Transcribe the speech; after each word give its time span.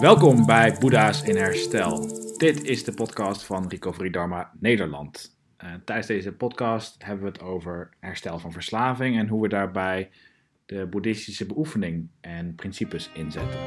Welkom 0.00 0.46
bij 0.46 0.76
Boeddha's 0.78 1.22
in 1.22 1.36
Herstel. 1.36 2.06
Dit 2.36 2.64
is 2.64 2.84
de 2.84 2.92
podcast 2.92 3.44
van 3.44 3.68
Recovery 3.68 4.10
Dharma 4.10 4.52
Nederland. 4.60 5.38
Uh, 5.64 5.70
tijdens 5.84 6.06
deze 6.06 6.32
podcast 6.32 7.04
hebben 7.04 7.24
we 7.24 7.30
het 7.30 7.42
over 7.42 7.90
herstel 7.98 8.38
van 8.38 8.52
verslaving 8.52 9.18
en 9.18 9.28
hoe 9.28 9.42
we 9.42 9.48
daarbij 9.48 10.10
de 10.66 10.86
boeddhistische 10.86 11.46
beoefening 11.46 12.08
en 12.20 12.54
principes 12.54 13.10
inzetten. 13.14 13.60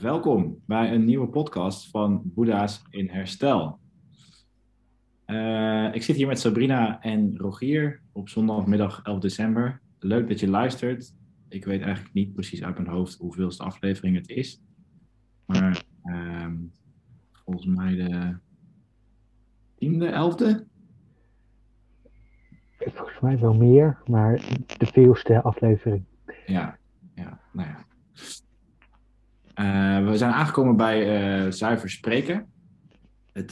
Welkom 0.00 0.62
bij 0.66 0.92
een 0.92 1.04
nieuwe 1.04 1.28
podcast 1.28 1.90
van 1.90 2.20
Boeddha's 2.24 2.82
in 2.90 3.08
Herstel. 3.08 3.78
Uh, 5.26 5.94
ik 5.94 6.02
zit 6.02 6.16
hier 6.16 6.26
met 6.26 6.40
Sabrina 6.40 7.02
en 7.02 7.36
Rogier 7.36 8.00
op 8.12 8.28
zondagmiddag 8.28 9.00
11 9.02 9.20
december. 9.20 9.80
Leuk 9.98 10.28
dat 10.28 10.40
je 10.40 10.48
luistert. 10.48 11.14
Ik 11.48 11.64
weet 11.64 11.80
eigenlijk 11.80 12.14
niet 12.14 12.32
precies 12.32 12.62
uit 12.62 12.78
mijn 12.78 12.88
hoofd 12.88 13.18
hoeveelste 13.18 13.62
aflevering 13.62 14.16
het 14.16 14.28
is. 14.28 14.62
Maar 15.44 15.84
uh, 16.04 16.46
volgens 17.32 17.66
mij 17.66 17.94
de 17.94 18.36
tiende, 19.76 20.06
elfde? 20.06 20.66
Volgens 22.78 23.20
mij 23.20 23.38
wel 23.38 23.54
meer, 23.54 23.98
maar 24.06 24.34
de 24.78 24.86
veelste 24.86 25.42
aflevering. 25.42 26.04
Ja, 26.46 26.78
ja 27.14 27.40
nou 27.52 27.68
ja. 27.68 27.84
Uh, 30.00 30.08
we 30.10 30.16
zijn 30.16 30.32
aangekomen 30.32 30.76
bij 30.76 31.44
uh, 31.44 31.50
Zuiver 31.52 31.90
Spreken. 31.90 32.52
Het 33.32 33.50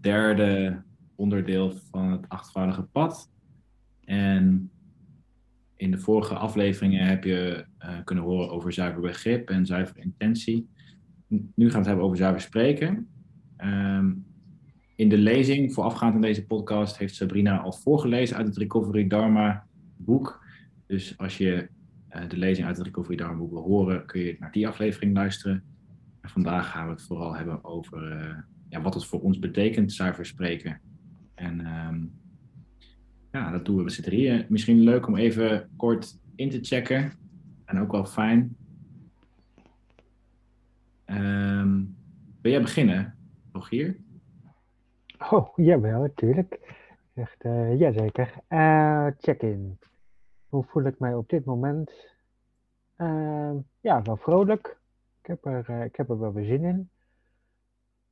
derde 0.00 0.82
onderdeel 1.22 1.72
van 1.90 2.10
het 2.10 2.28
achtvoudige 2.28 2.82
pad. 2.82 3.30
En 4.04 4.70
in 5.76 5.90
de 5.90 5.98
vorige 5.98 6.34
afleveringen 6.34 7.06
heb 7.06 7.24
je 7.24 7.64
uh, 7.84 7.88
kunnen 8.04 8.24
horen 8.24 8.50
over 8.50 8.72
zuiver 8.72 9.00
begrip 9.00 9.50
en 9.50 9.66
zuiver 9.66 9.98
intentie. 9.98 10.68
Nu 11.28 11.40
gaan 11.64 11.70
we 11.70 11.76
het 11.76 11.86
hebben 11.86 12.04
over 12.04 12.16
zuiver 12.16 12.40
spreken. 12.40 13.08
Um, 13.64 14.26
in 14.96 15.08
de 15.08 15.18
lezing 15.18 15.72
voorafgaand 15.72 16.14
aan 16.14 16.20
deze 16.20 16.46
podcast 16.46 16.98
heeft 16.98 17.14
Sabrina 17.14 17.58
al 17.58 17.72
voorgelezen 17.72 18.36
uit 18.36 18.46
het 18.46 18.56
Recovery 18.56 19.06
Dharma 19.06 19.66
boek. 19.96 20.44
Dus 20.86 21.18
als 21.18 21.38
je 21.38 21.68
uh, 22.10 22.28
de 22.28 22.36
lezing 22.36 22.66
uit 22.66 22.76
het 22.76 22.86
Recovery 22.86 23.16
Dharma 23.16 23.36
boek 23.36 23.50
wil 23.50 23.62
horen, 23.62 24.06
kun 24.06 24.20
je 24.20 24.36
naar 24.38 24.52
die 24.52 24.68
aflevering 24.68 25.14
luisteren. 25.14 25.64
En 26.20 26.30
vandaag 26.30 26.70
gaan 26.70 26.84
we 26.84 26.92
het 26.92 27.02
vooral 27.02 27.36
hebben 27.36 27.64
over 27.64 28.12
uh, 28.12 28.34
ja, 28.68 28.80
wat 28.80 28.94
het 28.94 29.04
voor 29.04 29.20
ons 29.20 29.38
betekent, 29.38 29.92
zuiver 29.92 30.26
spreken. 30.26 30.80
En 31.34 31.66
um, 31.66 32.20
ja, 33.30 33.50
dat 33.50 33.64
doen 33.64 33.76
we 33.76 33.82
met 33.82 33.92
z'n 33.92 34.02
drieën. 34.02 34.46
Misschien 34.48 34.80
leuk 34.80 35.06
om 35.06 35.16
even 35.16 35.70
kort 35.76 36.18
in 36.34 36.50
te 36.50 36.58
checken. 36.60 37.12
En 37.64 37.78
ook 37.78 37.92
wel 37.92 38.04
fijn. 38.04 38.56
Um, 41.06 41.96
wil 42.40 42.52
jij 42.52 42.60
beginnen, 42.60 43.16
Rogier? 43.52 43.96
Oh, 45.30 45.56
jawel, 45.56 46.00
natuurlijk. 46.00 46.60
Echt, 47.14 47.44
uh, 47.44 47.78
jazeker. 47.78 48.34
Uh, 48.48 49.06
check-in. 49.18 49.78
Hoe 50.48 50.64
voel 50.64 50.84
ik 50.84 50.98
mij 50.98 51.14
op 51.14 51.28
dit 51.28 51.44
moment? 51.44 51.90
Uh, 52.96 53.52
ja, 53.80 54.02
wel 54.02 54.16
vrolijk. 54.16 54.80
Ik 55.20 55.26
heb, 55.26 55.44
er, 55.44 55.70
uh, 55.70 55.84
ik 55.84 55.96
heb 55.96 56.10
er 56.10 56.18
wel 56.18 56.32
weer 56.32 56.44
zin 56.44 56.64
in. 56.64 56.90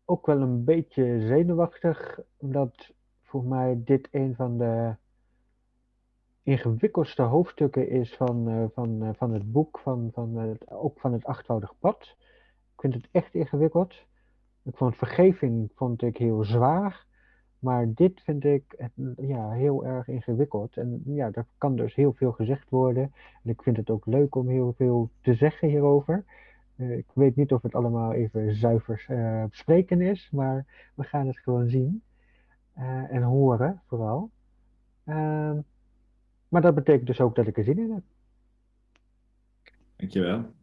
Ook 0.04 0.26
wel 0.26 0.40
een 0.40 0.64
beetje 0.64 1.20
zenuwachtig, 1.26 2.20
omdat 2.36 2.92
voor 3.30 3.44
mij 3.44 3.80
dit 3.84 4.08
een 4.10 4.34
van 4.34 4.58
de 4.58 4.94
ingewikkeldste 6.42 7.22
hoofdstukken 7.22 7.88
is 7.88 8.16
van, 8.16 8.48
uh, 8.48 8.64
van, 8.74 9.02
uh, 9.02 9.08
van 9.12 9.32
het 9.32 9.52
boek, 9.52 9.78
van, 9.78 10.10
van, 10.12 10.36
het, 10.36 10.70
ook 10.70 11.00
van 11.00 11.12
het 11.12 11.24
achtvoudig 11.24 11.74
pad. 11.78 12.16
Ik 12.74 12.80
vind 12.80 12.94
het 12.94 13.08
echt 13.10 13.34
ingewikkeld. 13.34 13.94
Ik 14.62 14.76
vond 14.76 14.96
vergeving 14.96 15.70
vond 15.74 16.02
ik 16.02 16.16
heel 16.16 16.44
zwaar, 16.44 17.06
maar 17.58 17.94
dit 17.94 18.20
vind 18.20 18.44
ik 18.44 18.90
ja, 19.16 19.50
heel 19.50 19.86
erg 19.86 20.08
ingewikkeld. 20.08 20.76
En 20.76 21.02
ja, 21.04 21.30
er 21.32 21.46
kan 21.58 21.76
dus 21.76 21.94
heel 21.94 22.12
veel 22.12 22.32
gezegd 22.32 22.70
worden. 22.70 23.12
En 23.42 23.50
ik 23.50 23.62
vind 23.62 23.76
het 23.76 23.90
ook 23.90 24.06
leuk 24.06 24.34
om 24.34 24.48
heel 24.48 24.72
veel 24.76 25.10
te 25.20 25.34
zeggen 25.34 25.68
hierover. 25.68 26.24
Uh, 26.76 26.96
ik 26.96 27.06
weet 27.14 27.36
niet 27.36 27.52
of 27.52 27.62
het 27.62 27.74
allemaal 27.74 28.12
even 28.12 28.54
zuiver 28.54 29.06
spreken 29.50 30.00
is, 30.00 30.30
maar 30.32 30.66
we 30.94 31.02
gaan 31.04 31.26
het 31.26 31.38
gewoon 31.38 31.68
zien. 31.68 32.02
Uh, 32.80 33.12
en 33.12 33.22
horen 33.22 33.82
vooral. 33.86 34.30
Uh, 35.06 35.58
maar 36.48 36.62
dat 36.62 36.74
betekent 36.74 37.06
dus 37.06 37.20
ook 37.20 37.34
dat 37.34 37.46
ik 37.46 37.56
er 37.56 37.64
zin 37.64 37.78
in 37.78 37.90
heb. 37.90 38.02
Dankjewel. 39.96 40.54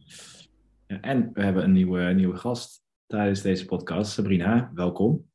Ja, 0.87 1.01
en 1.01 1.29
we 1.33 1.43
hebben 1.43 1.63
een 1.63 1.71
nieuwe, 1.71 2.01
nieuwe 2.01 2.35
gast 2.35 2.83
tijdens 3.05 3.41
deze 3.41 3.65
podcast. 3.65 4.11
Sabrina, 4.11 4.71
welkom. 4.73 5.29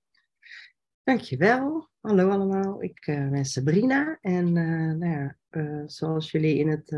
Dankjewel. 1.03 1.89
Hallo 2.01 2.29
allemaal. 2.29 2.83
Ik 2.83 3.07
uh, 3.07 3.31
ben 3.31 3.45
Sabrina. 3.45 4.19
En 4.21 4.57
uh, 4.57 4.93
nou 4.93 5.11
ja, 5.51 5.87
zoals 5.87 6.31
jullie 6.31 6.59
in 6.59 6.69
het, 6.69 6.91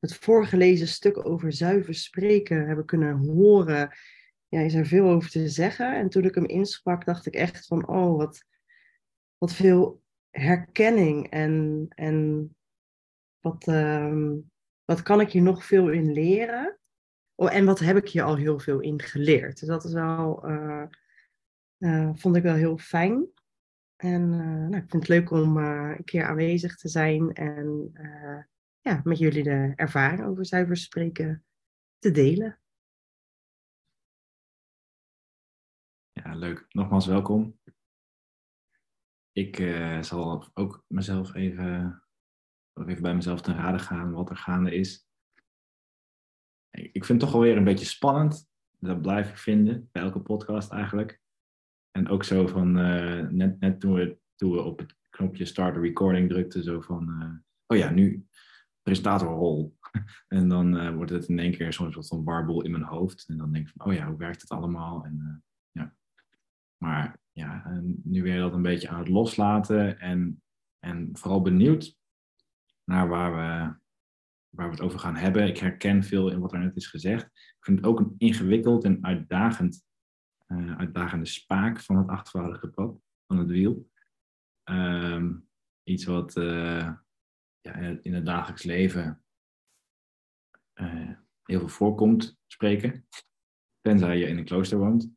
het 0.00 0.14
voorgelezen 0.14 0.88
stuk 0.88 1.26
over 1.26 1.52
zuiver 1.52 1.94
spreken 1.94 2.66
hebben 2.66 2.84
kunnen 2.84 3.16
horen, 3.16 3.90
ja, 4.48 4.60
is 4.60 4.74
er 4.74 4.86
veel 4.86 5.08
over 5.08 5.30
te 5.30 5.48
zeggen. 5.48 5.96
En 5.96 6.08
toen 6.08 6.24
ik 6.24 6.34
hem 6.34 6.46
insprak, 6.46 7.04
dacht 7.04 7.26
ik 7.26 7.34
echt 7.34 7.66
van, 7.66 7.88
oh, 7.88 8.16
wat, 8.16 8.44
wat 9.38 9.52
veel 9.52 10.02
herkenning 10.30 11.30
en, 11.30 11.86
en 11.88 12.50
wat, 13.40 13.66
um, 13.66 14.50
wat 14.84 15.02
kan 15.02 15.20
ik 15.20 15.30
hier 15.30 15.42
nog 15.42 15.64
veel 15.64 15.90
in 15.90 16.12
leren? 16.12 16.78
Oh, 17.34 17.54
en 17.54 17.64
wat 17.64 17.78
heb 17.78 17.96
ik 17.96 18.08
hier 18.08 18.22
al 18.22 18.36
heel 18.36 18.58
veel 18.58 18.80
in 18.80 19.02
geleerd? 19.02 19.60
Dus 19.60 19.68
dat 19.68 19.84
is 19.84 19.92
wel, 19.92 20.50
uh, 20.50 20.86
uh, 21.78 22.10
vond 22.14 22.36
ik 22.36 22.42
wel 22.42 22.54
heel 22.54 22.78
fijn. 22.78 23.26
En 23.96 24.22
uh, 24.22 24.68
nou, 24.68 24.76
ik 24.76 24.90
vind 24.90 24.92
het 24.92 25.08
leuk 25.08 25.30
om 25.30 25.56
een 25.56 26.04
keer 26.04 26.24
aanwezig 26.24 26.76
te 26.76 26.88
zijn 26.88 27.32
en 27.32 27.92
ja, 28.80 29.00
met 29.04 29.18
jullie 29.18 29.42
de 29.42 29.72
ervaring 29.76 30.24
over 30.24 30.46
zuiver 30.46 30.76
spreken 30.76 31.44
te 31.98 32.10
delen. 32.10 32.60
Ja, 36.12 36.34
leuk. 36.34 36.66
Nogmaals 36.68 37.06
welkom. 37.06 37.58
Ik 39.36 39.58
uh, 39.58 40.02
zal 40.02 40.50
ook 40.54 40.84
mezelf 40.86 41.34
even, 41.34 42.02
even 42.86 43.02
bij 43.02 43.14
mezelf 43.14 43.40
ten 43.40 43.54
rade 43.54 43.78
gaan 43.78 44.12
wat 44.12 44.30
er 44.30 44.36
gaande 44.36 44.74
is. 44.74 45.08
Ik 46.70 47.04
vind 47.04 47.08
het 47.08 47.20
toch 47.20 47.34
alweer 47.34 47.56
een 47.56 47.64
beetje 47.64 47.86
spannend. 47.86 48.48
Dat 48.78 49.02
blijf 49.02 49.30
ik 49.30 49.36
vinden, 49.36 49.88
bij 49.92 50.02
elke 50.02 50.20
podcast 50.20 50.72
eigenlijk. 50.72 51.20
En 51.90 52.08
ook 52.08 52.24
zo 52.24 52.46
van, 52.46 52.78
uh, 52.78 53.28
net, 53.28 53.60
net 53.60 53.80
toen, 53.80 53.94
we, 53.94 54.18
toen 54.34 54.52
we 54.52 54.62
op 54.62 54.78
het 54.78 54.94
knopje 55.10 55.44
start 55.44 55.76
recording 55.76 56.28
drukten, 56.28 56.62
zo 56.62 56.80
van, 56.80 57.22
uh, 57.22 57.30
oh 57.66 57.76
ja, 57.76 57.90
nu 57.90 58.26
presentatorrol. 58.82 59.76
en 60.28 60.48
dan 60.48 60.94
wordt 60.94 61.10
het 61.10 61.28
in 61.28 61.38
één 61.38 61.52
keer 61.52 61.72
soms 61.72 61.94
wat 61.94 62.08
van 62.08 62.24
barbel 62.24 62.62
in 62.62 62.70
mijn 62.70 62.82
hoofd. 62.82 63.28
En 63.28 63.36
dan 63.36 63.52
denk 63.52 63.66
ik 63.66 63.74
van, 63.76 63.86
oh 63.86 63.92
ja, 63.92 64.06
hoe 64.06 64.18
werkt 64.18 64.40
het 64.40 64.50
allemaal? 64.50 65.04
En 65.04 65.44
ja, 65.70 65.94
maar 66.76 67.24
ja, 67.36 67.80
nu 68.02 68.22
weer 68.22 68.38
dat 68.38 68.52
een 68.52 68.62
beetje 68.62 68.88
aan 68.88 68.98
het 68.98 69.08
loslaten 69.08 69.98
en, 70.00 70.42
en 70.78 71.08
vooral 71.12 71.42
benieuwd 71.42 71.96
naar 72.84 73.08
waar 73.08 73.30
we, 73.30 73.78
waar 74.48 74.66
we 74.66 74.74
het 74.74 74.80
over 74.80 74.98
gaan 74.98 75.16
hebben. 75.16 75.46
Ik 75.46 75.58
herken 75.58 76.02
veel 76.02 76.30
in 76.30 76.40
wat 76.40 76.52
er 76.52 76.58
net 76.58 76.76
is 76.76 76.86
gezegd. 76.86 77.24
Ik 77.34 77.64
vind 77.64 77.78
het 77.78 77.86
ook 77.86 78.00
een 78.00 78.14
ingewikkeld 78.18 78.84
en 78.84 79.04
uitdagend, 79.04 79.84
uh, 80.46 80.76
uitdagende 80.76 81.26
spaak 81.26 81.80
van 81.80 81.96
het 81.96 82.08
achtvoudige 82.08 82.68
pad, 82.68 83.00
van 83.26 83.38
het 83.38 83.48
wiel. 83.48 83.90
Um, 84.70 85.48
iets 85.82 86.04
wat 86.04 86.36
uh, 86.36 86.92
ja, 87.60 87.74
in 88.02 88.14
het 88.14 88.26
dagelijks 88.26 88.62
leven 88.62 89.24
uh, 90.74 91.10
heel 91.42 91.58
veel 91.58 91.68
voorkomt, 91.68 92.38
spreken. 92.46 93.06
Tenzij 93.80 94.18
je 94.18 94.26
in 94.26 94.38
een 94.38 94.44
klooster 94.44 94.78
woont. 94.78 95.15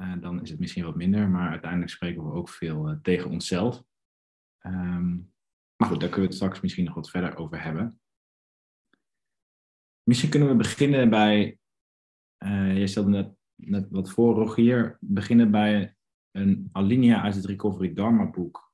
Uh, 0.00 0.20
dan 0.20 0.42
is 0.42 0.50
het 0.50 0.58
misschien 0.58 0.84
wat 0.84 0.96
minder, 0.96 1.28
maar 1.28 1.50
uiteindelijk 1.50 1.90
spreken 1.90 2.24
we 2.24 2.32
ook 2.32 2.48
veel 2.48 2.90
uh, 2.90 2.96
tegen 3.02 3.30
onszelf. 3.30 3.84
Um, 4.66 5.32
maar 5.76 5.88
goed, 5.88 6.00
daar 6.00 6.08
kunnen 6.08 6.28
we 6.28 6.34
het 6.34 6.34
straks 6.34 6.60
misschien 6.60 6.84
nog 6.84 6.94
wat 6.94 7.10
verder 7.10 7.36
over 7.36 7.62
hebben. 7.62 8.00
Misschien 10.02 10.30
kunnen 10.30 10.48
we 10.48 10.54
beginnen 10.54 11.10
bij, 11.10 11.58
uh, 12.44 12.76
jij 12.76 12.86
stelde 12.86 13.36
net, 13.54 13.90
wat 13.90 14.10
voor 14.10 14.34
Rogier, 14.34 14.98
beginnen 15.00 15.50
bij 15.50 15.96
een 16.30 16.68
alinea 16.72 17.22
uit 17.22 17.34
het 17.34 17.44
Recovery 17.44 17.94
Dharma 17.94 18.30
boek, 18.30 18.72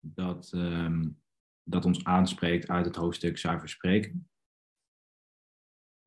dat, 0.00 0.52
um, 0.52 1.22
dat 1.62 1.84
ons 1.84 2.04
aanspreekt 2.04 2.68
uit 2.68 2.84
het 2.84 2.96
hoofdstuk 2.96 3.38
zuiver 3.38 3.68
spreken. 3.68 4.30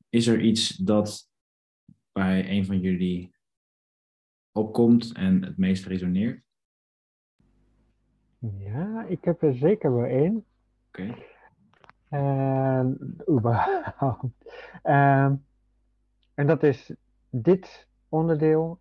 Is 0.10 0.28
er 0.28 0.42
iets 0.42 0.70
dat 0.70 1.32
bij 2.12 2.50
een 2.50 2.66
van 2.66 2.80
jullie 2.80 3.35
opkomt 4.56 5.14
en 5.14 5.44
het 5.44 5.58
meest 5.58 5.86
resoneert? 5.86 6.42
Ja, 8.40 9.06
ik 9.08 9.26
heb 9.26 9.42
er 9.42 9.56
zeker 9.56 9.94
wel 9.94 10.06
één. 10.06 10.46
Oké. 10.88 11.16
En 12.10 13.18
überhaupt. 13.30 14.26
Ehm, 14.82 15.36
en 16.34 16.48
dat 16.48 16.64
is 16.64 16.94
dit 17.30 17.88
onderdeel. 18.10 18.80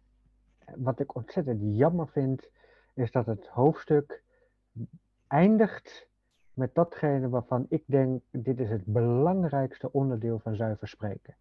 Wat 0.76 1.00
ik 1.00 1.14
ontzettend 1.14 1.60
jammer 1.62 2.08
vind, 2.08 2.50
is 2.94 3.10
dat 3.10 3.26
het 3.26 3.46
hoofdstuk 3.46 4.22
eindigt 5.26 6.08
met 6.52 6.74
datgene 6.74 7.28
waarvan 7.28 7.66
ik 7.68 7.82
denk, 7.86 8.22
dit 8.30 8.60
is 8.60 8.70
het 8.70 8.84
belangrijkste 8.84 9.92
onderdeel 9.92 10.38
van 10.38 10.56
zuiver 10.56 10.88
spreken. 10.88 11.36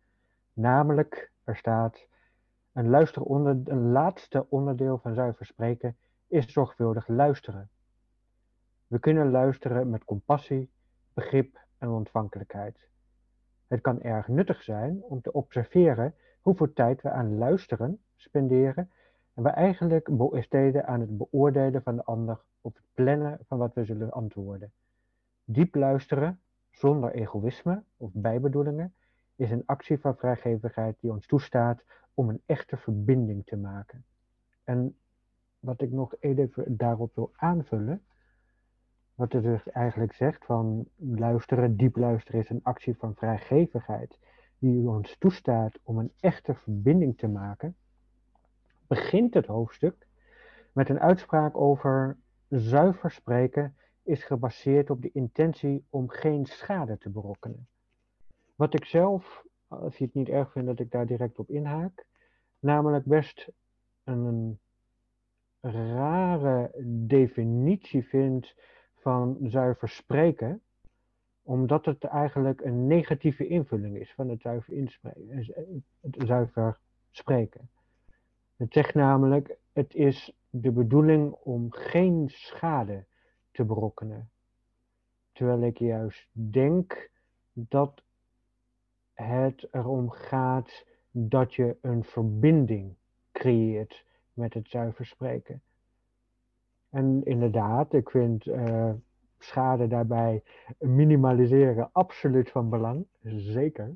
Namelijk, 0.53 1.31
er 1.43 1.55
staat, 1.55 2.07
een, 2.73 3.91
laatste 3.91 4.49
onderdeel 4.49 4.97
van 4.97 5.13
zuiver 5.13 5.45
spreken 5.45 5.97
is 6.27 6.51
zorgvuldig 6.51 7.07
luisteren. 7.07 7.69
We 8.87 8.99
kunnen 8.99 9.31
luisteren 9.31 9.89
met 9.89 10.03
compassie, 10.03 10.69
begrip 11.13 11.59
en 11.77 11.89
ontvankelijkheid. 11.89 12.87
Het 13.67 13.81
kan 13.81 14.01
erg 14.01 14.27
nuttig 14.27 14.63
zijn 14.63 15.03
om 15.03 15.21
te 15.21 15.31
observeren 15.31 16.15
hoeveel 16.41 16.73
tijd 16.73 17.01
we 17.01 17.09
aan 17.09 17.37
luisteren 17.37 18.01
spenderen 18.15 18.91
en 19.33 19.43
we 19.43 19.49
eigenlijk 19.49 20.29
besteden 20.31 20.87
aan 20.87 20.99
het 20.99 21.17
beoordelen 21.17 21.83
van 21.83 21.95
de 21.95 22.03
ander 22.03 22.41
of 22.61 22.73
het 22.73 22.83
plannen 22.93 23.39
van 23.47 23.57
wat 23.57 23.73
we 23.73 23.85
zullen 23.85 24.11
antwoorden. 24.11 24.71
Diep 25.45 25.75
luisteren, 25.75 26.39
zonder 26.71 27.11
egoïsme 27.11 27.83
of 27.97 28.09
bijbedoelingen, 28.13 28.93
is 29.35 29.51
een 29.51 29.63
actie 29.65 29.99
van 29.99 30.15
vrijgevigheid 30.15 30.95
die 30.99 31.11
ons 31.11 31.25
toestaat 31.25 31.83
om 32.13 32.29
een 32.29 32.41
echte 32.45 32.77
verbinding 32.77 33.45
te 33.45 33.55
maken. 33.55 34.05
En 34.63 34.95
wat 35.59 35.81
ik 35.81 35.91
nog 35.91 36.15
even 36.19 36.77
daarop 36.77 37.15
wil 37.15 37.31
aanvullen, 37.35 38.03
wat 39.15 39.31
het 39.31 39.43
dus 39.43 39.69
eigenlijk 39.69 40.13
zegt 40.13 40.45
van 40.45 40.87
luisteren, 40.95 41.77
diep 41.77 41.95
luisteren 41.95 42.39
is 42.39 42.49
een 42.49 42.63
actie 42.63 42.95
van 42.95 43.15
vrijgevigheid 43.15 44.19
die 44.59 44.89
ons 44.89 45.17
toestaat 45.17 45.79
om 45.83 45.97
een 45.97 46.11
echte 46.19 46.55
verbinding 46.55 47.17
te 47.17 47.27
maken, 47.27 47.75
begint 48.87 49.33
het 49.33 49.45
hoofdstuk 49.45 50.07
met 50.71 50.89
een 50.89 50.99
uitspraak 50.99 51.57
over 51.57 52.17
zuiver 52.49 53.11
spreken 53.11 53.75
is 54.03 54.23
gebaseerd 54.23 54.89
op 54.89 55.01
de 55.01 55.11
intentie 55.11 55.85
om 55.89 56.09
geen 56.09 56.45
schade 56.45 56.97
te 56.97 57.09
berokkenen. 57.09 57.67
Wat 58.55 58.73
ik 58.73 58.85
zelf, 58.85 59.45
als 59.79 59.97
je 59.97 60.05
het 60.05 60.13
niet 60.13 60.29
erg 60.29 60.51
vindt 60.51 60.67
dat 60.67 60.79
ik 60.79 60.91
daar 60.91 61.05
direct 61.05 61.39
op 61.39 61.49
inhaak, 61.49 62.05
namelijk 62.59 63.05
best 63.05 63.51
een 64.03 64.59
rare 65.61 66.71
definitie 67.07 68.03
vind 68.03 68.53
van 68.93 69.37
zuiver 69.41 69.89
spreken, 69.89 70.61
omdat 71.43 71.85
het 71.85 72.03
eigenlijk 72.03 72.61
een 72.61 72.87
negatieve 72.87 73.47
invulling 73.47 73.97
is 73.97 74.13
van 74.13 74.29
het 74.29 74.41
zuiver, 74.41 74.73
inspreken, 74.73 75.83
het 76.01 76.15
zuiver 76.25 76.79
spreken. 77.11 77.69
Het 78.55 78.73
zegt 78.73 78.93
namelijk, 78.93 79.57
het 79.73 79.93
is 79.93 80.33
de 80.49 80.71
bedoeling 80.71 81.31
om 81.31 81.71
geen 81.71 82.29
schade 82.29 83.05
te 83.51 83.63
berokkenen. 83.65 84.29
Terwijl 85.31 85.61
ik 85.63 85.77
juist 85.77 86.27
denk 86.31 87.09
dat 87.53 88.03
het 89.13 89.67
erom 89.71 90.09
gaat 90.09 90.85
dat 91.11 91.53
je 91.53 91.77
een 91.81 92.03
verbinding 92.03 92.95
creëert 93.31 94.05
met 94.33 94.53
het 94.53 94.69
zuiver 94.69 95.05
spreken. 95.05 95.61
En 96.89 97.21
inderdaad, 97.23 97.93
ik 97.93 98.09
vind 98.09 98.45
uh, 98.45 98.91
schade 99.39 99.87
daarbij 99.87 100.43
minimaliseren 100.77 101.89
absoluut 101.91 102.49
van 102.49 102.69
belang. 102.69 103.05
Zeker. 103.23 103.95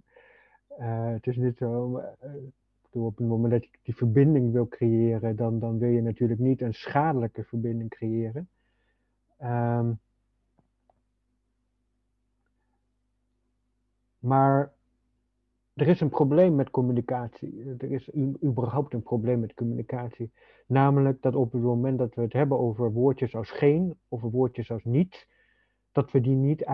Uh, 0.79 1.11
het 1.11 1.27
is 1.27 1.35
niet 1.35 1.57
zo. 1.57 1.97
Uh, 2.23 2.31
op 2.89 3.17
het 3.17 3.27
moment 3.27 3.51
dat 3.51 3.63
je 3.63 3.69
die 3.81 3.95
verbinding 3.95 4.51
wil 4.51 4.67
creëren, 4.67 5.35
dan, 5.35 5.59
dan 5.59 5.77
wil 5.77 5.89
je 5.89 6.01
natuurlijk 6.01 6.39
niet 6.39 6.61
een 6.61 6.73
schadelijke 6.73 7.43
verbinding 7.43 7.89
creëren. 7.89 8.49
Um, 9.43 9.99
maar 14.19 14.71
er 15.77 15.87
is 15.87 16.01
een 16.01 16.09
probleem 16.09 16.55
met 16.55 16.69
communicatie. 16.69 17.75
Er 17.77 17.91
is 17.91 18.13
überhaupt 18.43 18.93
een 18.93 19.03
probleem 19.03 19.39
met 19.39 19.53
communicatie. 19.53 20.31
Namelijk 20.67 21.21
dat 21.21 21.35
op 21.35 21.51
het 21.51 21.61
moment 21.61 21.97
dat 21.97 22.15
we 22.15 22.21
het 22.21 22.33
hebben 22.33 22.59
over 22.59 22.91
woordjes 22.91 23.35
als 23.35 23.51
geen 23.51 23.97
of 24.07 24.21
woordjes 24.21 24.71
als 24.71 24.83
niet, 24.83 25.27
dat 25.91 26.11
we 26.11 26.21
die 26.21 26.35
niet, 26.35 26.65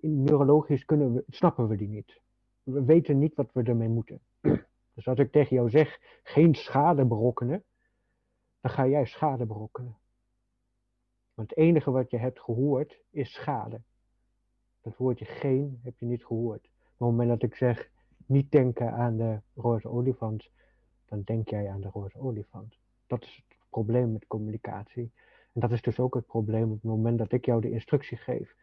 neurologisch 0.00 0.84
kunnen 0.84 1.14
we, 1.14 1.24
snappen 1.28 1.68
we 1.68 1.76
die 1.76 1.88
niet. 1.88 2.20
We 2.62 2.84
weten 2.84 3.18
niet 3.18 3.34
wat 3.34 3.52
we 3.52 3.62
ermee 3.62 3.88
moeten. 3.88 4.20
Dus 4.94 5.08
als 5.08 5.18
ik 5.18 5.32
tegen 5.32 5.56
jou 5.56 5.70
zeg, 5.70 6.00
geen 6.22 6.54
schade 6.54 7.04
berokkenen, 7.04 7.64
dan 8.60 8.70
ga 8.70 8.86
jij 8.86 9.06
schade 9.06 9.46
berokkenen. 9.46 9.96
Want 11.34 11.50
het 11.50 11.58
enige 11.58 11.90
wat 11.90 12.10
je 12.10 12.18
hebt 12.18 12.40
gehoord 12.40 13.00
is 13.10 13.32
schade. 13.32 13.80
Dat 14.80 14.96
woordje 14.96 15.24
geen 15.24 15.80
heb 15.82 15.98
je 15.98 16.06
niet 16.06 16.24
gehoord. 16.24 16.64
Op 16.64 16.70
het 16.88 16.98
moment 16.98 17.28
dat 17.28 17.42
ik 17.42 17.54
zeg, 17.54 17.90
niet 18.30 18.50
denken 18.50 18.92
aan 18.92 19.16
de 19.16 19.40
roze 19.54 19.88
olifant, 19.88 20.50
dan 21.04 21.22
denk 21.22 21.48
jij 21.48 21.70
aan 21.70 21.80
de 21.80 21.88
roze 21.88 22.18
olifant. 22.18 22.78
Dat 23.06 23.22
is 23.22 23.44
het 23.48 23.58
probleem 23.68 24.12
met 24.12 24.26
communicatie. 24.26 25.12
En 25.52 25.60
dat 25.60 25.70
is 25.70 25.82
dus 25.82 25.98
ook 25.98 26.14
het 26.14 26.26
probleem 26.26 26.64
op 26.64 26.74
het 26.74 26.82
moment 26.82 27.18
dat 27.18 27.32
ik 27.32 27.44
jou 27.44 27.60
de 27.60 27.70
instructie 27.70 28.16
geef. 28.16 28.54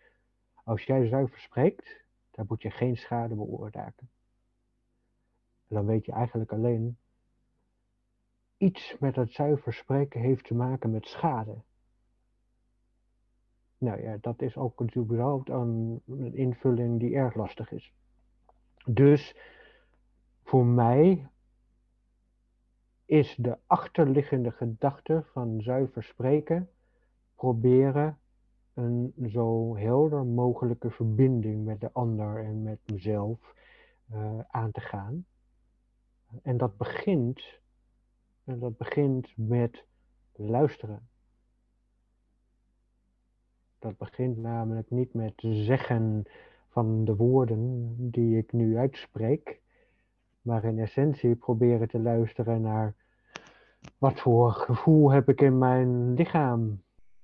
Als 0.64 0.84
jij 0.84 1.08
zuiver 1.08 1.40
spreekt, 1.40 2.04
dan 2.32 2.46
moet 2.48 2.62
je 2.62 2.72
geen 2.72 2.98
schade 2.98 3.36
beoorzaken. 3.36 4.10
En 5.68 5.76
dan 5.76 5.86
weet 5.86 6.06
je 6.06 6.12
eigenlijk 6.12 6.52
alleen, 6.52 6.98
iets 8.58 8.98
met 9.00 9.16
het 9.16 9.32
zuiver 9.32 9.74
spreken 9.74 10.22
heeft 10.22 10.46
te 10.46 10.54
maken 10.54 10.92
met 10.92 11.08
schade. 11.08 11.62
Nou 13.78 14.02
ja, 14.02 14.18
dat 14.22 14.42
is 14.42 14.58
ook 14.58 14.96
überhaupt 14.96 15.50
een 15.50 16.02
invulling 16.34 17.00
die 17.00 17.16
erg 17.16 17.36
lastig 17.36 17.72
is. 17.72 17.94
Dus 18.86 19.36
voor 20.48 20.66
mij 20.66 21.28
is 23.06 23.36
de 23.36 23.58
achterliggende 23.66 24.52
gedachte 24.52 25.24
van 25.32 25.62
zuiver 25.62 26.04
spreken 26.04 26.70
proberen 27.36 28.20
een 28.74 29.14
zo 29.30 29.78
helder 29.78 30.26
mogelijke 30.26 30.92
verbinding 30.92 31.66
met 31.66 31.82
de 31.82 31.90
ander 31.94 32.44
en 32.44 32.64
met 32.64 32.80
mezelf 32.92 33.54
uh, 34.12 34.40
aan 34.50 34.72
te 34.72 34.82
gaan. 34.82 35.26
En 36.42 36.58
dat 36.58 36.78
begint, 36.78 37.60
en 38.44 38.60
dat 38.60 38.78
begint 38.78 39.38
met 39.38 39.86
luisteren. 40.34 41.10
Dat 43.80 43.98
begint 43.98 44.38
namelijk 44.38 44.90
niet 44.90 45.14
met 45.14 45.34
zeggen 45.38 46.24
van 46.70 47.06
de 47.06 47.16
woorden 47.16 47.96
die 48.12 48.38
ik 48.38 48.52
nu 48.52 48.78
uitspreek, 48.78 49.66
maar 50.48 50.64
in 50.64 50.80
essentie 50.80 51.36
proberen 51.36 51.88
te 51.88 52.00
luisteren 52.00 52.62
naar 52.62 52.96
wat 53.98 54.20
voor 54.20 54.52
gevoel 54.52 55.12
heb 55.12 55.30
ik 55.30 55.42
in 55.42 55.58
mijn 55.58 56.14
lichaam. 56.14 56.82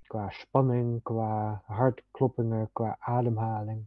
Qua 0.07 0.29
spanning, 0.29 1.03
qua 1.03 1.63
hartkloppingen, 1.65 2.69
qua 2.73 2.97
ademhaling. 2.99 3.85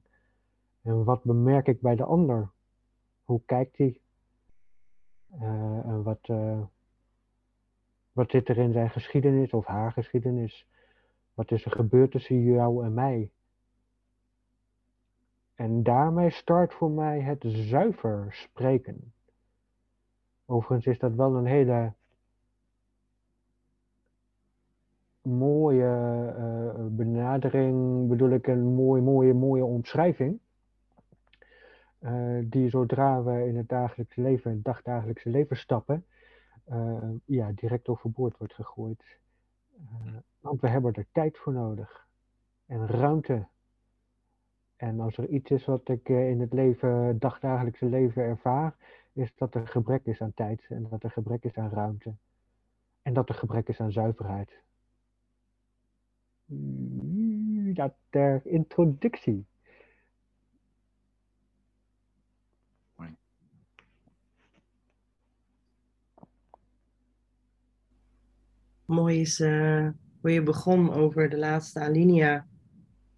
En 0.83 1.05
wat 1.05 1.23
bemerk 1.25 1.67
ik 1.67 1.81
bij 1.81 1.97
de 1.97 2.05
ander? 2.05 2.51
Hoe 3.25 3.41
kijkt 3.47 3.77
hij? 3.77 4.01
Uh, 5.35 5.87
en 5.87 6.03
wat, 6.03 6.29
uh, 6.29 6.61
wat 8.13 8.31
zit 8.31 8.49
er 8.49 8.59
in 8.59 8.73
zijn 8.73 8.91
geschiedenis 8.91 9.51
of 9.51 9.67
haar 9.67 9.93
geschiedenis? 9.93 10.67
Wat 11.35 11.51
is 11.51 11.65
er 11.65 11.73
gebeurd 11.73 12.11
tussen 12.11 12.43
jou 12.43 12.85
en 12.85 12.95
mij? 12.95 13.31
En 15.55 15.83
daarmee 15.83 16.31
start 16.31 16.75
voor 16.75 16.91
mij 16.91 17.21
het 17.21 17.43
zuiver 17.47 18.27
spreken. 18.31 19.15
Overigens 20.47 20.87
is 20.87 20.99
dat 20.99 21.15
wel 21.15 21.35
een 21.35 21.47
hele 21.47 21.93
mooie 25.23 26.35
uh, 26.39 26.87
benadering, 26.87 28.09
bedoel 28.09 28.31
ik 28.31 28.47
een 28.47 28.75
mooie, 28.75 29.03
mooie, 29.03 29.35
mooie 29.35 29.65
omschrijving. 29.65 30.39
Uh, 32.01 32.39
die 32.45 32.69
zodra 32.69 33.23
we 33.23 33.47
in 33.47 33.57
het 33.57 33.69
dagelijkse 33.69 34.21
leven, 34.21 34.51
het 34.51 34.65
dagdagelijkse 34.65 35.29
leven 35.29 35.57
stappen, 35.57 36.05
uh, 36.71 37.11
ja, 37.25 37.53
direct 37.55 37.89
overboord 37.89 38.39
wordt 38.39 38.55
gegooid. 38.55 39.19
want 40.41 40.61
we 40.61 40.69
hebben 40.69 40.93
er 40.93 41.07
tijd 41.13 41.39
voor 41.39 41.53
nodig 41.53 42.07
en 42.67 42.87
ruimte. 42.87 43.47
En 44.77 45.01
als 45.01 45.19
er 45.19 45.29
iets 45.29 45.51
is 45.51 45.65
wat 45.65 45.89
ik 45.89 46.09
in 46.09 46.41
het 46.41 46.53
leven, 46.53 47.19
dagdagelijkse 47.19 47.87
leven 47.87 48.23
ervaar, 48.23 48.75
is 49.17 49.33
dat 49.35 49.55
er 49.55 49.69
gebrek 49.69 50.05
is 50.05 50.21
aan 50.21 50.35
tijd 50.35 50.67
en 50.69 50.87
dat 50.91 51.03
er 51.03 51.11
gebrek 51.11 51.45
is 51.45 51.57
aan 51.57 51.71
ruimte. 51.71 52.15
En 53.03 53.13
dat 53.13 53.29
er 53.29 53.35
gebrek 53.35 53.69
is 53.69 53.81
aan 53.81 53.93
zuiverheid. 53.93 54.65
dat 57.75 57.95
ter 58.11 58.41
introductie. 58.45 59.47
Mooi 68.85 69.21
is 69.21 69.41
uh, 69.41 69.89
hoe 70.21 70.31
je 70.31 70.43
begon 70.43 70.93
over 70.93 71.29
de 71.29 71.39
laatste 71.39 71.81
alinea. 71.81 72.47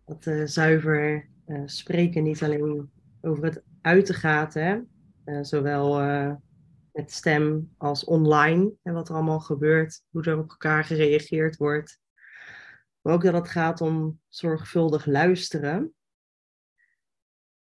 Dat 0.04 0.26
uh, 0.26 0.46
zuiver 0.46 1.28
uh, 1.46 1.62
spreken 1.64 2.22
niet 2.22 2.42
alleen 2.42 2.90
over 3.20 3.44
het 3.44 3.62
uiten 3.80 4.14
gaat, 4.14 4.54
hè? 4.54 4.80
Zowel 5.40 5.98
met 6.92 7.12
stem 7.12 7.74
als 7.76 8.04
online 8.04 8.72
en 8.82 8.92
wat 8.92 9.08
er 9.08 9.14
allemaal 9.14 9.40
gebeurt, 9.40 10.02
hoe 10.10 10.24
er 10.24 10.38
op 10.38 10.50
elkaar 10.50 10.84
gereageerd 10.84 11.56
wordt. 11.56 12.00
Maar 13.00 13.14
ook 13.14 13.22
dat 13.22 13.34
het 13.34 13.48
gaat 13.48 13.80
om 13.80 14.20
zorgvuldig 14.28 15.06
luisteren. 15.06 15.94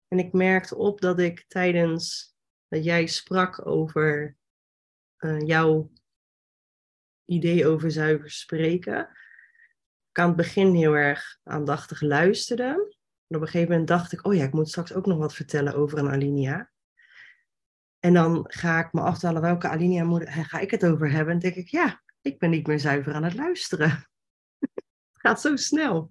En 0.08 0.18
ik 0.18 0.32
merkte 0.32 0.76
op 0.76 1.00
dat 1.00 1.18
ik 1.18 1.44
tijdens 1.48 2.34
dat 2.68 2.84
jij 2.84 3.06
sprak 3.06 3.66
over 3.66 4.36
jouw 5.38 5.90
idee 7.24 7.66
over 7.66 7.90
zuiver 7.90 8.30
spreken. 8.30 9.08
Ik 10.10 10.18
aan 10.18 10.28
het 10.28 10.36
begin 10.36 10.74
heel 10.74 10.94
erg 10.94 11.38
aandachtig 11.42 12.00
luisterde. 12.00 12.94
En 13.26 13.36
op 13.36 13.40
een 13.42 13.48
gegeven 13.48 13.70
moment 13.70 13.88
dacht 13.88 14.12
ik, 14.12 14.26
oh 14.26 14.34
ja, 14.34 14.44
ik 14.44 14.52
moet 14.52 14.68
straks 14.68 14.92
ook 14.92 15.06
nog 15.06 15.18
wat 15.18 15.34
vertellen 15.34 15.74
over 15.74 15.98
een 15.98 16.10
alinea. 16.10 16.72
En 18.04 18.14
dan 18.14 18.44
ga 18.48 18.78
ik 18.78 18.92
me 18.92 19.00
aftellen 19.00 19.42
welke 19.42 19.68
alinea 19.68 20.04
moet, 20.04 20.28
ga 20.28 20.58
ik 20.58 20.70
het 20.70 20.86
over 20.86 21.10
hebben. 21.10 21.34
En 21.34 21.40
denk 21.40 21.54
ik, 21.54 21.68
ja, 21.68 22.02
ik 22.20 22.38
ben 22.38 22.50
niet 22.50 22.66
meer 22.66 22.80
zuiver 22.80 23.12
aan 23.14 23.24
het 23.24 23.34
luisteren. 23.34 23.88
het 24.58 24.70
gaat 25.22 25.40
zo 25.40 25.56
snel. 25.56 26.10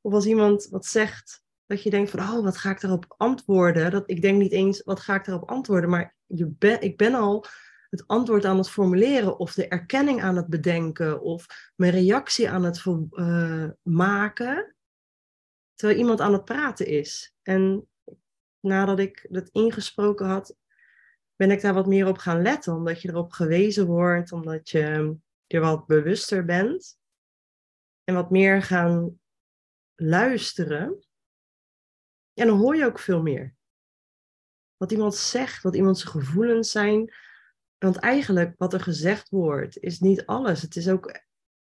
Of 0.00 0.12
als 0.12 0.26
iemand 0.26 0.66
wat 0.70 0.86
zegt, 0.86 1.42
dat 1.66 1.82
je 1.82 1.90
denkt 1.90 2.10
van, 2.10 2.20
oh, 2.20 2.42
wat 2.42 2.56
ga 2.56 2.70
ik 2.70 2.80
daarop 2.80 3.14
antwoorden? 3.16 3.90
Dat, 3.90 4.10
ik 4.10 4.22
denk 4.22 4.38
niet 4.38 4.52
eens, 4.52 4.82
wat 4.82 5.00
ga 5.00 5.14
ik 5.14 5.24
daarop 5.24 5.50
antwoorden? 5.50 5.90
Maar 5.90 6.16
je 6.26 6.46
ben, 6.46 6.80
ik 6.80 6.96
ben 6.96 7.14
al 7.14 7.46
het 7.90 8.06
antwoord 8.06 8.44
aan 8.44 8.58
het 8.58 8.70
formuleren 8.70 9.38
of 9.38 9.52
de 9.54 9.68
erkenning 9.68 10.22
aan 10.22 10.36
het 10.36 10.46
bedenken 10.46 11.20
of 11.20 11.46
mijn 11.76 11.92
reactie 11.92 12.50
aan 12.50 12.64
het 12.64 12.84
uh, 12.84 13.68
maken, 13.82 14.76
terwijl 15.74 15.98
iemand 15.98 16.20
aan 16.20 16.32
het 16.32 16.44
praten 16.44 16.86
is. 16.86 17.34
En 17.42 17.88
nadat 18.60 18.98
ik 18.98 19.26
dat 19.30 19.48
ingesproken 19.48 20.26
had, 20.26 20.60
ben 21.36 21.50
ik 21.50 21.60
daar 21.60 21.74
wat 21.74 21.86
meer 21.86 22.06
op 22.06 22.18
gaan 22.18 22.42
letten, 22.42 22.74
omdat 22.74 23.02
je 23.02 23.08
erop 23.08 23.32
gewezen 23.32 23.86
wordt, 23.86 24.32
omdat 24.32 24.70
je 24.70 25.16
er 25.46 25.60
wat 25.60 25.86
bewuster 25.86 26.44
bent 26.44 26.98
en 28.04 28.14
wat 28.14 28.30
meer 28.30 28.62
gaan 28.62 29.20
luisteren. 29.94 31.04
En 32.34 32.46
dan 32.46 32.58
hoor 32.58 32.76
je 32.76 32.84
ook 32.84 32.98
veel 32.98 33.22
meer. 33.22 33.54
Wat 34.76 34.92
iemand 34.92 35.14
zegt, 35.14 35.62
wat 35.62 35.76
iemand 35.76 35.98
zijn 35.98 36.12
gevoelens 36.12 36.70
zijn, 36.70 37.14
want 37.78 37.96
eigenlijk 37.96 38.54
wat 38.58 38.72
er 38.72 38.80
gezegd 38.80 39.28
wordt, 39.28 39.78
is 39.78 40.00
niet 40.00 40.26
alles. 40.26 40.62
Het 40.62 40.76
is 40.76 40.88
ook 40.88 41.20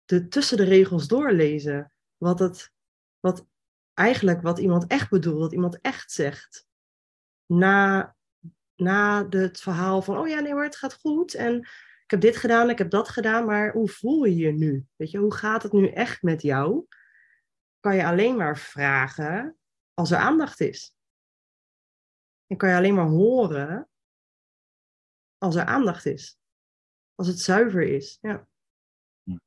de, 0.05 0.29
tussen 0.29 0.57
de 0.57 0.65
regels 0.65 1.09
doorlezen. 1.09 1.93
Wat, 2.17 2.39
het, 2.39 2.73
wat 3.21 3.47
eigenlijk 3.95 4.43
wat 4.43 4.59
iemand 4.59 4.87
echt 4.87 5.11
bedoelt, 5.11 5.41
wat 5.41 5.53
iemand 5.53 5.81
echt 5.81 6.13
zegt. 6.13 6.67
Na, 7.47 8.17
na 8.83 9.29
het 9.29 9.61
verhaal 9.61 10.03
van, 10.03 10.19
oh 10.19 10.29
ja, 10.29 10.41
nee 10.41 10.53
hoor, 10.53 10.65
het 10.65 10.77
gaat 10.77 10.95
goed. 10.95 11.35
En 11.35 11.59
ik 12.05 12.11
heb 12.11 12.21
dit 12.21 12.37
gedaan, 12.37 12.71
ik 12.71 12.79
heb 12.79 12.91
dat 12.91 13.09
gedaan, 13.09 13.45
maar 13.45 13.73
hoe 13.73 13.89
voel 13.89 14.25
je 14.25 14.37
je 14.37 14.53
nu? 14.53 14.87
Weet 14.97 15.11
je, 15.11 15.19
hoe 15.19 15.35
gaat 15.35 15.63
het 15.63 15.73
nu 15.73 15.89
echt 15.89 16.23
met 16.23 16.43
jou? 16.43 16.87
Kan 17.81 17.97
je 17.97 18.07
alleen 18.07 18.37
maar 18.37 18.59
vragen 18.59 19.57
als 19.95 20.11
er 20.11 20.19
aandacht 20.19 20.61
is. 20.61 20.95
En 22.47 22.57
kan 22.57 22.69
je 22.69 22.77
alleen 22.77 22.95
maar 22.95 23.09
horen 23.09 23.89
als 25.39 25.55
er 25.55 25.65
aandacht 25.65 26.07
is. 26.07 26.39
Als 27.15 27.27
het 27.27 27.39
zuiver 27.39 27.83
is. 27.83 28.19
Ja. 28.21 28.49
ja. 29.23 29.41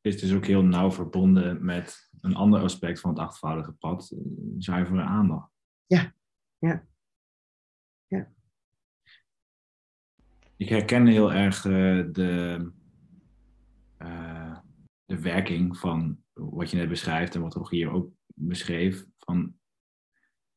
Het 0.00 0.14
is 0.14 0.20
dus 0.20 0.34
ook 0.34 0.46
heel 0.46 0.62
nauw 0.62 0.90
verbonden 0.90 1.64
met 1.64 2.10
een 2.20 2.34
ander 2.34 2.60
aspect 2.60 3.00
van 3.00 3.10
het 3.10 3.18
achtvoudige 3.18 3.72
pad, 3.72 4.14
zuivere 4.58 5.02
aandacht. 5.02 5.50
Ja, 5.86 6.14
ja. 6.60 6.86
ja. 8.06 8.32
Ik 10.56 10.68
herken 10.68 11.06
heel 11.06 11.32
erg 11.32 11.64
uh, 11.64 12.12
de, 12.12 12.72
uh, 13.98 14.58
de 15.04 15.20
werking 15.20 15.76
van 15.76 16.24
wat 16.32 16.70
je 16.70 16.76
net 16.76 16.88
beschrijft 16.88 17.34
en 17.34 17.40
wat 17.40 17.54
Rogier 17.54 17.90
ook 17.90 18.12
beschreef. 18.26 19.06
Van 19.18 19.58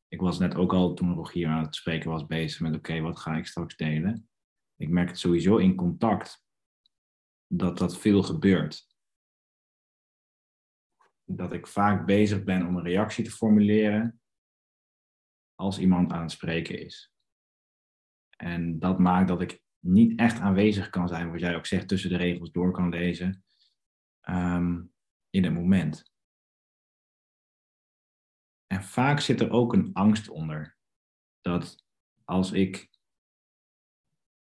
ik 0.08 0.20
was 0.20 0.38
net 0.38 0.54
ook 0.54 0.72
al, 0.72 0.94
toen 0.94 1.14
Rogier 1.14 1.48
aan 1.48 1.64
het 1.64 1.74
spreken 1.74 2.10
was, 2.10 2.26
bezig 2.26 2.60
met 2.60 2.74
oké, 2.74 3.00
wat 3.00 3.18
ga 3.18 3.36
ik 3.36 3.46
straks 3.46 3.76
delen? 3.76 4.28
Ik 4.76 4.88
merk 4.88 5.08
het 5.08 5.18
sowieso 5.18 5.56
in 5.56 5.74
contact 5.74 6.44
dat 7.46 7.78
dat 7.78 7.98
veel 7.98 8.22
gebeurt. 8.22 8.86
Dat 11.24 11.52
ik 11.52 11.66
vaak 11.66 12.06
bezig 12.06 12.44
ben 12.44 12.66
om 12.66 12.76
een 12.76 12.84
reactie 12.84 13.24
te 13.24 13.30
formuleren 13.30 14.20
als 15.54 15.78
iemand 15.78 16.12
aan 16.12 16.22
het 16.22 16.30
spreken 16.30 16.84
is. 16.84 17.12
En 18.36 18.78
dat 18.78 18.98
maakt 18.98 19.28
dat 19.28 19.40
ik 19.40 19.62
niet 19.78 20.18
echt 20.18 20.40
aanwezig 20.40 20.90
kan 20.90 21.08
zijn, 21.08 21.30
wat 21.30 21.40
jij 21.40 21.56
ook 21.56 21.66
zegt, 21.66 21.88
tussen 21.88 22.10
de 22.10 22.16
regels 22.16 22.50
door 22.52 22.72
kan 22.72 22.88
lezen 22.88 23.44
um, 24.28 24.92
in 25.30 25.44
het 25.44 25.52
moment. 25.52 26.12
En 28.66 28.82
vaak 28.82 29.20
zit 29.20 29.40
er 29.40 29.50
ook 29.50 29.72
een 29.72 29.92
angst 29.92 30.28
onder. 30.28 30.76
Dat 31.40 31.84
als 32.24 32.52
ik, 32.52 32.88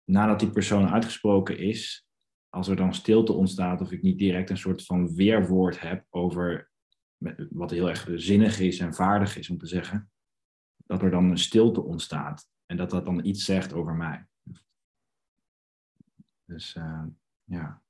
nadat 0.04 0.40
die 0.40 0.50
persoon 0.50 0.88
uitgesproken 0.88 1.58
is, 1.58 2.06
als 2.48 2.68
er 2.68 2.76
dan 2.76 2.94
stilte 2.94 3.32
ontstaat 3.32 3.80
of 3.80 3.90
ik 3.90 4.02
niet 4.02 4.18
direct 4.18 4.50
een 4.50 4.58
soort 4.58 4.84
van 4.84 5.14
weerwoord 5.14 5.80
heb 5.80 6.06
over 6.10 6.70
wat 7.50 7.70
heel 7.70 7.88
erg 7.88 8.08
zinnig 8.14 8.58
is 8.58 8.78
en 8.78 8.94
vaardig 8.94 9.36
is 9.36 9.50
om 9.50 9.58
te 9.58 9.66
zeggen, 9.66 10.10
dat 10.88 11.02
er 11.02 11.10
dan 11.10 11.30
een 11.30 11.38
stilte 11.38 11.80
ontstaat 11.80 12.48
en 12.66 12.76
dat 12.76 12.90
dat 12.90 13.04
dan 13.04 13.24
iets 13.24 13.44
zegt 13.44 13.72
over 13.72 13.94
mij. 13.94 14.26
Dus 16.44 16.74
uh, 16.74 17.04
ja. 17.44 17.82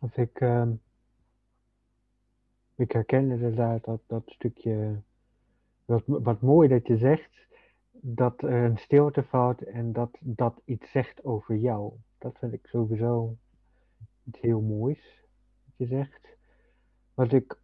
Of 0.00 0.16
ik, 0.16 0.40
uh, 0.40 0.68
ik 2.74 2.92
herken 2.92 3.30
inderdaad 3.30 3.84
dat, 3.84 4.00
dat 4.06 4.22
stukje, 4.26 5.02
wat, 5.84 6.02
wat 6.06 6.40
mooi 6.40 6.68
dat 6.68 6.86
je 6.86 6.96
zegt, 6.96 7.46
dat 7.90 8.42
er 8.42 8.64
een 8.64 8.78
stilte 8.78 9.22
valt 9.22 9.62
en 9.62 9.92
dat 9.92 10.16
dat 10.20 10.60
iets 10.64 10.90
zegt 10.90 11.24
over 11.24 11.56
jou. 11.56 11.92
Dat 12.18 12.38
vind 12.38 12.52
ik 12.52 12.66
sowieso 12.66 13.36
iets 14.24 14.40
heel 14.40 14.60
moois, 14.60 15.24
wat 15.64 15.74
je 15.76 15.86
zegt. 15.86 16.38
Wat 17.20 17.32
ik 17.32 17.58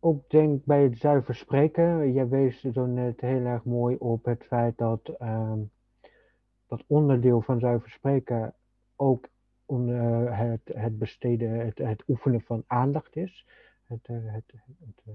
ook 0.00 0.30
denk 0.30 0.64
bij 0.64 0.82
het 0.82 0.98
zuiver 0.98 1.34
spreken, 1.34 2.12
jij 2.12 2.28
wees 2.28 2.60
zo 2.60 2.86
net 2.86 3.20
heel 3.20 3.44
erg 3.44 3.64
mooi 3.64 3.96
op 3.96 4.24
het 4.24 4.44
feit 4.44 4.78
dat 4.78 5.12
uh, 5.18 5.52
dat 6.66 6.84
onderdeel 6.86 7.40
van 7.40 7.60
zuiver 7.60 7.90
spreken 7.90 8.54
ook 8.96 9.28
om, 9.66 9.88
uh, 9.88 10.38
het, 10.38 10.60
het 10.64 10.98
besteden, 10.98 11.66
het, 11.66 11.78
het 11.78 12.02
oefenen 12.08 12.40
van 12.40 12.64
aandacht 12.66 13.16
is. 13.16 13.46
Het, 13.86 14.08
uh, 14.08 14.16
het, 14.22 14.54
uh, 15.08 15.14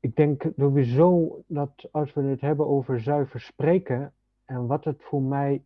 ik 0.00 0.16
denk 0.16 0.50
sowieso 0.56 1.42
dat 1.46 1.88
als 1.90 2.12
we 2.12 2.22
het 2.22 2.40
hebben 2.40 2.66
over 2.66 3.00
zuiver 3.00 3.40
spreken 3.40 4.12
en 4.44 4.66
wat 4.66 4.84
het 4.84 5.02
voor 5.02 5.22
mij 5.22 5.64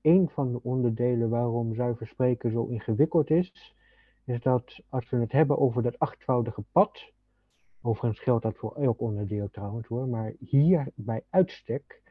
een 0.00 0.28
van 0.28 0.52
de 0.52 0.62
onderdelen 0.62 1.28
waarom 1.28 1.74
zuiver 1.74 2.06
spreken 2.06 2.50
zo 2.50 2.66
ingewikkeld 2.66 3.30
is, 3.30 3.76
is 4.28 4.40
dat 4.40 4.80
als 4.88 5.10
we 5.10 5.16
het 5.16 5.32
hebben 5.32 5.58
over 5.58 5.82
dat 5.82 5.98
achtvoudige 5.98 6.62
pad, 6.72 7.12
overigens 7.80 8.20
geldt 8.22 8.42
dat 8.42 8.56
voor 8.56 8.76
elk 8.76 9.00
onderdeel 9.00 9.50
trouwens 9.50 9.86
hoor, 9.86 10.08
maar 10.08 10.32
hier 10.38 10.90
bij 10.94 11.24
uitstek, 11.30 12.02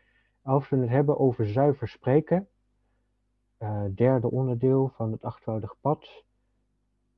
als 0.42 0.70
we 0.70 0.78
het 0.78 0.90
hebben 0.90 1.20
over 1.20 1.48
zuiver 1.48 1.88
spreken, 1.88 2.48
uh, 3.60 3.84
derde 3.96 4.32
onderdeel 4.32 4.92
van 4.96 5.12
het 5.12 5.24
achtvoudige 5.24 5.76
pad, 5.82 6.24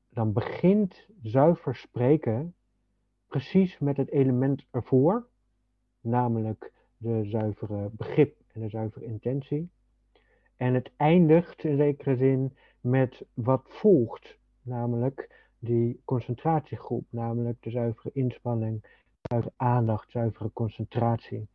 dan 0.09 0.33
begint 0.33 1.07
zuiver 1.21 1.75
spreken 1.75 2.55
precies 3.27 3.79
met 3.79 3.97
het 3.97 4.09
element 4.09 4.65
ervoor, 4.71 5.27
namelijk 6.01 6.73
de 6.97 7.25
zuivere 7.25 7.89
begrip 7.91 8.37
en 8.47 8.61
de 8.61 8.69
zuivere 8.69 9.05
intentie. 9.05 9.69
En 10.55 10.73
het 10.73 10.91
eindigt 10.97 11.63
in 11.63 11.77
zekere 11.77 12.15
zin 12.15 12.57
met 12.81 13.25
wat 13.33 13.63
volgt, 13.67 14.38
namelijk 14.69 15.47
die 15.59 16.01
concentratiegroep, 16.05 17.05
namelijk 17.09 17.57
de 17.61 17.69
zuivere 17.69 18.09
inspanning, 18.13 18.83
zuivere 19.21 19.53
aandacht, 19.57 20.11
zuivere 20.11 20.49
concentratie. 20.53 21.47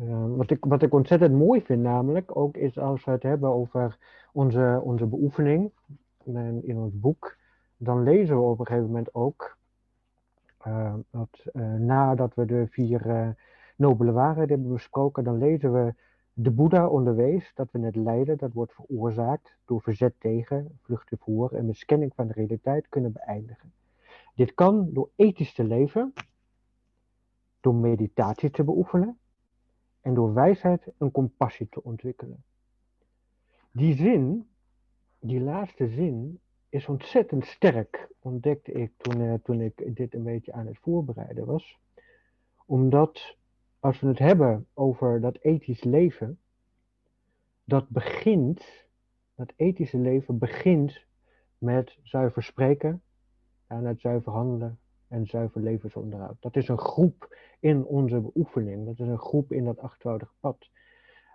Uh, 0.00 0.36
wat, 0.36 0.50
ik, 0.50 0.64
wat 0.64 0.82
ik 0.82 0.92
ontzettend 0.92 1.34
mooi 1.34 1.62
vind 1.62 1.82
namelijk, 1.82 2.36
ook 2.36 2.56
is 2.56 2.78
als 2.78 3.04
we 3.04 3.10
het 3.10 3.22
hebben 3.22 3.50
over 3.50 3.98
onze, 4.32 4.80
onze 4.82 5.06
beoefening 5.06 5.70
in, 6.24 6.66
in 6.66 6.76
ons 6.76 6.98
boek, 7.00 7.36
dan 7.76 8.02
lezen 8.02 8.36
we 8.36 8.42
op 8.42 8.58
een 8.58 8.66
gegeven 8.66 8.86
moment 8.86 9.14
ook 9.14 9.56
uh, 10.66 10.94
dat 11.10 11.44
uh, 11.52 11.74
nadat 11.74 12.34
we 12.34 12.44
de 12.44 12.66
vier 12.70 13.34
nobele 13.76 14.12
waarheden 14.12 14.50
hebben 14.50 14.72
besproken, 14.72 15.24
dan 15.24 15.38
lezen 15.38 15.72
we 15.72 15.94
de 16.32 16.50
Boeddha 16.50 16.88
onderwees 16.88 17.52
dat 17.54 17.70
we 17.70 17.78
het 17.78 17.96
lijden 17.96 18.38
dat 18.38 18.52
wordt 18.52 18.72
veroorzaakt 18.72 19.56
door 19.64 19.82
verzet 19.82 20.14
tegen, 20.18 20.78
vluchten 20.82 21.18
en 21.50 21.66
miskenning 21.66 22.12
van 22.14 22.26
de 22.26 22.32
realiteit 22.32 22.88
kunnen 22.88 23.12
beëindigen. 23.12 23.72
Dit 24.34 24.54
kan 24.54 24.92
door 24.92 25.10
ethisch 25.16 25.54
te 25.54 25.64
leven, 25.64 26.12
door 27.60 27.74
meditatie 27.74 28.50
te 28.50 28.64
beoefenen 28.64 29.18
en 30.00 30.14
door 30.14 30.34
wijsheid 30.34 30.92
en 30.98 31.10
compassie 31.10 31.68
te 31.68 31.82
ontwikkelen. 31.82 32.44
Die 33.70 33.96
zin, 33.96 34.48
die 35.18 35.40
laatste 35.40 35.88
zin, 35.88 36.40
is 36.68 36.86
ontzettend 36.86 37.44
sterk, 37.44 38.08
ontdekte 38.18 38.72
ik 38.72 38.92
toen, 38.96 39.20
uh, 39.20 39.34
toen 39.42 39.60
ik 39.60 39.96
dit 39.96 40.14
een 40.14 40.22
beetje 40.22 40.52
aan 40.52 40.66
het 40.66 40.78
voorbereiden 40.78 41.46
was. 41.46 41.78
Omdat 42.66 43.36
als 43.82 44.00
we 44.00 44.06
het 44.08 44.18
hebben 44.18 44.66
over 44.74 45.20
dat 45.20 45.38
ethisch 45.40 45.84
leven, 45.84 46.38
dat 47.64 47.88
begint, 47.88 48.64
dat 49.34 49.52
ethische 49.56 49.98
leven 49.98 50.38
begint 50.38 51.04
met 51.58 51.98
zuiver 52.02 52.42
spreken, 52.42 53.02
en 53.66 53.84
het 53.84 54.00
zuiver 54.00 54.32
handelen 54.32 54.78
en 55.08 55.26
zuiver 55.26 55.60
levensonderhoud. 55.60 56.36
Dat 56.40 56.56
is 56.56 56.68
een 56.68 56.78
groep 56.78 57.36
in 57.60 57.84
onze 57.84 58.20
beoefening, 58.20 58.84
dat 58.86 58.98
is 58.98 59.08
een 59.08 59.18
groep 59.18 59.52
in 59.52 59.64
dat 59.64 59.78
achtvoudige 59.78 60.34
pad. 60.40 60.68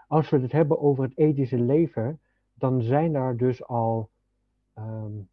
Als 0.07 0.29
we 0.29 0.39
het 0.39 0.51
hebben 0.51 0.79
over 0.79 1.03
het 1.03 1.17
ethische 1.17 1.59
leven, 1.59 2.19
dan 2.53 2.81
zijn 2.81 3.13
daar 3.13 3.37
dus 3.37 3.63
al 3.63 4.09
um, 4.77 5.29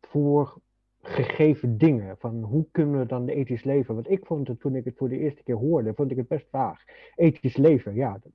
voor 0.00 0.60
gegeven 1.08 1.78
dingen. 1.78 2.18
Van 2.18 2.42
hoe 2.42 2.66
kunnen 2.70 2.98
we 2.98 3.06
dan 3.06 3.28
ethisch 3.28 3.64
leven? 3.64 3.94
Want 3.94 4.10
ik 4.10 4.26
vond 4.26 4.48
het 4.48 4.60
toen 4.60 4.74
ik 4.74 4.84
het 4.84 4.96
voor 4.96 5.08
de 5.08 5.18
eerste 5.18 5.42
keer 5.42 5.56
hoorde, 5.56 5.94
vond 5.94 6.10
ik 6.10 6.16
het 6.16 6.28
best 6.28 6.48
vaag. 6.50 6.84
Ethisch 7.14 7.56
leven, 7.56 7.94
ja, 7.94 8.18
een 8.22 8.32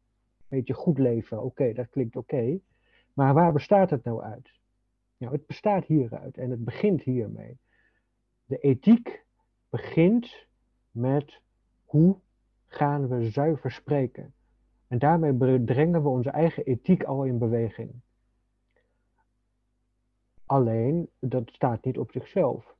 beetje 0.48 0.74
goed 0.74 0.98
leven, 0.98 1.44
oké, 1.44 1.74
dat 1.74 1.90
klinkt 1.90 2.16
oké. 2.16 2.60
Maar 3.14 3.34
waar 3.34 3.54
bestaat 3.54 3.90
het 3.90 4.04
nou 4.04 4.24
uit? 4.24 4.52
Nou, 5.18 5.34
het 5.34 5.48
bestaat 5.48 5.86
hieruit 5.86 6.38
en 6.38 6.50
het 6.50 6.64
begint 6.64 7.02
hiermee. 7.02 7.58
De 8.46 8.58
ethiek 8.58 9.26
begint 9.70 10.48
met 10.92 11.42
hoe 11.86 12.16
gaan 12.68 13.08
we 13.08 13.30
zuiver 13.30 13.72
spreken. 13.72 14.34
En 14.88 15.00
daarmee 15.00 15.60
brengen 15.60 16.04
we 16.04 16.10
onze 16.10 16.30
eigen 16.30 16.66
ethiek 16.66 17.04
al 17.04 17.24
in 17.24 17.38
beweging. 17.38 17.92
Alleen, 20.54 21.10
dat 21.20 21.50
staat 21.50 21.86
niet 21.86 21.98
op 21.98 22.12
zichzelf. 22.12 22.76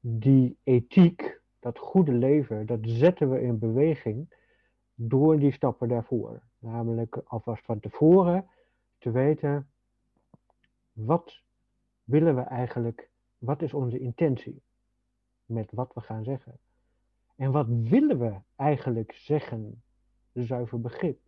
Die 0.00 0.58
ethiek, 0.62 1.40
dat 1.58 1.78
goede 1.78 2.12
leven, 2.12 2.66
dat 2.66 2.78
zetten 2.82 3.30
we 3.30 3.40
in 3.40 3.58
beweging 3.58 4.34
door 4.94 5.38
die 5.38 5.52
stappen 5.52 5.88
daarvoor. 5.88 6.42
Namelijk 6.58 7.16
alvast 7.24 7.64
van 7.64 7.80
tevoren 7.80 8.48
te 8.98 9.10
weten, 9.10 9.70
wat 10.92 11.42
willen 12.04 12.34
we 12.34 12.40
eigenlijk, 12.40 13.10
wat 13.38 13.62
is 13.62 13.74
onze 13.74 13.98
intentie 13.98 14.62
met 15.44 15.72
wat 15.72 15.94
we 15.94 16.00
gaan 16.00 16.24
zeggen? 16.24 16.58
En 17.36 17.50
wat 17.52 17.66
willen 17.68 18.18
we 18.18 18.34
eigenlijk 18.56 19.12
zeggen, 19.12 19.82
zuiver 20.32 20.80
begrip? 20.80 21.25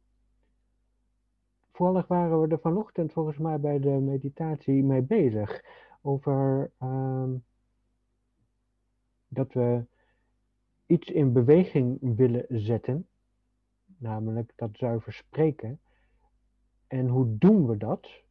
Toevallig 1.79 2.07
waren 2.07 2.41
we 2.41 2.49
er 2.49 2.59
vanochtend 2.59 3.13
volgens 3.13 3.39
mij 3.39 3.61
bij 3.61 3.79
de 3.79 3.89
meditatie 3.91 4.85
mee 4.85 5.03
bezig. 5.03 5.65
Over 6.03 6.71
uh, 6.83 7.31
dat 9.29 9.53
we 9.53 9.85
iets 10.87 11.09
in 11.11 11.33
beweging 11.33 11.99
willen 12.01 12.45
zetten. 12.49 13.07
Namelijk 13.99 14.53
dat 14.57 14.71
zuiver 14.73 15.13
spreken. 15.13 15.81
En 16.87 17.09
hoe 17.09 17.39
doen 17.39 17.67
we 17.67 17.77
dat? 17.77 18.23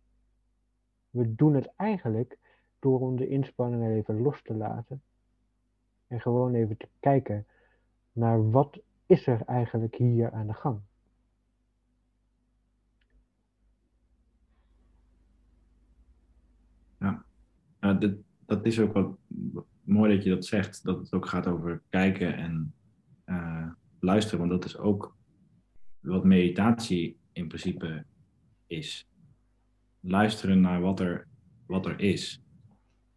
We 1.09 1.35
doen 1.35 1.53
het 1.53 1.73
eigenlijk 1.75 2.37
door 2.79 2.99
onze 2.99 3.27
inspanningen 3.27 3.91
even 3.91 4.21
los 4.21 4.41
te 4.41 4.53
laten. 4.53 5.01
En 6.07 6.21
gewoon 6.21 6.53
even 6.53 6.77
te 6.77 6.87
kijken 6.99 7.47
naar 8.11 8.51
wat 8.51 8.79
is 9.05 9.27
er 9.27 9.41
eigenlijk 9.45 9.95
hier 9.95 10.31
aan 10.31 10.47
de 10.47 10.53
gang. 10.53 10.79
Dat, 17.93 18.15
dat 18.45 18.65
is 18.65 18.79
ook 18.79 18.93
wat 18.93 19.17
mooi 19.83 20.15
dat 20.15 20.23
je 20.23 20.29
dat 20.29 20.45
zegt, 20.45 20.83
dat 20.83 20.97
het 20.97 21.13
ook 21.13 21.27
gaat 21.27 21.47
over 21.47 21.81
kijken 21.89 22.37
en 22.37 22.73
uh, 23.25 23.67
luisteren, 23.99 24.39
want 24.39 24.51
dat 24.51 24.65
is 24.65 24.77
ook 24.77 25.15
wat 25.99 26.23
meditatie 26.23 27.17
in 27.31 27.47
principe 27.47 28.05
is. 28.67 29.07
Luisteren 29.99 30.61
naar 30.61 30.81
wat 30.81 30.99
er, 30.99 31.27
wat 31.65 31.85
er 31.85 31.99
is. 31.99 32.41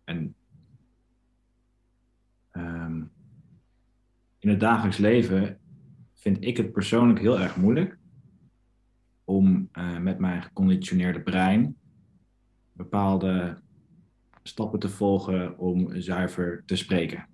En 0.05 0.35
um, 2.53 3.11
in 4.39 4.49
het 4.49 4.61
dagelijks 4.61 4.99
leven 4.99 5.59
vind 6.15 6.45
ik 6.45 6.57
het 6.57 6.73
persoonlijk 6.73 7.19
heel 7.19 7.41
erg 7.41 7.57
moeilijk 7.57 7.99
om 9.25 9.69
uh, 9.73 9.99
met 9.99 10.19
mijn 10.19 10.43
geconditioneerde 10.43 11.21
brein 11.21 11.77
bepaalde 12.73 13.63
stappen 14.51 14.79
te 14.79 14.89
volgen 14.89 15.59
om 15.59 16.01
zuiver 16.01 16.63
te 16.67 16.77
spreken. 16.77 17.29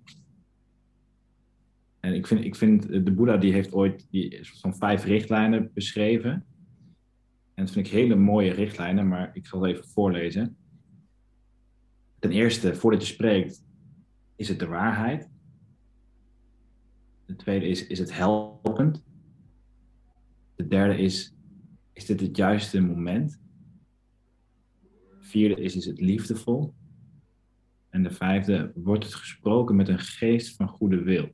En 1.99 2.13
ik 2.13 2.27
vind, 2.27 2.43
ik 2.43 2.55
vind 2.55 2.87
de 2.87 3.11
Boeddha 3.11 3.37
die 3.37 3.53
heeft 3.53 3.73
ooit 3.73 4.07
die 4.09 4.39
van 4.41 4.75
vijf 4.75 5.03
richtlijnen 5.03 5.71
beschreven. 5.73 6.31
En 7.53 7.65
dat 7.65 7.71
vind 7.71 7.85
ik 7.85 7.91
hele 7.91 8.15
mooie 8.15 8.53
richtlijnen, 8.53 9.07
maar 9.07 9.29
ik 9.33 9.45
zal 9.45 9.61
het 9.61 9.71
even 9.71 9.89
voorlezen. 9.89 10.57
Ten 12.19 12.31
eerste, 12.31 12.75
voordat 12.75 13.07
je 13.07 13.13
spreekt, 13.13 13.65
is 14.35 14.47
het 14.47 14.59
de 14.59 14.67
waarheid. 14.67 15.29
De 17.25 17.35
tweede 17.35 17.67
is, 17.67 17.87
is 17.87 17.99
het 17.99 18.13
helpend. 18.13 19.03
De 20.55 20.67
derde 20.67 20.97
is, 20.97 21.35
is 21.93 22.05
dit 22.05 22.19
het 22.19 22.37
juiste 22.37 22.81
moment? 22.81 23.39
vierde 25.27 25.61
is, 25.61 25.75
is 25.75 25.85
het 25.85 26.01
liefdevol? 26.01 26.73
En 27.89 28.03
de 28.03 28.11
vijfde, 28.11 28.71
wordt 28.75 29.03
het 29.03 29.13
gesproken 29.13 29.75
met 29.75 29.87
een 29.87 29.99
geest 29.99 30.55
van 30.55 30.67
goede 30.67 31.01
wil? 31.01 31.29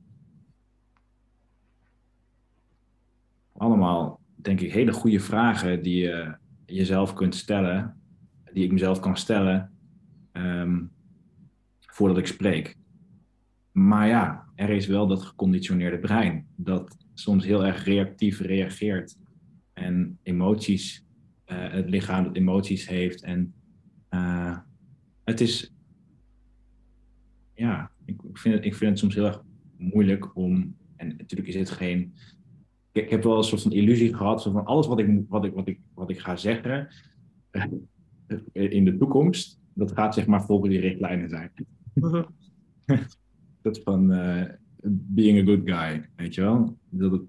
Allemaal, 3.52 4.20
denk 4.34 4.60
ik, 4.60 4.72
hele 4.72 4.92
goede 4.92 5.20
vragen 5.20 5.82
die 5.82 5.96
je 5.96 6.36
jezelf 6.66 7.14
kunt 7.14 7.34
stellen, 7.34 8.00
die 8.52 8.64
ik 8.64 8.72
mezelf 8.72 9.00
kan 9.00 9.16
stellen 9.16 9.72
um, 10.32 10.90
voordat 11.80 12.18
ik 12.18 12.26
spreek. 12.26 12.76
Maar 13.72 14.08
ja, 14.08 14.44
er 14.54 14.70
is 14.70 14.86
wel 14.86 15.06
dat 15.06 15.22
geconditioneerde 15.22 15.98
brein 15.98 16.46
dat 16.56 16.96
soms 17.14 17.44
heel 17.44 17.64
erg 17.64 17.84
reactief 17.84 18.40
reageert 18.40 19.16
en 19.72 20.18
emoties, 20.22 21.04
uh, 21.46 21.72
het 21.72 21.90
lichaam 21.90 22.24
dat 22.24 22.36
emoties 22.36 22.88
heeft. 22.88 23.22
En 23.22 23.54
uh, 24.10 24.58
het 25.24 25.40
is 25.40 25.73
ja, 27.54 27.90
ik 28.04 28.16
vind, 28.32 28.54
het, 28.54 28.64
ik 28.64 28.74
vind 28.74 28.90
het 28.90 28.98
soms 28.98 29.14
heel 29.14 29.26
erg 29.26 29.42
moeilijk 29.76 30.36
om. 30.36 30.76
En 30.96 31.08
natuurlijk 31.08 31.48
is 31.48 31.54
het 31.54 31.70
geen. 31.70 32.14
Ik, 32.92 33.10
heb 33.10 33.22
wel 33.22 33.36
een 33.36 33.44
soort 33.44 33.62
van 33.62 33.72
illusie 33.72 34.14
gehad 34.14 34.42
van 34.42 34.64
alles 34.64 34.86
wat 34.86 34.98
ik, 34.98 35.22
wat 35.28 35.44
ik, 35.44 35.54
wat 35.54 35.68
ik, 35.68 35.80
wat 35.94 36.10
ik 36.10 36.18
ga 36.18 36.36
zeggen 36.36 36.88
eh, 37.50 38.72
in 38.72 38.84
de 38.84 38.96
toekomst, 38.96 39.60
dat 39.74 39.92
gaat 39.92 40.14
zeg 40.14 40.26
maar 40.26 40.44
volgens 40.44 40.70
die 40.70 40.80
richtlijnen 40.80 41.28
zijn. 41.28 41.50
Mhm. 41.94 42.24
dat 43.62 43.80
van 43.82 44.12
uh, 44.12 44.44
being 44.86 45.40
a 45.40 45.44
good 45.44 45.60
guy, 45.64 46.08
weet 46.16 46.34
je 46.34 46.40
wel? 46.40 46.78
Dat 46.88 47.12
het, 47.12 47.22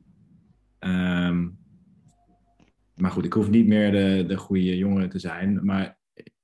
um, 0.79 1.57
maar 2.95 3.11
goed, 3.11 3.25
ik 3.25 3.33
hoef 3.33 3.49
niet 3.49 3.67
meer 3.67 3.91
de, 3.91 4.25
de 4.27 4.37
goede 4.37 4.77
jongen 4.77 5.09
te 5.09 5.19
zijn. 5.19 5.65
Maar 5.65 5.94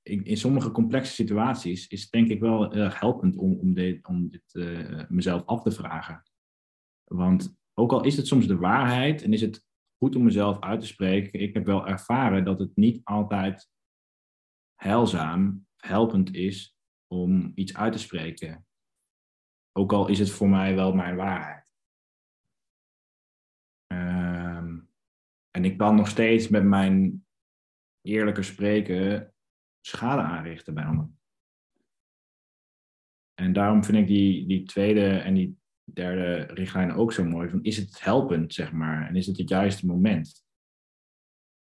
in, 0.03 0.37
sommige 0.37 0.71
complexe 0.71 1.13
situaties 1.13 1.87
is 1.87 2.01
het 2.01 2.11
denk 2.11 2.27
ik 2.27 2.39
wel 2.39 2.73
erg 2.73 2.99
helpend 2.99 3.35
om, 3.37 3.59
om 3.59 3.73
dit, 3.73 4.07
om 4.07 4.29
dit 4.29 4.53
uh, 4.53 5.03
mezelf 5.09 5.45
af 5.45 5.61
te 5.61 5.71
vragen. 5.71 6.23
Want 7.03 7.55
ook 7.73 7.91
al 7.91 8.03
is 8.03 8.17
het 8.17 8.27
soms 8.27 8.47
de 8.47 8.57
waarheid 8.57 9.21
en 9.21 9.33
is 9.33 9.41
het 9.41 9.65
goed 9.97 10.15
om 10.15 10.23
mezelf 10.23 10.59
uit 10.59 10.79
te 10.79 10.87
spreken, 10.87 11.39
ik 11.39 11.53
heb 11.53 11.65
wel 11.65 11.87
ervaren 11.87 12.45
dat 12.45 12.59
het 12.59 12.75
niet 12.75 13.01
altijd 13.03 13.69
heilzaam, 14.75 15.67
helpend 15.75 16.33
is 16.35 16.77
om 17.07 17.51
iets 17.55 17.75
uit 17.75 17.93
te 17.93 17.99
spreken. 17.99 18.65
Ook 19.71 19.93
al 19.93 20.07
is 20.07 20.19
het 20.19 20.29
voor 20.29 20.49
mij 20.49 20.75
wel 20.75 20.93
mijn 20.93 21.15
waarheid. 21.15 21.73
Uh, 23.93 24.77
En 25.51 25.65
ik 25.65 25.77
kan 25.77 25.95
nog 25.95 26.07
steeds 26.07 26.47
met 26.47 26.63
mijn 26.63 27.25
eerlijke 28.01 28.43
spreken 28.43 29.30
schade 29.81 30.21
aanrichten 30.21 30.73
bij 30.73 30.83
anderen. 30.83 31.19
En 33.33 33.53
daarom 33.53 33.83
vind 33.83 33.97
ik 33.97 34.07
die, 34.07 34.47
die 34.47 34.63
tweede 34.63 35.17
en 35.17 35.33
die 35.33 35.57
derde 35.83 36.53
richtlijn 36.53 36.93
ook 36.93 37.13
zo 37.13 37.23
mooi. 37.23 37.49
Van, 37.49 37.63
is 37.63 37.77
het 37.77 38.03
helpend, 38.03 38.53
zeg 38.53 38.71
maar? 38.71 39.07
En 39.07 39.15
is 39.15 39.27
het 39.27 39.37
het 39.37 39.49
juiste 39.49 39.85
moment? 39.85 40.45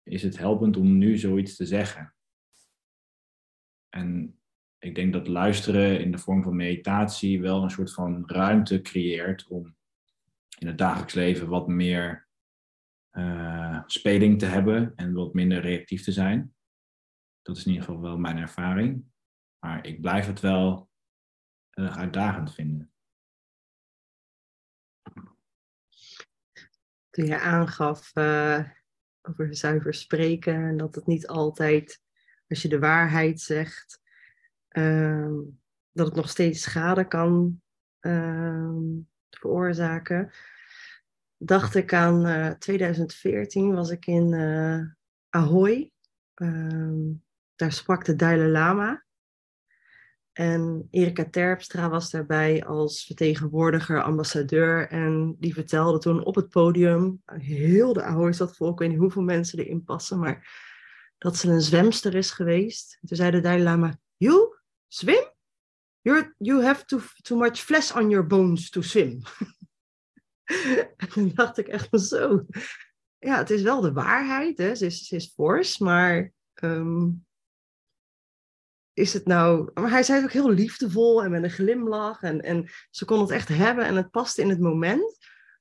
Is 0.03 0.23
het 0.23 0.39
helpend 0.39 0.77
om 0.77 0.99
nu 0.99 1.19
zoiets 1.19 1.57
te 1.57 1.67
zeggen? 1.67 2.15
En 3.89 4.39
ik 4.79 4.95
denk 4.95 5.13
dat 5.13 5.29
luisteren 5.29 6.01
in 6.01 6.13
de 6.13 6.19
vorm 6.19 6.43
van 6.43 6.57
meditatie 6.57 7.41
wel 7.41 7.63
een 7.63 7.71
soort 7.71 7.93
van 7.93 8.23
ruimte 8.27 8.81
creëert 8.81 9.47
om 9.47 9.77
in 10.59 10.67
het 10.67 10.79
dagelijks 10.79 11.15
leven 11.15 11.49
wat 11.49 11.69
meer 11.69 12.29
uh, 13.13 13.83
speling 13.87 14.39
te 14.39 14.47
hebben 14.47 14.93
en 14.97 15.13
wat 15.13 15.35
minder 15.35 15.61
reactief 15.61 16.05
te 16.05 16.13
zijn. 16.13 16.55
Dat 17.45 17.57
is 17.57 17.65
in 17.65 17.73
ieder 17.73 17.87
geval 17.87 18.03
wel 18.03 18.19
mijn 18.19 18.37
ervaring. 18.37 19.05
Maar 19.59 19.87
ik 19.87 20.01
blijf 20.01 20.27
het 20.27 20.41
wel 20.41 20.91
uh, 21.75 21.97
uitdagend 21.97 22.55
vinden. 22.55 22.93
Toen 27.11 27.27
je 27.27 27.41
aangaf 27.41 28.17
uh, 28.17 28.69
over 29.23 29.57
zuiver 29.57 29.95
spreken 29.95 30.55
en 30.55 30.77
dat 30.77 30.95
het 30.95 31.07
niet 31.07 31.27
altijd, 31.27 32.03
als 32.49 32.63
je 32.63 32.69
de 32.69 32.79
waarheid 32.79 33.41
zegt, 33.41 34.01
uh, 34.71 35.39
dat 35.93 36.07
het 36.07 36.17
nog 36.17 36.29
steeds 36.29 36.63
schade 36.63 37.09
kan 37.09 37.63
uh, 38.01 38.77
veroorzaken. 39.31 40.31
Dacht 41.37 41.75
ik 41.75 41.93
aan 41.93 42.59
2014 42.59 43.75
was 43.75 43.91
ik 43.91 44.07
in 44.07 44.35
Ahoy. 45.29 45.93
Ehm, 46.35 47.13
daar 47.55 47.73
sprak 47.73 48.05
de 48.05 48.17
Dalai 48.17 48.49
Lama. 48.49 49.05
En 50.33 50.89
Erika 50.91 51.25
Terpstra 51.31 51.89
was 51.89 52.11
daarbij 52.11 52.65
als 52.65 53.05
vertegenwoordiger, 53.05 54.03
ambassadeur. 54.03 54.89
En 54.89 55.37
die 55.39 55.55
vertelde 55.55 55.99
toen 55.99 56.25
op 56.25 56.35
het 56.35 56.49
podium, 56.49 57.23
heel 57.27 57.93
de 57.93 58.03
Ahoy 58.03 58.33
zat 58.33 58.57
vol, 58.57 58.73
ik 58.73 58.79
weet 58.79 58.89
niet 58.89 58.99
hoeveel 58.99 59.23
mensen 59.23 59.59
erin 59.59 59.85
passen, 59.85 60.19
maar 60.19 60.63
dat 61.19 61.37
ze 61.37 61.51
een 61.51 61.61
zwemster 61.61 62.15
is 62.15 62.31
geweest. 62.31 62.99
toen 63.07 63.17
zei 63.17 63.31
de 63.31 63.41
Dalai 63.41 63.63
Lama, 63.63 63.99
you 64.17 64.57
swim? 64.89 65.33
You're, 66.01 66.35
you 66.39 66.63
have 66.63 66.85
too, 66.85 67.01
too 67.23 67.39
much 67.39 67.59
flesh 67.59 67.93
on 67.93 68.11
your 68.11 68.27
bones 68.27 68.71
to 68.71 68.81
swim. 68.81 69.23
en 70.97 71.09
toen 71.09 71.31
dacht 71.35 71.59
ik 71.59 71.69
echt 71.69 72.01
zo. 72.01 72.47
Ja, 73.19 73.39
het 73.39 73.51
is 73.51 73.63
wel 73.63 73.81
de 73.81 73.93
waarheid, 73.93 74.59
hè? 74.59 74.75
Ze, 74.75 74.87
is, 74.87 75.07
ze 75.07 75.21
fors, 75.21 75.79
maar 75.79 76.33
um, 76.63 77.25
is 78.95 79.13
het 79.13 79.27
nou. 79.27 79.71
Maar 79.75 79.91
hij 79.91 80.03
zei 80.03 80.19
het 80.19 80.27
ook 80.27 80.43
heel 80.43 80.51
liefdevol 80.51 81.25
en 81.25 81.31
met 81.31 81.43
een 81.43 81.51
glimlach. 81.51 82.23
En, 82.23 82.41
en 82.41 82.69
ze 82.91 83.05
kon 83.05 83.21
het 83.21 83.31
echt 83.31 83.49
hebben 83.49 83.85
en 83.85 83.97
het 83.97 84.11
paste 84.11 84.43
in 84.43 84.49
het 84.49 84.61
moment. 84.61 85.19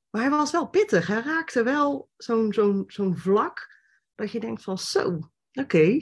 Maar 0.10 0.22
hij 0.22 0.32
was 0.32 0.52
wel 0.52 0.70
pittig. 0.70 1.08
Hij 1.08 1.22
raakte 1.22 1.64
wel 1.64 2.10
zo'n 2.18 2.54
zo'n 2.54 2.84
zo'n 2.88 3.18
vlak 3.18 3.82
dat 4.16 4.32
je 4.32 4.40
denkt 4.40 4.64
van 4.64 4.78
zo, 4.78 5.20
oké. 5.54 6.00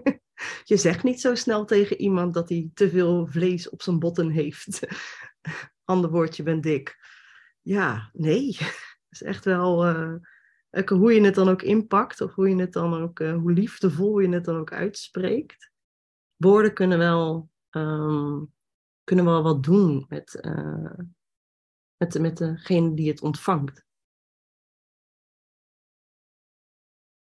je 0.64 0.76
zegt 0.76 1.02
niet 1.02 1.20
zo 1.20 1.34
snel 1.34 1.64
tegen 1.64 2.00
iemand 2.00 2.34
dat 2.34 2.48
hij 2.48 2.70
te 2.74 2.90
veel 2.90 3.26
vlees 3.26 3.68
op 3.68 3.82
zijn 3.82 3.98
botten 3.98 4.30
heeft. 4.30 4.80
Ander 5.84 6.10
woordje, 6.10 6.42
ben 6.42 6.60
dik. 6.60 6.96
Ja, 7.60 8.10
nee. 8.12 8.56
Het 9.08 9.22
is 9.22 9.22
echt 9.22 9.44
wel 9.44 9.86
uh, 9.88 10.86
hoe 10.86 11.14
je 11.14 11.20
het 11.20 11.34
dan 11.34 11.48
ook 11.48 11.62
inpakt 11.62 12.20
of 12.20 12.34
hoe 12.34 12.48
je 12.48 12.56
het 12.56 12.72
dan 12.72 13.02
ook, 13.02 13.20
uh, 13.20 13.36
hoe 13.36 13.52
liefdevol 13.52 14.18
je 14.18 14.28
het 14.28 14.44
dan 14.44 14.56
ook 14.56 14.72
uitspreekt 14.72 15.72
woorden 16.36 16.74
kunnen 16.74 16.98
wel, 16.98 17.50
um, 17.70 18.52
kunnen 19.04 19.24
wel 19.24 19.42
wat 19.42 19.62
doen 19.62 20.04
met, 20.08 20.38
uh, 20.44 20.98
met, 21.96 22.18
met 22.18 22.36
degene 22.36 22.94
die 22.94 23.08
het 23.08 23.22
ontvangt. 23.22 23.84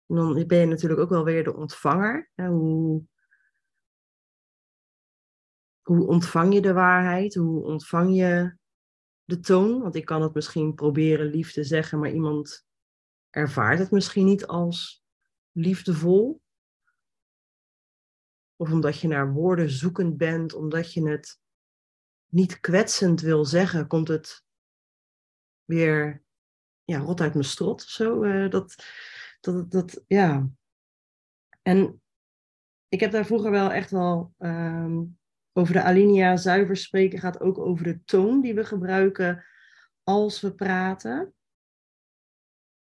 En 0.06 0.16
dan 0.16 0.46
ben 0.46 0.58
je 0.58 0.66
natuurlijk 0.66 1.00
ook 1.00 1.08
wel 1.08 1.24
weer 1.24 1.44
de 1.44 1.56
ontvanger. 1.56 2.30
Hoe, 2.34 3.04
hoe 5.82 6.06
ontvang 6.06 6.54
je 6.54 6.60
de 6.60 6.72
waarheid? 6.72 7.34
Hoe 7.34 7.64
ontvang 7.64 8.16
je 8.16 8.56
de 9.24 9.40
toon? 9.40 9.80
Want 9.80 9.94
ik 9.94 10.04
kan 10.04 10.22
het 10.22 10.34
misschien 10.34 10.74
proberen 10.74 11.26
lief 11.26 11.52
te 11.52 11.64
zeggen, 11.64 11.98
maar 11.98 12.10
iemand 12.10 12.66
ervaart 13.30 13.78
het 13.78 13.90
misschien 13.90 14.24
niet 14.24 14.46
als 14.46 15.04
liefdevol. 15.52 16.40
Of 18.60 18.72
omdat 18.72 19.00
je 19.00 19.08
naar 19.08 19.32
woorden 19.32 19.70
zoekend 19.70 20.16
bent, 20.16 20.54
omdat 20.54 20.92
je 20.92 21.08
het 21.08 21.40
niet 22.26 22.60
kwetsend 22.60 23.20
wil 23.20 23.44
zeggen, 23.44 23.86
komt 23.86 24.08
het 24.08 24.44
weer 25.64 26.22
ja, 26.84 26.98
rot 26.98 27.20
uit 27.20 27.32
mijn 27.32 27.44
strot 27.44 27.82
zo. 27.82 28.22
Uh, 28.22 28.50
dat, 28.50 28.84
dat, 29.40 29.70
dat, 29.70 30.04
ja. 30.06 30.48
En 31.62 32.02
ik 32.88 33.00
heb 33.00 33.12
daar 33.12 33.26
vroeger 33.26 33.50
wel 33.50 33.72
echt 33.72 33.90
wel 33.90 34.34
um, 34.38 35.18
over 35.52 35.72
de 35.72 35.82
alinea 35.82 36.36
zuiver 36.36 36.76
spreken, 36.76 37.18
gaat 37.18 37.40
ook 37.40 37.58
over 37.58 37.84
de 37.84 38.04
toon 38.04 38.40
die 38.40 38.54
we 38.54 38.64
gebruiken 38.64 39.44
als 40.02 40.40
we 40.40 40.54
praten. 40.54 41.34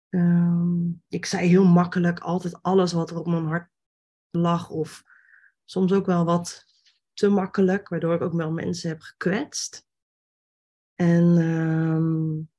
Um, 0.08 1.02
ik 1.08 1.26
zei 1.26 1.48
heel 1.48 1.64
makkelijk 1.64 2.18
altijd 2.18 2.62
alles 2.62 2.92
wat 2.92 3.10
er 3.10 3.18
op 3.18 3.26
mijn 3.26 3.46
hart 3.46 3.70
lag 4.30 4.70
of 4.70 5.04
soms 5.70 5.92
ook 5.92 6.06
wel 6.06 6.24
wat 6.24 6.64
te 7.12 7.28
makkelijk, 7.28 7.88
waardoor 7.88 8.14
ik 8.14 8.22
ook 8.22 8.32
wel 8.32 8.52
mensen 8.52 8.88
heb 8.88 9.00
gekwetst. 9.00 9.86
En 10.94 11.24
um, 11.24 12.50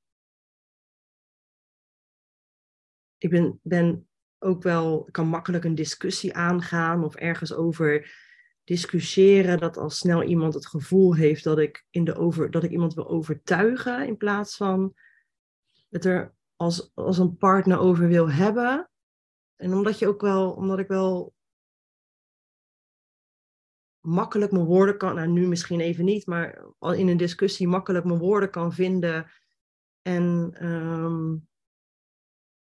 ik 3.18 3.30
ben, 3.30 3.60
ben 3.62 4.08
ook 4.38 4.62
wel, 4.62 5.08
kan 5.10 5.26
makkelijk 5.26 5.64
een 5.64 5.74
discussie 5.74 6.34
aangaan 6.34 7.04
of 7.04 7.14
ergens 7.14 7.52
over 7.52 8.18
discussiëren. 8.64 9.58
Dat 9.58 9.76
als 9.76 9.98
snel 9.98 10.22
iemand 10.22 10.54
het 10.54 10.66
gevoel 10.66 11.14
heeft 11.14 11.44
dat 11.44 11.58
ik, 11.58 11.86
in 11.90 12.04
de 12.04 12.14
over, 12.14 12.50
dat 12.50 12.64
ik 12.64 12.70
iemand 12.70 12.94
wil 12.94 13.08
overtuigen 13.08 14.06
in 14.06 14.16
plaats 14.16 14.56
van 14.56 14.94
het 15.88 16.04
er 16.04 16.34
als, 16.56 16.90
als 16.94 17.18
een 17.18 17.36
partner 17.36 17.78
over 17.78 18.08
wil 18.08 18.30
hebben. 18.30 18.90
En 19.56 19.72
omdat 19.72 19.98
je 19.98 20.08
ook 20.08 20.20
wel, 20.20 20.52
omdat 20.52 20.78
ik 20.78 20.88
wel 20.88 21.34
makkelijk 24.00 24.52
mijn 24.52 24.64
woorden 24.64 24.96
kan, 24.96 25.14
nou 25.14 25.28
nu 25.28 25.46
misschien 25.46 25.80
even 25.80 26.04
niet, 26.04 26.26
maar 26.26 26.64
al 26.78 26.92
in 26.92 27.08
een 27.08 27.16
discussie 27.16 27.68
makkelijk 27.68 28.04
mijn 28.04 28.18
woorden 28.18 28.50
kan 28.50 28.72
vinden 28.72 29.26
en 30.02 30.56
um, 30.66 31.48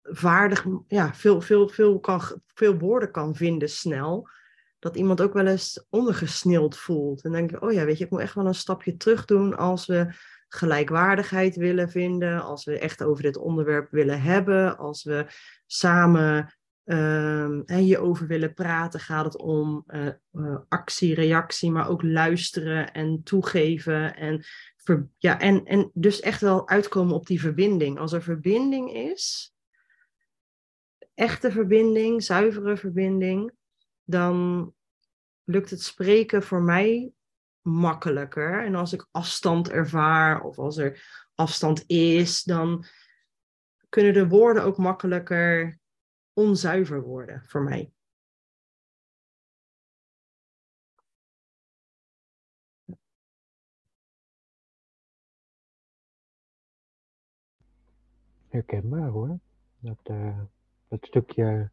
vaardig, 0.03 0.67
ja, 0.87 1.15
veel, 1.15 1.41
veel, 1.41 1.69
veel, 1.69 2.01
kan, 2.01 2.21
veel 2.47 2.79
woorden 2.79 3.11
kan 3.11 3.35
vinden 3.35 3.69
snel, 3.69 4.29
dat 4.79 4.97
iemand 4.97 5.21
ook 5.21 5.33
wel 5.33 5.47
eens 5.47 5.87
ondergesneeld 5.91 6.77
voelt. 6.77 7.25
En 7.25 7.31
dan 7.31 7.41
denk 7.41 7.53
ik, 7.53 7.63
oh 7.63 7.73
ja, 7.73 7.85
weet 7.85 7.99
je, 7.99 8.05
ik 8.05 8.11
moet 8.11 8.21
echt 8.21 8.35
wel 8.35 8.47
een 8.47 8.55
stapje 8.55 8.97
terug 8.97 9.25
doen 9.25 9.57
als 9.57 9.87
we 9.87 10.15
gelijkwaardigheid 10.49 11.57
willen 11.57 11.91
vinden, 11.91 12.43
als 12.43 12.65
we 12.65 12.79
echt 12.79 13.03
over 13.03 13.23
dit 13.23 13.37
onderwerp 13.37 13.91
willen 13.91 14.23
hebben, 14.23 14.79
als 14.79 15.05
we 15.05 15.27
samen 15.67 16.58
um, 16.89 17.63
hierover 17.67 18.27
willen 18.27 18.55
praten, 18.55 19.01
gaat 19.01 19.25
het 19.25 19.37
om 19.37 19.85
uh, 19.87 20.09
uh, 20.33 20.59
actie, 20.69 21.15
reactie, 21.15 21.71
maar 21.71 21.89
ook 21.89 22.03
luisteren 22.03 22.93
en 22.93 23.23
toegeven. 23.23 24.17
En, 24.17 24.45
ja, 25.19 25.41
en, 25.41 25.65
en 25.65 25.91
dus 25.95 26.21
echt 26.21 26.41
wel 26.41 26.69
uitkomen 26.69 27.15
op 27.15 27.27
die 27.27 27.41
verbinding. 27.41 27.99
Als 27.99 28.13
er 28.13 28.23
verbinding 28.23 28.93
is, 28.93 29.55
echte 31.15 31.51
verbinding, 31.51 32.23
zuivere 32.23 32.77
verbinding, 32.77 33.53
dan 34.05 34.73
lukt 35.45 35.71
het 35.71 35.83
spreken 35.83 36.43
voor 36.43 36.63
mij 36.63 37.13
makkelijker. 37.61 38.65
En 38.65 38.75
als 38.75 38.93
ik 38.93 39.07
afstand 39.11 39.71
ervaar 39.71 40.41
of 40.43 40.59
als 40.59 40.77
er 40.77 41.27
afstand 41.35 41.85
is, 41.87 42.43
dan 42.43 42.85
kunnen 43.89 44.13
de 44.13 44.29
woorden 44.29 44.63
ook 44.63 44.77
makkelijker 44.77 45.79
onzuiver 46.39 47.03
worden 47.03 47.43
voor 47.45 47.63
mij. 47.63 47.93
Herkenbaar 58.49 59.09
hoor. 59.09 59.39
Dat, 59.79 59.99
uh, 60.11 60.39
dat 60.89 61.05
stukje 61.07 61.71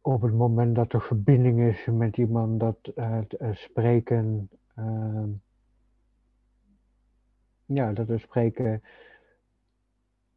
op 0.00 0.22
het 0.22 0.32
moment 0.32 0.74
dat 0.74 0.92
er 0.92 1.02
verbinding 1.02 1.60
is 1.60 1.86
met 1.86 2.16
iemand, 2.16 2.60
dat 2.60 2.78
het 2.94 3.40
uh, 3.40 3.54
spreken, 3.54 4.50
uh, 4.78 5.24
ja, 7.64 7.92
dat 7.92 8.06
we 8.06 8.18
spreken 8.18 8.82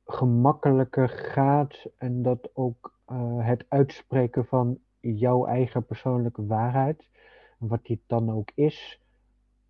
gemakkelijker 0.06 1.10
gaat 1.10 1.86
en 1.98 2.22
dat 2.22 2.50
ook 2.54 2.94
eh, 3.06 3.46
het 3.46 3.66
uitspreken 3.68 4.46
van 4.46 4.80
jouw 5.00 5.46
eigen 5.46 5.86
persoonlijke 5.86 6.46
waarheid, 6.46 7.08
wat 7.58 7.86
die 7.86 8.02
dan 8.08 8.32
ook 8.32 8.52
is, 8.56 9.02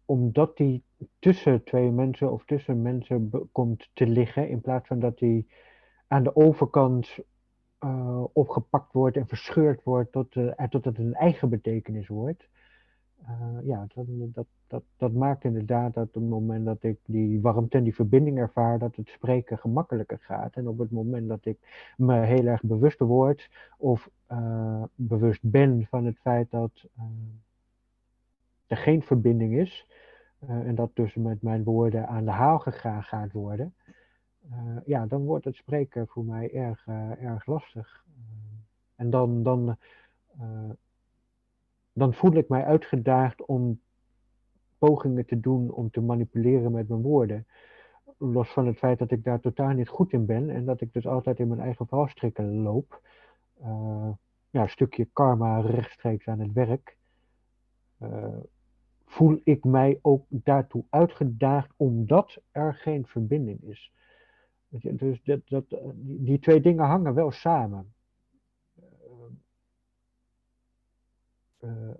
omdat 0.05 0.57
die 0.57 0.83
tussen 1.19 1.63
twee 1.63 1.91
mensen 1.91 2.31
of 2.31 2.45
tussen 2.45 2.81
mensen 2.81 3.49
komt 3.51 3.89
te 3.93 4.07
liggen, 4.07 4.49
in 4.49 4.61
plaats 4.61 4.87
van 4.87 4.99
dat 4.99 5.17
die 5.17 5.47
aan 6.07 6.23
de 6.23 6.35
overkant 6.35 7.17
uh, 7.79 8.23
opgepakt 8.33 8.93
wordt 8.93 9.17
en 9.17 9.27
verscheurd 9.27 9.83
wordt 9.83 10.11
tot, 10.11 10.35
uh, 10.35 10.51
tot 10.69 10.85
het 10.85 10.97
een 10.97 11.13
eigen 11.13 11.49
betekenis 11.49 12.07
wordt. 12.07 12.47
Uh, 13.21 13.57
ja, 13.63 13.85
dat, 13.93 14.05
dat, 14.07 14.45
dat, 14.67 14.83
dat 14.97 15.13
maakt 15.13 15.43
inderdaad 15.43 15.93
dat 15.93 16.07
op 16.07 16.13
het 16.13 16.29
moment 16.29 16.65
dat 16.65 16.83
ik 16.83 16.99
die 17.05 17.41
warmte 17.41 17.77
en 17.77 17.83
die 17.83 17.95
verbinding 17.95 18.37
ervaar, 18.37 18.79
dat 18.79 18.95
het 18.95 19.07
spreken 19.07 19.57
gemakkelijker 19.57 20.19
gaat. 20.21 20.55
En 20.55 20.67
op 20.67 20.77
het 20.77 20.91
moment 20.91 21.27
dat 21.27 21.45
ik 21.45 21.57
me 21.97 22.19
heel 22.19 22.45
erg 22.45 22.61
bewust 22.63 22.99
word 22.99 23.49
of 23.77 24.09
bewust 24.95 25.41
ben 25.43 25.85
van 25.89 26.05
het 26.05 26.17
feit 26.19 26.51
dat 26.51 26.71
er 28.67 28.77
geen 28.77 29.01
verbinding 29.01 29.53
is, 29.53 29.87
en 30.39 30.75
dat 30.75 30.89
dus 30.93 31.15
met 31.15 31.41
mijn 31.41 31.63
woorden 31.63 32.07
aan 32.07 32.25
de 32.25 32.31
haal 32.31 32.59
gegaan 32.59 33.03
gaat 33.03 33.31
worden, 33.31 33.73
ja, 34.85 35.05
dan 35.05 35.25
wordt 35.25 35.45
het 35.45 35.55
spreken 35.55 36.07
voor 36.07 36.25
mij 36.25 36.53
erg, 36.53 36.87
erg 37.19 37.45
lastig. 37.45 38.03
En 38.95 39.09
dan, 39.09 39.43
dan, 39.43 39.77
dan 41.95 42.13
voel 42.13 42.33
ik 42.33 42.49
mij 42.49 42.63
uitgedaagd 42.63 43.45
om 43.45 43.81
pogingen 44.77 45.25
te 45.25 45.39
doen 45.39 45.71
om 45.71 45.91
te 45.91 46.01
manipuleren 46.01 46.71
met 46.71 46.87
mijn 46.87 47.01
woorden. 47.01 47.47
Los 48.17 48.49
van 48.49 48.67
het 48.67 48.77
feit 48.77 48.99
dat 48.99 49.11
ik 49.11 49.23
daar 49.23 49.39
totaal 49.39 49.69
niet 49.69 49.87
goed 49.87 50.13
in 50.13 50.25
ben 50.25 50.49
en 50.49 50.65
dat 50.65 50.81
ik 50.81 50.93
dus 50.93 51.07
altijd 51.07 51.39
in 51.39 51.47
mijn 51.47 51.59
eigen 51.59 51.87
valstrikken 51.87 52.61
loop. 52.61 53.01
ja, 54.49 54.61
een 54.61 54.69
stukje 54.69 55.05
karma 55.13 55.59
rechtstreeks 55.59 56.27
aan 56.27 56.39
het 56.39 56.53
werk. 56.53 56.97
voel 59.05 59.41
ik 59.43 59.63
mij 59.63 59.99
ook 60.01 60.25
daartoe 60.29 60.83
uitgedaagd 60.89 61.73
omdat 61.75 62.41
er 62.51 62.73
geen 62.73 63.05
verbinding 63.05 63.61
is. 63.61 63.91
Dus 64.69 65.21
dat, 65.23 65.41
dat, 65.45 65.65
die 65.95 66.39
twee 66.39 66.61
dingen 66.61 66.85
hangen 66.85 67.13
wel 67.13 67.31
samen. 67.31 67.94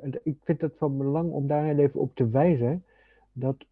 En 0.02 0.20
ik 0.24 0.38
vind 0.44 0.62
het 0.62 0.74
van 0.78 0.98
belang 0.98 1.32
om 1.32 1.48
daar 1.48 1.78
even 1.78 2.00
op 2.00 2.16
te 2.16 2.30
wijzen 2.30 2.86
dat, 3.32 3.66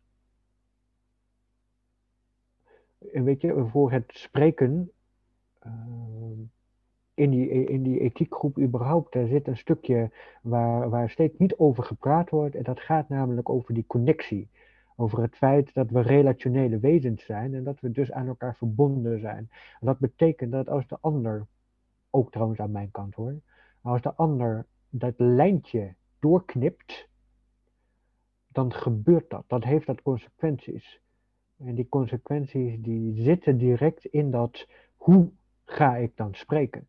en 3.11 3.23
weet 3.23 3.41
je, 3.41 3.67
voor 3.71 3.91
het 3.91 4.05
spreken 4.07 4.91
uh, 5.65 5.71
in, 7.13 7.29
die, 7.29 7.49
in 7.49 7.83
die 7.83 7.99
ethiekgroep 7.99 8.59
überhaupt, 8.59 9.13
daar 9.13 9.27
zit 9.27 9.47
een 9.47 9.57
stukje 9.57 10.11
waar, 10.41 10.89
waar 10.89 11.09
steeds 11.09 11.37
niet 11.37 11.55
over 11.55 11.83
gepraat 11.83 12.29
wordt 12.29 12.55
en 12.55 12.63
dat 12.63 12.79
gaat 12.79 13.09
namelijk 13.09 13.49
over 13.49 13.73
die 13.73 13.87
connectie 13.87 14.49
over 14.95 15.21
het 15.21 15.35
feit 15.35 15.73
dat 15.73 15.89
we 15.89 16.01
relationele 16.01 16.79
wezens 16.79 17.25
zijn 17.25 17.53
en 17.53 17.63
dat 17.63 17.79
we 17.79 17.91
dus 17.91 18.11
aan 18.11 18.27
elkaar 18.27 18.55
verbonden 18.55 19.19
zijn. 19.19 19.49
En 19.79 19.85
dat 19.85 19.99
betekent 19.99 20.51
dat 20.51 20.69
als 20.69 20.87
de 20.87 20.97
ander, 21.01 21.47
ook 22.09 22.31
trouwens 22.31 22.59
aan 22.59 22.71
mijn 22.71 22.91
kant 22.91 23.15
hoor, 23.15 23.35
als 23.81 24.01
de 24.01 24.13
ander 24.13 24.65
dat 24.95 25.13
lijntje 25.17 25.95
doorknipt, 26.19 27.07
dan 28.47 28.73
gebeurt 28.73 29.29
dat. 29.29 29.43
Dat 29.47 29.63
heeft 29.63 29.85
dat 29.85 30.01
consequenties. 30.01 31.01
En 31.57 31.75
die 31.75 31.89
consequenties 31.89 32.81
die 32.81 33.21
zitten 33.21 33.57
direct 33.57 34.05
in 34.05 34.31
dat 34.31 34.67
hoe 34.95 35.31
ga 35.63 35.95
ik 35.95 36.15
dan 36.15 36.35
spreken. 36.35 36.87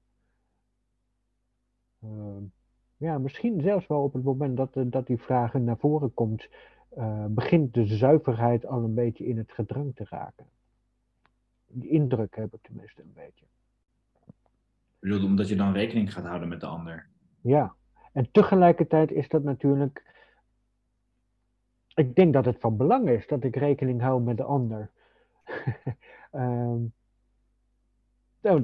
Uh, 2.05 2.37
ja, 2.97 3.19
misschien 3.19 3.61
zelfs 3.61 3.87
wel 3.87 4.03
op 4.03 4.13
het 4.13 4.25
moment 4.25 4.57
dat, 4.57 4.77
dat 4.87 5.07
die 5.07 5.19
vragen 5.19 5.65
naar 5.65 5.79
voren 5.79 6.15
komt, 6.15 6.49
uh, 6.97 7.27
begint 7.29 7.75
de 7.75 7.87
zuiverheid 7.87 8.67
al 8.67 8.83
een 8.83 8.95
beetje 8.95 9.27
in 9.27 9.39
het 9.39 9.53
gedrang 9.53 9.95
te 9.95 10.07
raken. 10.09 10.47
Die 11.67 11.89
indruk 11.89 12.37
heb 12.37 12.55
ik 12.55 12.63
tenminste 12.63 13.03
een 13.03 13.13
beetje. 13.15 13.45
Je 14.99 15.11
bedoelt 15.11 15.25
omdat 15.25 15.49
je 15.49 15.57
dan 15.57 15.73
rekening 15.73 16.13
gaat 16.13 16.25
houden 16.25 16.49
met 16.49 16.61
de 16.61 16.67
ander? 16.67 17.09
Ja, 17.41 17.75
en 18.15 18.31
tegelijkertijd 18.31 19.11
is 19.11 19.29
dat 19.29 19.43
natuurlijk. 19.43 20.13
Ik 21.95 22.15
denk 22.15 22.33
dat 22.33 22.45
het 22.45 22.61
van 22.61 22.77
belang 22.77 23.09
is 23.09 23.27
dat 23.27 23.45
ik 23.45 23.57
rekening 23.57 24.01
hou 24.01 24.23
met 24.23 24.37
de 24.37 24.43
ander. 24.43 24.91
um, 26.33 26.93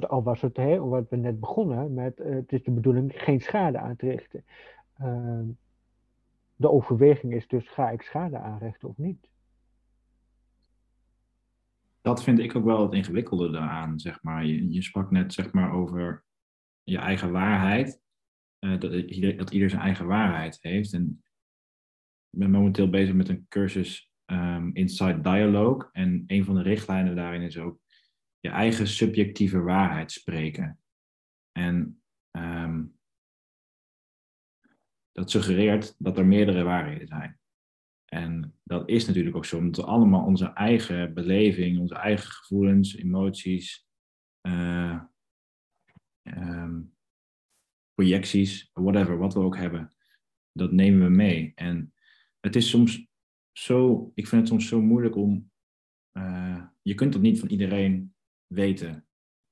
al 0.07 0.23
was 0.23 0.41
het, 0.41 0.57
hè, 0.57 0.79
wat 0.79 1.09
we 1.09 1.15
net 1.15 1.39
begonnen 1.39 1.93
met, 1.93 2.19
uh, 2.19 2.35
het 2.35 2.51
is 2.51 2.63
de 2.63 2.71
bedoeling 2.71 3.11
geen 3.15 3.41
schade 3.41 3.77
aan 3.77 3.95
te 3.95 4.09
richten. 4.09 4.45
Uh, 5.01 5.39
de 6.55 6.69
overweging 6.69 7.33
is 7.33 7.47
dus, 7.47 7.69
ga 7.69 7.89
ik 7.89 8.01
schade 8.01 8.37
aanrichten 8.37 8.89
of 8.89 8.97
niet? 8.97 9.29
Dat 12.01 12.23
vind 12.23 12.39
ik 12.39 12.55
ook 12.55 12.63
wel 12.63 12.81
het 12.81 12.93
ingewikkelde 12.93 13.51
daaraan, 13.51 13.99
zeg 13.99 14.23
maar. 14.23 14.45
Je, 14.45 14.71
je 14.71 14.81
sprak 14.81 15.11
net, 15.11 15.33
zeg 15.33 15.53
maar, 15.53 15.73
over 15.73 16.23
je 16.83 16.97
eigen 16.97 17.31
waarheid. 17.31 18.00
Uh, 18.65 18.79
dat, 18.79 18.93
ieder, 18.93 19.37
dat 19.37 19.51
ieder 19.51 19.69
zijn 19.69 19.81
eigen 19.81 20.05
waarheid 20.05 20.57
heeft. 20.61 20.93
En 20.93 21.23
ik 22.29 22.39
ben 22.39 22.51
momenteel 22.51 22.89
bezig 22.89 23.13
met 23.13 23.29
een 23.29 23.45
cursus 23.47 24.11
um, 24.25 24.75
Inside 24.75 25.21
Dialogue. 25.21 25.89
En 25.91 26.23
een 26.27 26.45
van 26.45 26.55
de 26.55 26.61
richtlijnen 26.61 27.15
daarin 27.15 27.41
is 27.41 27.57
ook 27.57 27.79
je 28.39 28.49
eigen 28.49 28.87
subjectieve 28.87 29.61
waarheid 29.61 30.11
spreken. 30.11 30.79
En 31.51 32.01
um, 32.37 32.99
dat 35.11 35.31
suggereert 35.31 35.95
dat 35.97 36.17
er 36.17 36.25
meerdere 36.25 36.63
waarheden 36.63 37.07
zijn. 37.07 37.39
En 38.05 38.59
dat 38.63 38.89
is 38.89 39.05
natuurlijk 39.07 39.35
ook 39.35 39.45
zo, 39.45 39.57
omdat 39.57 39.75
we 39.75 39.91
allemaal 39.91 40.25
onze 40.25 40.45
eigen 40.45 41.13
beleving, 41.13 41.79
onze 41.79 41.95
eigen 41.95 42.31
gevoelens, 42.31 42.95
emoties, 42.95 43.87
uh, 44.47 45.01
um, 46.23 46.95
projecties, 48.01 48.69
whatever, 48.73 49.17
wat 49.17 49.33
we 49.33 49.39
ook 49.39 49.57
hebben, 49.57 49.93
dat 50.51 50.71
nemen 50.71 51.03
we 51.03 51.15
mee. 51.15 51.51
En 51.55 51.93
het 52.39 52.55
is 52.55 52.69
soms 52.69 53.07
zo, 53.51 54.11
ik 54.13 54.27
vind 54.27 54.41
het 54.41 54.49
soms 54.49 54.67
zo 54.67 54.81
moeilijk 54.81 55.15
om, 55.15 55.51
uh, 56.17 56.65
je 56.81 56.93
kunt 56.95 57.13
dat 57.13 57.21
niet 57.21 57.39
van 57.39 57.49
iedereen 57.49 58.15
weten. 58.47 59.07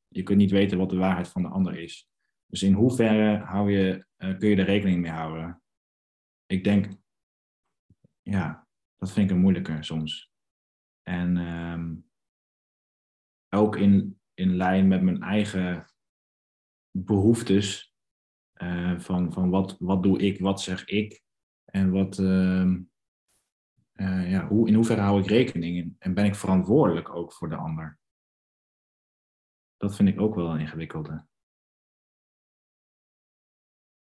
Je 0.07 0.23
kunt 0.23 0.38
niet 0.38 0.51
weten 0.51 0.77
wat 0.77 0.89
de 0.89 0.97
waarheid 0.97 1.27
van 1.27 1.41
de 1.41 1.47
ander 1.47 1.79
is. 1.79 2.09
Dus 2.45 2.63
in 2.63 2.73
hoeverre 2.73 3.38
hou 3.38 3.71
je, 3.71 4.05
uh, 4.17 4.38
kun 4.38 4.49
je 4.49 4.55
er 4.55 4.65
rekening 4.65 5.01
mee 5.01 5.12
houden? 5.12 5.62
Ik 6.45 6.63
denk, 6.63 6.88
ja, 8.21 8.67
dat 8.95 9.12
vind 9.12 9.29
ik 9.29 9.35
een 9.35 9.41
moeilijker 9.41 9.83
soms. 9.83 10.31
En 11.03 11.38
um, 11.38 12.09
ook 13.49 13.75
in, 13.75 14.19
in 14.33 14.55
lijn 14.55 14.88
met 14.88 15.01
mijn 15.01 15.21
eigen 15.21 15.88
behoeftes. 16.91 17.88
Uh, 18.63 18.99
van 18.99 19.33
van 19.33 19.49
wat, 19.49 19.75
wat 19.79 20.03
doe 20.03 20.19
ik, 20.19 20.39
wat 20.39 20.61
zeg 20.61 20.85
ik 20.85 21.23
en 21.65 21.91
wat, 21.91 22.17
uh, 22.17 22.73
uh, 23.93 24.31
ja, 24.31 24.47
hoe, 24.47 24.67
in 24.67 24.73
hoeverre 24.73 25.01
hou 25.01 25.21
ik 25.21 25.27
rekening 25.27 25.95
en 25.99 26.13
ben 26.13 26.25
ik 26.25 26.35
verantwoordelijk 26.35 27.09
ook 27.09 27.33
voor 27.33 27.49
de 27.49 27.55
ander. 27.55 27.99
Dat 29.77 29.95
vind 29.95 30.09
ik 30.09 30.21
ook 30.21 30.35
wel 30.35 30.53
een 30.53 30.59
ingewikkelde. 30.59 31.27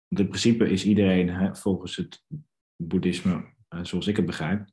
Want 0.07 0.21
in 0.21 0.27
principe 0.27 0.69
is 0.69 0.85
iedereen 0.85 1.29
hè, 1.29 1.55
volgens 1.55 1.95
het 1.95 2.25
boeddhisme, 2.75 3.53
uh, 3.69 3.83
zoals 3.83 4.07
ik 4.07 4.15
het 4.15 4.25
begrijp, 4.25 4.69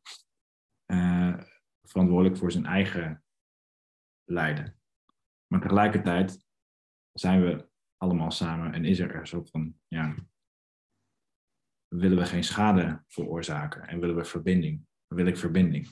verantwoordelijk 1.82 2.36
voor 2.36 2.52
zijn 2.52 2.66
eigen 2.66 3.24
lijden. 4.24 4.80
Maar 5.46 5.60
tegelijkertijd 5.60 6.46
zijn 7.12 7.42
we 7.42 7.72
allemaal 8.04 8.30
samen 8.30 8.72
en 8.72 8.84
is 8.84 8.98
er 8.98 9.14
er 9.14 9.26
zo 9.26 9.42
van, 9.44 9.74
ja, 9.88 10.14
willen 11.88 12.18
we 12.18 12.24
geen 12.24 12.44
schade 12.44 13.02
veroorzaken 13.08 13.88
en 13.88 14.00
willen 14.00 14.16
we 14.16 14.24
verbinding? 14.24 14.86
Wil 15.06 15.26
ik 15.26 15.36
verbinding? 15.36 15.86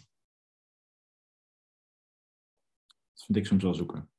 Dat 3.12 3.24
vind 3.24 3.38
ik 3.38 3.46
soms 3.46 3.62
wel 3.62 3.74
zoeken 3.74 4.12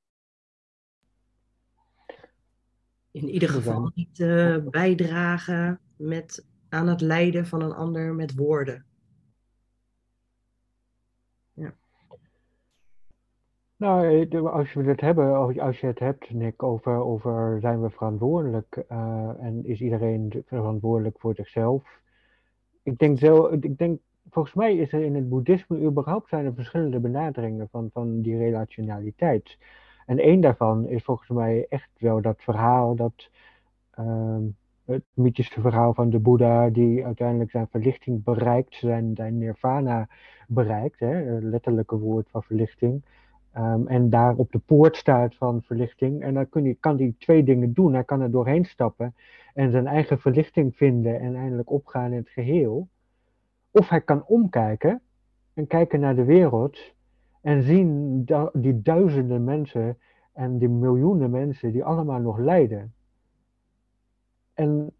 in 3.13 3.29
ieder 3.29 3.49
geval 3.49 3.91
niet 3.95 4.19
uh, 4.19 4.57
bijdragen 4.69 5.79
met, 5.95 6.45
aan 6.69 6.87
het 6.87 7.01
lijden 7.01 7.47
van 7.47 7.61
een 7.61 7.73
ander 7.73 8.13
met 8.13 8.35
woorden. 8.35 8.85
Ja. 11.53 11.75
Nou, 13.83 14.27
eh, 14.29 14.53
als 14.53 14.73
we 14.73 14.83
het 14.83 15.01
hebben, 15.01 15.35
als 15.59 15.79
je 15.79 15.87
het 15.87 15.99
hebt, 15.99 16.33
Nick, 16.33 16.63
over, 16.63 16.95
over 16.95 17.57
zijn 17.59 17.81
we 17.81 17.89
verantwoordelijk 17.89 18.83
uh, 18.91 19.29
en 19.39 19.65
is 19.65 19.81
iedereen 19.81 20.43
verantwoordelijk 20.45 21.19
voor 21.19 21.35
zichzelf? 21.35 21.99
Ik 22.83 22.97
denk 22.97 23.19
zo, 23.19 23.47
ik 23.47 23.77
denk, 23.77 23.99
volgens 24.29 24.53
mij 24.53 24.75
is 24.75 24.93
er 24.93 25.01
in 25.01 25.15
het 25.15 25.29
boeddhisme 25.29 25.79
überhaupt 25.79 26.29
zijn 26.29 26.45
er 26.45 26.53
verschillende 26.53 26.99
benaderingen 26.99 27.67
van, 27.71 27.89
van 27.93 28.21
die 28.21 28.37
relationaliteit. 28.37 29.57
En 30.05 30.19
één 30.19 30.41
daarvan 30.41 30.87
is 30.87 31.03
volgens 31.03 31.29
mij 31.29 31.65
echt 31.69 31.89
wel 31.97 32.21
dat 32.21 32.41
verhaal, 32.41 32.95
dat, 32.95 33.29
ehm, 33.91 34.43
het 34.85 35.03
mythische 35.13 35.61
verhaal 35.61 35.93
van 35.93 36.09
de 36.09 36.19
Boeddha, 36.19 36.69
die 36.69 37.05
uiteindelijk 37.05 37.51
zijn 37.51 37.67
verlichting 37.67 38.23
bereikt, 38.23 38.75
zijn, 38.75 39.15
zijn 39.15 39.37
nirvana 39.37 40.07
bereikt, 40.47 40.99
hè, 40.99 41.39
letterlijke 41.41 41.97
woord 41.97 42.29
van 42.29 42.43
verlichting. 42.43 43.03
Ehm, 43.53 43.87
en 43.87 44.09
daar 44.09 44.35
op 44.35 44.51
de 44.51 44.59
poort 44.59 44.95
staat 44.95 45.35
van 45.35 45.61
verlichting. 45.61 46.21
En 46.21 46.33
dan 46.33 46.49
kun 46.49 46.63
je, 46.63 46.73
kan 46.73 46.97
hij 46.97 47.15
twee 47.17 47.43
dingen 47.43 47.73
doen. 47.73 47.93
Hij 47.93 48.03
kan 48.03 48.21
er 48.21 48.31
doorheen 48.31 48.65
stappen 48.65 49.15
en 49.53 49.71
zijn 49.71 49.87
eigen 49.87 50.19
verlichting 50.19 50.75
vinden 50.75 51.19
en 51.19 51.35
eindelijk 51.35 51.71
opgaan 51.71 52.11
in 52.11 52.17
het 52.17 52.29
geheel. 52.29 52.87
Of 53.71 53.89
hij 53.89 54.01
kan 54.01 54.25
omkijken 54.25 55.01
en 55.53 55.67
kijken 55.67 55.99
naar 55.99 56.15
de 56.15 56.23
wereld 56.23 56.93
en 57.41 57.63
zien 57.63 58.23
die 58.53 58.81
duizenden 58.81 59.43
mensen 59.43 59.97
en 60.33 60.57
die 60.57 60.69
miljoenen 60.69 61.29
mensen 61.29 61.71
die 61.71 61.83
allemaal 61.83 62.19
nog 62.19 62.37
lijden. 62.37 62.93
En 64.53 64.93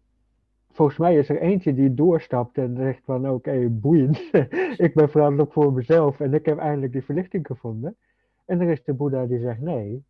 volgens 0.70 0.98
mij 0.98 1.16
is 1.16 1.28
er 1.28 1.40
eentje 1.40 1.74
die 1.74 1.94
doorstapt 1.94 2.58
en 2.58 2.76
zegt 2.76 3.04
van 3.04 3.30
oké, 3.30 3.68
boeiend, 3.68 4.18
ik 4.86 4.90
ben 4.94 5.10
verantwoordelijk 5.10 5.52
voor 5.52 5.72
mezelf 5.72 6.20
en 6.20 6.34
ik 6.34 6.46
heb 6.46 6.58
eindelijk 6.58 6.92
die 6.92 7.04
verlichting 7.04 7.46
gevonden. 7.46 7.96
En 8.44 8.60
er 8.60 8.70
is 8.70 8.84
de 8.84 8.94
Boeddha 8.94 9.26
die 9.26 9.40
zegt 9.40 9.60
nee, 9.60 10.04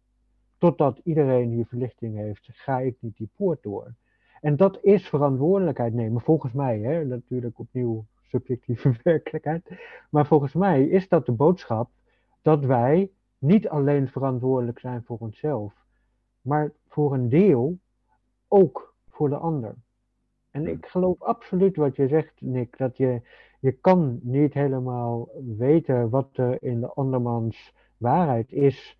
totdat 0.59 1.01
iedereen 1.05 1.51
hier 1.51 1.67
verlichting 1.67 2.17
heeft, 2.17 2.49
ga 2.53 2.81
ik 2.81 2.97
niet 3.01 3.17
die 3.17 3.31
poort 3.37 3.63
door. 3.63 3.95
En 4.41 4.57
dat 4.57 4.79
is 4.83 5.09
verantwoordelijkheid 5.09 5.95
nemen, 5.95 6.21
volgens 6.21 6.53
mij, 6.53 6.79
hè? 6.79 7.05
natuurlijk 7.05 7.59
opnieuw 7.59 8.05
subjectieve 8.23 8.95
werkelijkheid. 9.03 9.71
Maar 10.11 10.27
volgens 10.27 10.53
mij 10.53 10.89
is 10.89 11.09
dat 11.09 11.27
de 11.27 11.33
boodschap 11.33 11.91
dat 12.43 12.65
wij 12.65 13.11
niet 13.39 13.69
alleen 13.69 14.09
verantwoordelijk 14.09 14.79
zijn 14.79 15.03
voor 15.05 15.19
onszelf, 15.19 15.75
maar 16.41 16.73
voor 16.89 17.15
een 17.15 17.29
deel 17.29 17.79
ook 18.49 18.95
voor 19.09 19.29
de 19.29 19.37
ander. 19.37 19.75
En 20.51 20.67
ik 20.67 20.87
geloof 20.87 21.23
absoluut 21.23 21.77
wat 21.77 21.97
je 21.97 22.09
zegt, 22.09 22.41
Nick, 22.41 22.77
dat 22.79 22.97
je, 22.97 23.21
je 23.61 23.73
kan 23.73 24.19
niet 24.23 24.55
helemaal 24.55 25.29
weten 25.57 26.11
wat 26.11 26.29
er 26.33 26.63
in 26.63 26.81
de 26.81 26.89
andermans 26.89 27.73
waarheid 28.05 28.53
is. 28.53 28.99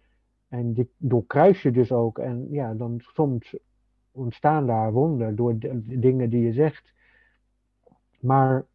En 0.49 0.73
die 0.73 0.91
doorkruis 0.97 1.63
je 1.63 1.71
dus 1.71 1.93
ook. 1.93 2.19
En 2.19 2.47
ja, 2.51 2.75
dan 2.75 3.01
soms 3.01 3.57
ontstaan 4.11 4.67
daar 4.67 4.93
wonden 4.93 5.37
door 5.37 5.59
de 5.59 5.99
dingen 5.99 6.31
die 6.31 6.43
je 6.43 6.53
zegt. 6.53 6.93
Maar 8.21 8.67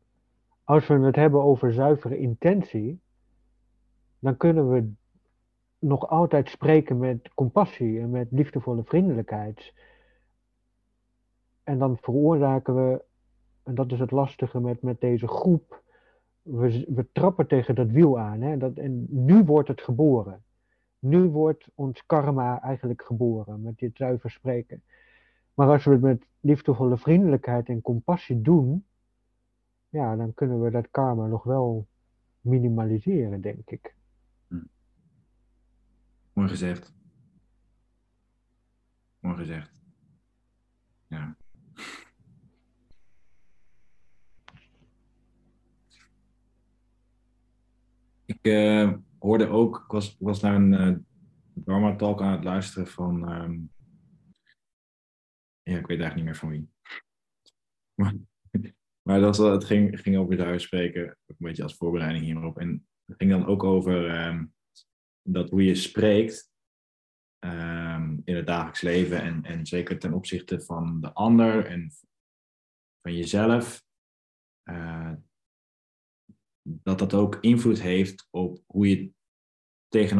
als 0.63 0.87
we 0.87 0.93
het 0.93 1.15
hebben 1.15 1.43
over 1.43 1.73
zuivere 1.73 2.17
intentie, 2.17 3.01
dan 4.19 4.37
kunnen 4.37 4.69
we 4.69 4.91
nog 5.79 6.09
altijd 6.09 6.49
spreken 6.49 6.97
met 6.97 7.33
compassie 7.33 7.99
en 7.99 8.09
met 8.09 8.27
liefdevolle 8.31 8.83
vriendelijkheid. 8.83 9.73
En 11.63 11.79
dan 11.79 11.97
veroorzaken 12.01 12.75
we, 12.75 13.03
en 13.63 13.75
dat 13.75 13.91
is 13.91 13.99
het 13.99 14.11
lastige 14.11 14.59
met, 14.59 14.81
met 14.81 15.01
deze 15.01 15.27
groep, 15.27 15.83
we, 16.41 16.85
we 16.87 17.07
trappen 17.11 17.47
tegen 17.47 17.75
dat 17.75 17.89
wiel 17.91 18.19
aan. 18.19 18.41
Hè? 18.41 18.57
Dat, 18.57 18.77
en 18.77 19.05
nu 19.09 19.43
wordt 19.43 19.67
het 19.67 19.81
geboren. 19.81 20.43
Nu 20.99 21.27
wordt 21.27 21.69
ons 21.75 22.05
karma 22.05 22.61
eigenlijk 22.61 23.01
geboren 23.01 23.61
met 23.61 23.77
dit 23.77 23.97
zuiver 23.97 24.31
spreken. 24.31 24.83
Maar 25.53 25.67
als 25.67 25.85
we 25.85 25.91
het 25.91 26.01
met 26.01 26.25
liefdevolle 26.39 26.97
vriendelijkheid 26.97 27.69
en 27.69 27.81
compassie 27.81 28.41
doen, 28.41 28.85
ja, 29.89 30.15
dan 30.15 30.33
kunnen 30.33 30.61
we 30.61 30.71
dat 30.71 30.91
karma 30.91 31.27
nog 31.27 31.43
wel 31.43 31.87
minimaliseren, 32.41 33.41
denk 33.41 33.69
ik. 33.69 33.95
Hm. 34.47 34.55
Mooi 36.33 36.47
gezegd. 36.47 36.93
Mooi 39.19 39.35
gezegd. 39.35 39.81
Ja. 41.07 41.35
Ik 48.29 48.47
uh, 48.47 48.93
hoorde 49.19 49.47
ook, 49.47 49.77
ik 49.77 49.91
was, 49.91 50.15
was 50.19 50.41
naar 50.41 50.55
een 50.55 50.73
uh, 50.73 50.95
Dharma 51.53 51.95
talk 51.95 52.21
aan 52.21 52.31
het 52.31 52.43
luisteren 52.43 52.87
van, 52.87 53.31
um, 53.31 53.71
ja, 55.61 55.77
ik 55.77 55.87
weet 55.87 55.99
eigenlijk 55.99 56.15
niet 56.15 56.25
meer 56.25 56.35
van 56.35 56.49
wie. 56.49 56.69
Maar, 57.93 58.13
maar 59.07 59.19
dat, 59.19 59.37
het 59.37 59.63
ging, 59.63 60.01
ging 60.01 60.17
over 60.17 60.47
het 60.47 60.61
spreken, 60.61 61.17
een 61.25 61.35
beetje 61.37 61.63
als 61.63 61.75
voorbereiding 61.75 62.23
hierop. 62.23 62.59
En 62.59 62.87
het 63.05 63.17
ging 63.17 63.31
dan 63.31 63.45
ook 63.45 63.63
over 63.63 64.25
um, 64.27 64.53
dat 65.21 65.49
hoe 65.49 65.63
je 65.63 65.75
spreekt 65.75 66.51
um, 67.39 68.21
in 68.23 68.35
het 68.35 68.47
dagelijks 68.47 68.81
leven 68.81 69.21
en, 69.21 69.43
en 69.43 69.65
zeker 69.65 69.99
ten 69.99 70.13
opzichte 70.13 70.61
van 70.61 71.01
de 71.01 71.13
ander 71.13 71.65
en 71.65 71.91
van 73.01 73.15
jezelf. 73.15 73.83
Uh, 74.63 75.13
dat 76.83 76.99
dat 76.99 77.13
ook 77.13 77.37
invloed 77.41 77.81
heeft 77.81 78.27
op 78.29 78.63
hoe 78.65 78.89
je, 78.89 79.11
tegen, 79.87 80.17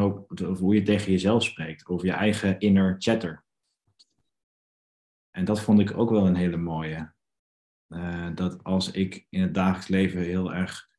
hoe 0.59 0.75
je 0.75 0.83
tegen 0.83 1.11
jezelf 1.11 1.43
spreekt, 1.43 1.87
over 1.87 2.05
je 2.05 2.11
eigen 2.11 2.59
inner 2.59 2.95
chatter. 2.97 3.45
En 5.31 5.45
dat 5.45 5.61
vond 5.61 5.79
ik 5.79 5.97
ook 5.97 6.09
wel 6.09 6.27
een 6.27 6.35
hele 6.35 6.57
mooie. 6.57 7.13
Uh, 7.87 8.29
dat 8.35 8.63
als 8.63 8.91
ik 8.91 9.25
in 9.29 9.41
het 9.41 9.53
dagelijks 9.53 9.87
leven 9.87 10.21
heel 10.21 10.53
erg, 10.53 10.89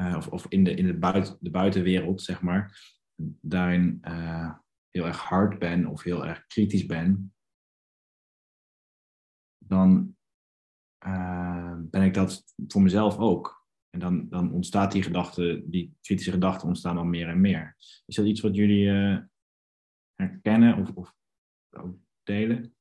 uh, 0.00 0.14
of, 0.16 0.28
of 0.28 0.46
in, 0.48 0.64
de, 0.64 0.74
in 0.74 0.86
de, 0.86 0.98
buiten, 0.98 1.36
de 1.40 1.50
buitenwereld, 1.50 2.22
zeg 2.22 2.42
maar, 2.42 2.94
daarin 3.40 3.98
uh, 4.02 4.54
heel 4.88 5.06
erg 5.06 5.18
hard 5.18 5.58
ben 5.58 5.86
of 5.86 6.02
heel 6.02 6.26
erg 6.26 6.46
kritisch 6.46 6.86
ben, 6.86 7.34
dan 9.58 10.14
ben 11.78 12.02
ik 12.02 12.14
dat 12.14 12.44
voor 12.66 12.82
mezelf 12.82 13.18
ook. 13.18 13.59
En 13.90 13.98
dan, 13.98 14.28
dan 14.28 14.52
ontstaat 14.52 14.92
die 14.92 15.02
gedachte, 15.02 15.62
die 15.64 15.96
kritische 16.00 16.30
gedachten 16.30 16.68
ontstaan 16.68 16.94
dan 16.94 17.10
meer 17.10 17.28
en 17.28 17.40
meer. 17.40 17.76
Is 18.06 18.14
dat 18.14 18.26
iets 18.26 18.40
wat 18.40 18.54
jullie 18.54 18.86
uh, 18.86 19.18
herkennen 20.14 20.76
of, 20.76 20.90
of, 20.94 21.14
delen? 22.22 22.74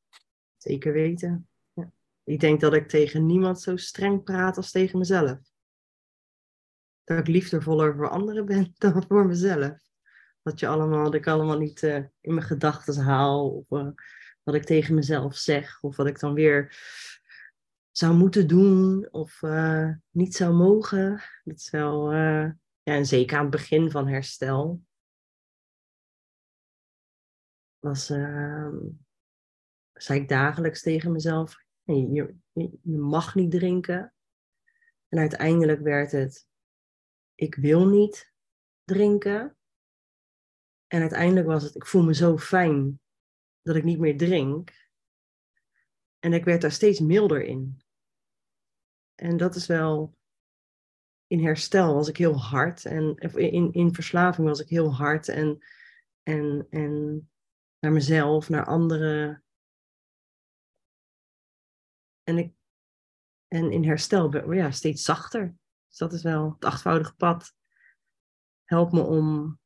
Zeker 0.58 0.94
weten. 0.94 1.48
Ja. 1.74 1.92
Ik 2.24 2.40
denk 2.40 2.60
dat 2.60 2.74
ik 2.74 2.88
tegen 2.88 3.26
niemand 3.26 3.62
zo 3.62 3.78
streng 3.78 4.24
praat 4.24 4.58
als 4.58 4.72
tegen 4.72 5.00
mezelf. 5.00 5.40
Dat 7.04 7.18
ik 7.20 7.28
liefdevoller 7.28 7.96
voor 7.96 8.10
anderen 8.10 8.46
ben 8.46 8.74
dan 8.78 9.04
voor 9.08 9.26
mezelf. 9.26 9.78
Dat, 10.42 10.60
je 10.60 10.68
allemaal, 10.68 11.04
dat 11.04 11.14
ik 11.14 11.28
allemaal 11.28 11.58
niet 11.58 11.82
uh, 11.82 11.96
in 12.22 12.34
mijn 12.34 12.48
gedachten 12.48 13.04
haal. 13.04 13.50
Of 13.50 13.80
uh, 13.80 13.90
wat 14.44 14.56
ik 14.56 14.64
tegen 14.64 14.96
mezelf 14.96 15.36
zeg. 15.36 15.82
Of 15.82 15.96
wat 15.96 16.08
ik 16.08 16.20
dan 16.20 16.34
weer 16.34 16.78
zou 17.92 18.16
moeten 18.16 18.48
doen 18.48 19.08
of 19.12 19.42
uh, 19.42 19.94
niet 20.10 20.36
zou 20.36 20.54
mogen. 20.54 21.22
Dat 21.44 21.56
is 21.56 21.70
wel, 21.70 22.14
uh, 22.14 22.46
ja, 22.84 22.94
en 22.94 23.06
zeker 23.06 23.38
aan 23.38 23.42
het 23.42 23.52
begin 23.52 23.92
van 23.92 24.08
herstel. 24.08 24.82
Was, 27.80 28.10
uh, 28.10 28.74
zei 29.94 30.20
ik 30.20 30.30
dagelijks 30.30 30.82
tegen 30.82 31.12
mezelf, 31.12 31.56
je, 31.84 32.12
je, 32.12 32.36
je 32.82 32.98
mag 32.98 33.36
niet 33.36 33.52
drinken. 33.52 34.14
En 35.08 35.20
uiteindelijk 35.20 35.82
werd 35.82 36.12
het, 36.12 36.48
ik 37.36 37.56
wil 37.56 37.88
niet 37.88 38.34
drinken. 38.84 39.58
En 40.88 41.02
uiteindelijk 41.02 41.48
was 41.48 41.64
het, 41.64 41.76
ik 41.76 41.86
voel 41.86 42.04
me 42.04 42.14
zo 42.14 42.38
fijn 42.38 43.00
dat 43.62 43.76
ik 43.76 43.84
niet 43.84 44.00
meer 44.00 44.18
drink. 44.18 44.79
En 46.20 46.34
ik 46.34 46.44
werd 46.44 46.62
daar 46.62 46.72
steeds 46.72 47.00
milder 47.00 47.44
in. 47.44 47.82
En 49.16 49.38
dat 49.38 49.56
is 49.56 49.68
wel. 49.68 50.18
In 51.28 51.44
herstel 51.44 51.94
was 51.94 52.08
ik 52.08 52.18
heel 52.18 52.40
hard. 52.40 52.86
En 52.86 53.16
in, 53.16 53.74
in 53.74 53.94
verslaving 53.94 54.48
was 54.48 54.60
ik 54.60 54.70
heel 54.70 54.94
hard. 54.94 55.28
En, 55.28 55.60
en, 56.24 56.68
en 56.70 57.30
naar 57.80 57.92
mezelf, 57.92 58.50
naar 58.50 58.66
anderen. 58.66 59.44
En, 62.24 62.38
ik, 62.38 62.54
en 63.48 63.72
in 63.72 63.84
herstel 63.84 64.52
ja, 64.54 64.72
steeds 64.72 65.04
zachter. 65.04 65.58
Dus 65.88 65.98
dat 65.98 66.14
is 66.14 66.24
wel 66.24 66.52
het 66.54 66.66
achtvoudige 66.66 67.16
pad. 67.16 67.54
Helpt 68.64 68.92
me 68.92 69.02
om 69.02 69.60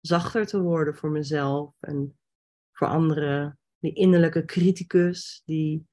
zachter 0.00 0.46
te 0.46 0.60
worden 0.60 0.94
voor 0.94 1.10
mezelf 1.10 1.74
en 1.80 2.18
voor 2.72 2.86
anderen. 2.86 3.57
Die 3.78 3.92
innerlijke 3.92 4.44
criticus 4.44 5.42
die 5.44 5.86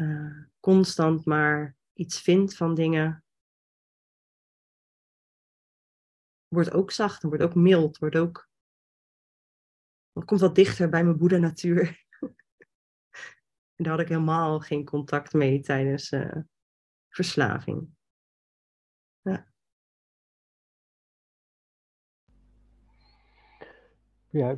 uh, 0.00 0.44
constant 0.60 1.24
maar 1.24 1.76
iets 1.92 2.20
vindt 2.20 2.56
van 2.56 2.74
dingen, 2.74 3.24
wordt 6.48 6.72
ook 6.72 6.90
zacht, 6.90 7.22
wordt 7.22 7.42
ook 7.42 7.54
mild, 7.54 7.98
wordt 7.98 8.16
ook. 8.16 8.48
Het 10.12 10.24
komt 10.24 10.40
wat 10.40 10.54
dichter 10.54 10.88
bij 10.88 11.04
mijn 11.04 11.16
Boeddha-natuur. 11.16 12.06
en 13.76 13.84
daar 13.84 13.92
had 13.92 14.00
ik 14.00 14.08
helemaal 14.08 14.60
geen 14.60 14.84
contact 14.84 15.32
mee 15.32 15.60
tijdens 15.60 16.10
uh, 16.10 16.36
verslaving. 17.08 17.88
Ja. 19.22 19.52
Ja, 24.28 24.56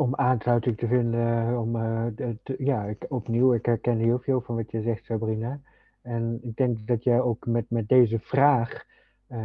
om 0.00 0.14
aansluiting 0.14 0.76
te 0.76 0.86
vinden, 0.86 1.58
om, 1.60 1.76
uh, 1.76 2.06
te, 2.42 2.54
ja, 2.58 2.84
ik, 2.84 3.04
opnieuw, 3.08 3.54
ik 3.54 3.66
herken 3.66 3.98
heel 3.98 4.18
veel 4.18 4.40
van 4.40 4.56
wat 4.56 4.70
je 4.70 4.82
zegt, 4.82 5.04
Sabrina. 5.04 5.60
En 6.02 6.38
ik 6.42 6.56
denk 6.56 6.86
dat 6.86 7.02
jij 7.02 7.20
ook 7.20 7.46
met, 7.46 7.70
met 7.70 7.88
deze 7.88 8.18
vraag, 8.18 8.84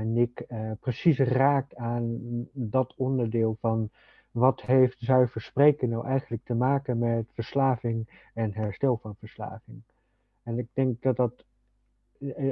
Nick, 0.03 0.45
precies 0.79 1.19
raakt 1.19 1.75
aan 1.75 2.19
dat 2.51 2.93
onderdeel 2.95 3.57
van 3.59 3.89
wat 4.33 4.61
heeft 4.61 4.99
zuiver 4.99 5.41
spreken 5.41 5.89
nou 5.89 6.05
eigenlijk 6.05 6.43
te 6.45 6.53
maken 6.53 6.97
met 6.97 7.25
verslaving 7.33 8.29
en 8.33 8.53
herstel 8.53 8.97
van 8.97 9.15
verslaving. 9.15 9.83
En 10.43 10.57
ik 10.57 10.67
denk 10.73 11.01
dat 11.01 11.15
dat, 11.15 11.45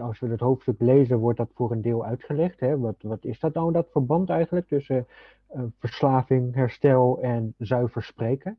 als 0.01 0.19
we 0.19 0.27
het 0.27 0.39
hoofdstuk 0.39 0.79
lezen, 0.79 1.17
wordt 1.17 1.37
dat 1.37 1.51
voor 1.53 1.71
een 1.71 1.81
deel 1.81 2.05
uitgelegd. 2.05 2.59
Hè? 2.59 2.77
Wat, 2.77 2.95
wat 3.01 3.25
is 3.25 3.39
dat 3.39 3.53
nou, 3.53 3.71
dat 3.71 3.87
verband 3.91 4.29
eigenlijk 4.29 4.67
tussen 4.67 5.07
uh, 5.55 5.63
verslaving, 5.79 6.55
herstel 6.55 7.21
en 7.21 7.53
zuiver 7.57 8.03
spreken? 8.03 8.57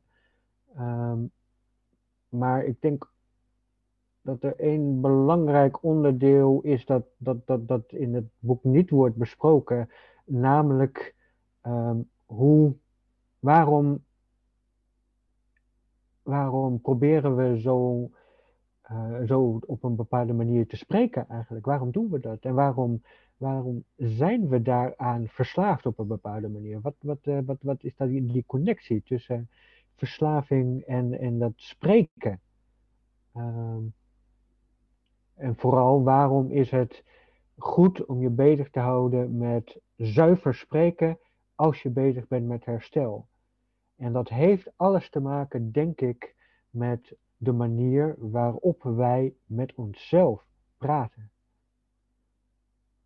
Um, 0.79 1.31
maar 2.29 2.63
ik 2.63 2.81
denk 2.81 3.11
dat 4.21 4.43
er 4.43 4.55
één 4.59 5.01
belangrijk 5.01 5.83
onderdeel 5.83 6.61
is 6.61 6.85
dat, 6.85 7.05
dat, 7.17 7.47
dat, 7.47 7.67
dat 7.67 7.91
in 7.91 8.13
het 8.13 8.25
boek 8.39 8.63
niet 8.63 8.89
wordt 8.89 9.15
besproken, 9.15 9.89
namelijk 10.25 11.15
um, 11.65 12.09
hoe, 12.25 12.73
waarom, 13.39 14.03
waarom 16.23 16.81
proberen 16.81 17.35
we 17.35 17.59
zo, 17.59 18.09
uh, 18.93 19.27
zo 19.27 19.59
op 19.65 19.83
een 19.83 19.95
bepaalde 19.95 20.33
manier 20.33 20.67
te 20.67 20.77
spreken 20.77 21.29
eigenlijk? 21.29 21.65
Waarom 21.65 21.91
doen 21.91 22.09
we 22.09 22.19
dat? 22.19 22.39
En 22.39 22.53
waarom, 22.53 23.01
waarom 23.37 23.83
zijn 23.95 24.47
we 24.47 24.61
daaraan 24.61 25.27
verslaafd 25.27 25.85
op 25.85 25.99
een 25.99 26.07
bepaalde 26.07 26.49
manier? 26.49 26.81
Wat, 26.81 26.95
wat, 26.99 27.19
uh, 27.23 27.39
wat, 27.45 27.57
wat 27.61 27.83
is 27.83 27.95
dat 27.95 28.09
die, 28.09 28.43
connectie 28.47 29.03
tussen 29.03 29.49
verslaving 29.95 30.81
en, 30.81 31.19
en 31.19 31.39
dat 31.39 31.53
spreken? 31.55 32.39
Um, 33.35 33.93
en 35.35 35.55
vooral, 35.55 36.03
waarom 36.03 36.51
is 36.51 36.71
het 36.71 37.03
goed 37.57 38.05
om 38.05 38.21
je 38.21 38.29
bezig 38.29 38.69
te 38.69 38.79
houden 38.79 39.37
met 39.37 39.79
zuiver 39.95 40.55
spreken 40.55 41.19
als 41.55 41.81
je 41.81 41.89
bezig 41.89 42.27
bent 42.27 42.47
met 42.47 42.65
herstel? 42.65 43.27
En 43.95 44.13
dat 44.13 44.29
heeft 44.29 44.71
alles 44.75 45.09
te 45.09 45.19
maken, 45.19 45.71
denk 45.71 46.01
ik, 46.01 46.35
met 46.69 47.15
de 47.43 47.51
manier 47.51 48.15
waarop 48.17 48.83
wij 48.83 49.33
met 49.45 49.73
onszelf 49.75 50.45
praten. 50.77 51.31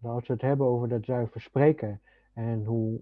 Als 0.01 0.27
we 0.27 0.33
het 0.33 0.41
hebben 0.41 0.67
over 0.67 0.87
dat 0.87 1.05
zuiver 1.05 1.41
spreken 1.41 2.01
en 2.33 2.63
hoe, 2.63 3.01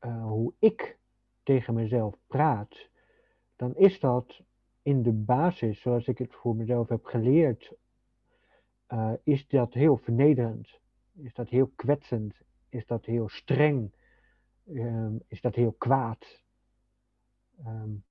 uh, 0.00 0.24
hoe 0.24 0.52
ik 0.58 0.98
tegen 1.42 1.74
mezelf 1.74 2.16
praat, 2.26 2.88
dan 3.56 3.76
is 3.76 4.00
dat 4.00 4.42
in 4.82 5.02
de 5.02 5.12
basis, 5.12 5.80
zoals 5.80 6.06
ik 6.06 6.18
het 6.18 6.34
voor 6.34 6.56
mezelf 6.56 6.88
heb 6.88 7.04
geleerd, 7.04 7.74
uh, 8.88 9.12
is 9.22 9.48
dat 9.48 9.72
heel 9.72 9.96
vernederend. 9.96 10.80
Is 11.14 11.34
dat 11.34 11.48
heel 11.48 11.70
kwetsend. 11.76 12.34
Is 12.68 12.86
dat 12.86 13.04
heel 13.04 13.28
streng. 13.28 13.92
Um, 14.68 15.22
is 15.28 15.40
dat 15.40 15.54
heel 15.54 15.72
kwaad. 15.72 16.42
Um, 17.66 18.04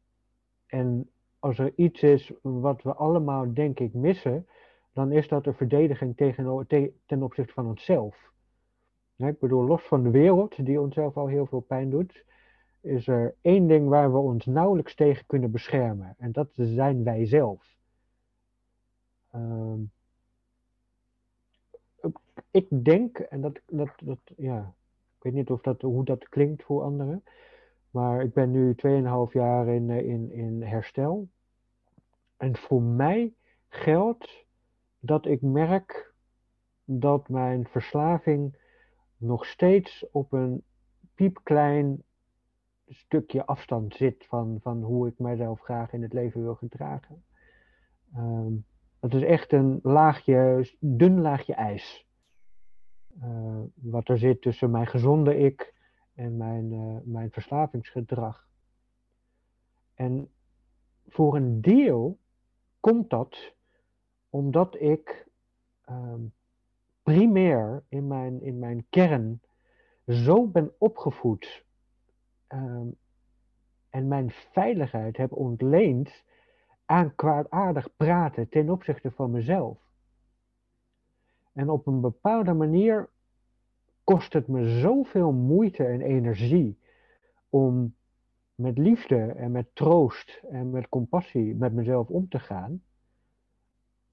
en 0.66 1.10
als 1.42 1.60
er 1.60 1.74
iets 1.76 2.02
is 2.02 2.32
wat 2.42 2.82
we 2.82 2.94
allemaal, 2.94 3.54
denk 3.54 3.80
ik, 3.80 3.94
missen, 3.94 4.48
dan 4.94 5.12
is 5.12 5.28
dat 5.28 5.44
de 5.44 5.54
verdediging 5.54 6.18
tegen, 6.18 6.68
te, 6.68 6.94
ten 7.06 7.24
opzichte 7.24 7.54
van 7.54 7.68
onszelf. 7.68 8.32
Ik 9.16 9.39
bedoel, 9.39 9.64
los 9.64 9.84
van 9.84 10.04
de 10.04 10.10
wereld, 10.10 10.66
die 10.66 10.82
onszelf 10.82 11.18
al 11.18 11.28
heel 11.28 11.46
veel 11.46 11.60
pijn 11.60 11.89
doet, 11.89 12.26
is 12.82 13.08
er 13.08 13.36
één 13.42 13.68
ding 13.68 13.89
waar 13.89 14.12
we 14.12 14.18
ons 14.18 14.46
nauwelijks 14.46 14.96
tegen 14.96 15.26
kunnen 15.26 15.52
beschermen. 15.52 16.16
En 16.18 16.32
dat 16.32 16.50
zijn 16.54 17.04
wij 17.04 17.26
zelf. 17.26 17.76
Um, 19.36 19.92
ik 22.52 22.68
denk, 22.84 23.20
en 23.20 23.42
dat, 23.42 23.60
dat, 23.68 23.89
dat, 24.04 24.20
ja, 24.38 24.74
ik 25.18 25.24
weet 25.24 25.34
niet 25.34 25.50
of 25.50 25.62
dat, 25.62 25.82
hoe 25.82 26.04
dat 26.04 26.30
klinkt 26.30 26.64
voor 26.64 26.84
anderen, 26.84 27.24
maar 27.92 28.22
ik 28.22 28.34
ben 28.34 28.52
nu 28.52 28.76
2,5 28.76 29.32
jaar 29.32 29.68
in, 29.68 29.89
in, 29.89 30.32
in 30.32 30.62
herstel. 30.62 31.30
En 32.38 32.58
voor 32.58 32.82
mij 32.82 33.34
geldt 33.68 34.46
dat 35.00 35.26
ik 35.26 35.42
merk 35.42 36.14
dat 36.86 37.30
mijn 37.30 37.68
verslaving 37.68 38.58
nog 39.18 39.46
steeds 39.46 40.06
op 40.12 40.32
een 40.32 40.64
piepklein 41.16 42.04
stukje 42.88 43.46
afstand 43.46 43.96
zit 43.96 44.26
van, 44.26 44.60
van 44.62 44.84
hoe 44.84 45.08
ik 45.08 45.20
mijzelf 45.20 45.60
graag 45.62 45.94
in 45.94 46.02
het 46.02 46.14
leven 46.14 46.42
wil 46.42 46.56
gedragen. 46.56 47.24
Um, 48.18 48.66
het 49.00 49.14
is 49.14 49.24
echt 49.24 49.52
een 49.52 49.80
laagje, 49.84 50.70
dun 50.80 51.22
laagje 51.22 51.54
ijs. 51.54 52.06
Uh, 53.24 53.60
wat 53.74 54.10
er 54.10 54.18
zit 54.18 54.42
tussen 54.42 54.72
mijn 54.72 54.88
gezonde 54.88 55.38
ik 55.38 55.74
en 56.22 56.38
mijn, 56.38 56.72
uh, 56.72 56.97
mijn 57.03 57.32
verslavingsgedrag. 57.32 58.47
En 59.93 60.30
voor 61.07 61.36
een 61.36 61.61
deel 61.61 62.19
komt 62.80 63.09
dat 63.09 63.53
omdat 64.30 64.82
ik 64.82 65.28
um, 65.89 66.34
primair 67.03 67.84
in 67.88 68.07
mijn, 68.07 68.41
in 68.41 68.59
mijn 68.59 68.86
kern 68.89 69.41
zo 70.05 70.47
ben 70.47 70.74
opgevoed 70.78 71.65
um, 72.47 72.95
en 73.89 74.07
mijn 74.07 74.32
veiligheid 74.32 75.17
heb 75.17 75.32
ontleend 75.32 76.24
aan 76.86 77.15
kwaadaardig 77.15 77.95
praten 77.95 78.49
ten 78.49 78.69
opzichte 78.69 79.11
van 79.11 79.32
mezelf. 79.32 79.78
En 81.53 81.69
op 81.69 81.88
een 81.88 82.01
bepaalde 82.01 82.53
manier 82.53 83.09
kost 84.04 84.34
het 84.34 84.47
me 84.47 84.80
zoveel 84.80 85.32
moeite 85.32 85.86
en 85.86 86.02
energie 86.02 86.80
om 87.49 87.95
met 88.56 88.78
liefde 88.78 89.26
en 89.26 89.52
met 89.52 89.76
troost 89.76 90.41
en 90.49 90.70
met 90.70 90.89
compassie 90.89 91.56
met 91.56 91.74
mezelf 91.74 92.08
om 92.08 92.30
te 92.30 92.39
gaan, 92.39 92.84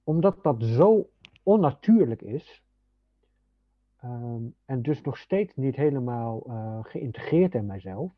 omdat 0.03 0.43
dat 0.43 0.63
zo 0.63 1.09
onnatuurlijk 1.43 2.21
is, 2.21 2.63
um, 4.03 4.55
en 4.65 4.81
dus 4.81 5.01
nog 5.01 5.17
steeds 5.17 5.55
niet 5.55 5.75
helemaal 5.75 6.43
uh, 6.47 6.79
geïntegreerd 6.81 7.55
in 7.55 7.65
mijzelf, 7.65 8.11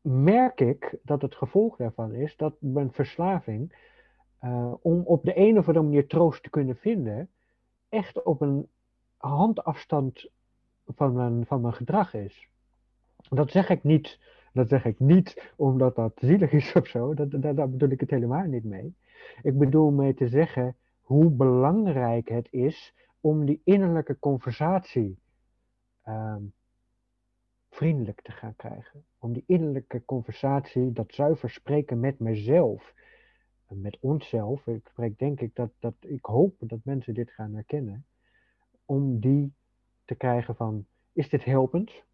merk 0.00 0.60
ik 0.60 0.98
dat 1.02 1.22
het 1.22 1.34
gevolg 1.34 1.76
daarvan 1.76 2.14
is 2.14 2.36
dat 2.36 2.56
mijn 2.58 2.92
verslaving, 2.92 3.92
uh, 4.42 4.74
om 4.80 5.00
op 5.00 5.24
de 5.24 5.38
een 5.38 5.58
of 5.58 5.66
andere 5.66 5.84
manier 5.84 6.06
troost 6.06 6.42
te 6.42 6.50
kunnen 6.50 6.76
vinden, 6.76 7.30
echt 7.88 8.22
op 8.22 8.40
een 8.40 8.68
handafstand 9.28 10.30
van 10.86 11.12
mijn, 11.12 11.46
van 11.46 11.60
mijn 11.60 11.74
gedrag 11.74 12.14
is. 12.14 12.48
Dat 13.28 13.50
zeg 13.50 13.68
ik 13.68 13.82
niet, 13.82 14.18
dat 14.52 14.68
zeg 14.68 14.84
ik 14.84 14.98
niet 14.98 15.52
omdat 15.56 15.96
dat 15.96 16.12
zielig 16.16 16.52
is 16.52 16.72
of 16.80 16.86
zo, 16.86 17.14
dat, 17.14 17.30
daar, 17.30 17.54
daar 17.54 17.70
bedoel 17.70 17.88
ik 17.88 18.00
het 18.00 18.10
helemaal 18.10 18.44
niet 18.44 18.64
mee. 18.64 18.94
Ik 19.42 19.58
bedoel 19.58 19.90
mee 19.90 20.14
te 20.14 20.28
zeggen 20.28 20.76
hoe 21.00 21.30
belangrijk 21.30 22.28
het 22.28 22.48
is 22.50 22.94
om 23.20 23.44
die 23.44 23.60
innerlijke 23.64 24.18
conversatie 24.18 25.18
uh, 26.06 26.36
vriendelijk 27.70 28.20
te 28.22 28.32
gaan 28.32 28.56
krijgen. 28.56 29.04
Om 29.18 29.32
die 29.32 29.44
innerlijke 29.46 30.04
conversatie, 30.04 30.92
dat 30.92 31.14
zuiver 31.14 31.50
spreken 31.50 32.00
met 32.00 32.18
mezelf, 32.18 32.94
met 33.68 33.98
onszelf. 34.00 34.66
Ik 34.66 34.88
spreek 34.88 35.18
denk 35.18 35.40
ik 35.40 35.54
dat, 35.54 35.70
dat 35.78 35.94
ik 36.00 36.24
hoop 36.24 36.54
dat 36.58 36.78
mensen 36.84 37.14
dit 37.14 37.30
gaan 37.30 37.54
herkennen. 37.54 38.04
Om 38.84 39.20
die 39.20 39.52
te 40.04 40.14
krijgen 40.14 40.56
van, 40.56 40.86
is 41.12 41.28
dit 41.28 41.44
helpend? 41.44 42.04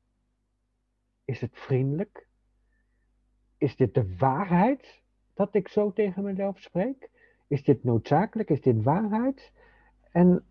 Is 1.24 1.40
het 1.40 1.50
vriendelijk? 1.52 2.26
Is 3.58 3.76
dit 3.76 3.94
de 3.94 4.16
waarheid 4.16 5.02
dat 5.34 5.54
ik 5.54 5.68
zo 5.68 5.92
tegen 5.92 6.22
mezelf 6.22 6.58
spreek? 6.58 7.10
Is 7.46 7.64
dit 7.64 7.84
noodzakelijk? 7.84 8.50
Is 8.50 8.60
dit 8.60 8.82
waarheid? 8.82 9.52
En 10.10 10.44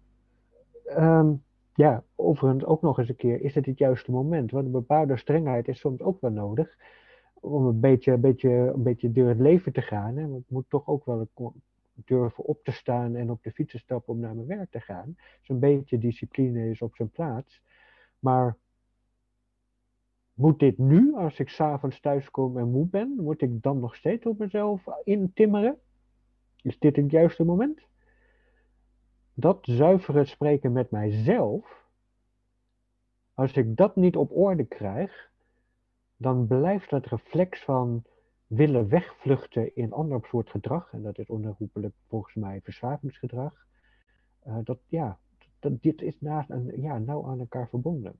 um, 0.97 1.43
ja, 1.74 2.03
overigens 2.15 2.65
ook 2.65 2.82
nog 2.82 2.99
eens 2.99 3.09
een 3.09 3.15
keer, 3.15 3.41
is 3.41 3.55
het 3.55 3.65
het 3.65 3.78
juiste 3.78 4.11
moment? 4.11 4.51
Want 4.51 4.65
een 4.65 4.72
bepaalde 4.72 5.17
strengheid 5.17 5.67
is 5.67 5.80
soms 5.80 6.01
ook 6.01 6.22
wel 6.22 6.32
nodig 6.32 6.78
om 7.34 7.65
een 7.65 7.80
beetje, 7.80 8.11
een 8.11 8.22
beetje, 8.22 8.49
een 8.49 8.84
beetje 8.84 9.11
door 9.11 9.28
het 9.28 9.39
leven 9.39 9.74
te 9.74 9.82
gaan. 9.82 10.17
Hè? 10.17 10.28
Want 10.28 10.43
ik 10.43 10.49
moet 10.49 10.70
toch 10.70 10.88
ook 10.88 11.05
wel 11.05 11.28
durven 12.06 12.43
op 12.43 12.64
te 12.64 12.72
staan 12.72 13.16
en 13.16 13.30
op 13.30 13.43
de 13.43 13.52
fiets 13.52 13.72
te 13.72 13.78
stappen 13.78 14.14
om 14.14 14.20
naar 14.20 14.36
mijn 14.36 14.47
werk 14.47 14.72
te 14.72 14.80
gaan. 14.80 15.16
Dus 15.39 15.50
een 15.50 15.60
beetje 15.60 15.97
discipline 15.97 16.70
is 16.70 16.82
op 16.82 16.95
zijn 16.95 17.10
plaats. 17.10 17.62
Maar 18.20 18.58
moet 20.34 20.60
dit 20.60 20.78
nu, 20.78 21.16
als 21.16 21.39
ik 21.39 21.50
s'avonds 21.50 22.00
thuis 22.00 22.32
kom 22.32 22.58
en 22.58 22.72
moe 22.72 22.88
ben, 22.88 23.14
moet 23.18 23.41
ik 23.41 23.62
dan 23.62 23.80
nog 23.80 23.95
steeds 23.95 24.26
op 24.26 24.38
mezelf 24.38 24.84
intimmeren? 25.04 25.80
Is 26.62 26.80
dit 26.80 26.95
het 26.95 27.12
juiste 27.12 27.43
moment? 27.43 27.88
dat 29.39 29.60
zuivere 29.62 30.26
spreken 30.26 30.72
met 30.72 30.91
mijzelf, 30.91 31.84
als 33.34 33.54
ik 33.54 33.76
dat 33.76 33.95
niet 33.95 34.16
op 34.16 34.32
orde 34.32 34.66
krijg, 34.66 35.30
dan 36.18 36.47
blijft 36.47 36.89
dat 36.89 37.06
reflex 37.06 37.64
van 37.64 38.04
willen 38.50 38.88
wegvluchten 38.88 39.76
in 39.76 39.93
ander 39.93 40.26
soort 40.28 40.50
gedrag, 40.50 40.93
en 40.93 41.02
dat 41.02 41.18
is 41.18 41.30
onherroepelijk 41.30 41.95
volgens 42.08 42.36
mij 42.36 42.62
verslavingsgedrag, 42.62 43.66
uh, 44.47 44.58
dat, 44.64 44.80
ja, 44.88 45.20
dat, 45.60 45.82
dit 45.82 46.02
is 46.02 46.20
naast, 46.20 46.50
ja, 46.76 46.97
nauw 46.97 47.26
aan 47.26 47.39
elkaar 47.39 47.70
verbonden. 47.70 48.20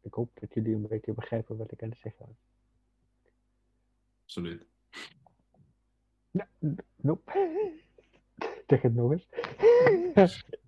Ik 0.00 0.14
hoop 0.14 0.30
dat 0.40 0.54
jullie 0.54 0.74
een 0.74 0.86
beetje 0.86 1.12
begrijpen 1.12 1.56
wat 1.56 1.72
ik 1.72 1.82
aan 1.82 1.88
het 1.88 1.98
zeggen 1.98 2.26
was. 2.26 2.36
Absoluut. 4.22 4.66
Nou, 6.30 6.48
nope. 6.96 7.32
Zeg 8.66 8.82
het 8.82 8.94
nog 8.94 9.12
eens. 9.12 9.28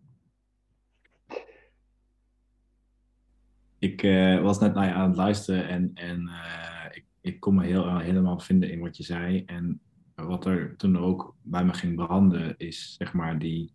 ik 3.81 4.03
uh, 4.03 4.41
was 4.41 4.61
net 4.61 4.75
naar 4.75 4.87
je 4.87 4.93
aan 4.93 5.09
het 5.09 5.17
luisteren 5.17 5.69
en, 5.69 5.91
en 5.95 6.21
uh, 6.23 6.85
ik, 6.91 7.05
ik 7.21 7.41
kon 7.41 7.55
me 7.55 7.65
heel, 7.65 7.99
helemaal 7.99 8.39
vinden 8.39 8.71
in 8.71 8.81
wat 8.81 8.97
je 8.97 9.03
zei. 9.03 9.45
En 9.45 9.81
wat 10.15 10.47
er 10.47 10.77
toen 10.77 10.99
ook 10.99 11.35
bij 11.43 11.65
me 11.65 11.75
ging 11.75 11.95
branden, 11.95 12.55
is 12.57 12.95
zeg 12.99 13.13
maar 13.13 13.39
die, 13.39 13.73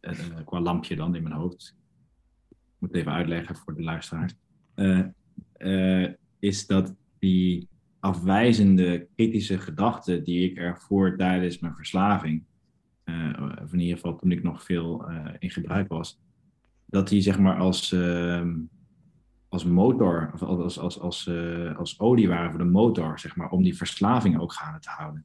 uh, 0.00 0.10
qua 0.44 0.60
lampje 0.60 0.96
dan 0.96 1.14
in 1.14 1.22
mijn 1.22 1.34
hoofd. 1.34 1.76
Ik 2.48 2.56
moet 2.78 2.94
even 2.94 3.12
uitleggen 3.12 3.56
voor 3.56 3.74
de 3.74 3.82
luisteraars. 3.82 4.34
is 6.38 6.66
dat 6.66 6.94
die 7.18 7.68
afwijzende, 8.00 9.08
kritische 9.16 9.58
gedachten 9.58 10.24
die 10.24 10.50
ik 10.50 10.56
ervoor 10.56 11.16
tijdens 11.16 11.58
mijn 11.58 11.74
verslaving, 11.74 12.44
of 13.62 13.72
in 13.72 13.80
ieder 13.80 13.96
geval 13.96 14.16
toen 14.16 14.32
ik 14.32 14.42
nog 14.42 14.64
veel 14.64 15.06
in 15.38 15.50
gebruik 15.50 15.88
was, 15.88 16.20
dat 16.86 17.08
die 17.08 17.20
zeg 17.20 17.38
maar 17.38 17.56
als 17.56 17.92
ehm, 17.92 18.52
als 19.54 19.64
motor, 19.64 20.30
of 20.34 20.42
als, 20.42 20.78
als, 20.78 21.00
als, 21.00 21.26
uh, 21.26 21.76
als 21.76 22.00
olie 22.00 22.28
waren 22.28 22.50
voor 22.50 22.58
de 22.58 22.64
motor, 22.64 23.18
zeg 23.18 23.36
maar, 23.36 23.50
om 23.50 23.62
die 23.62 23.76
verslaving 23.76 24.38
ook 24.40 24.52
gaande 24.52 24.78
te 24.78 24.90
houden. 24.90 25.24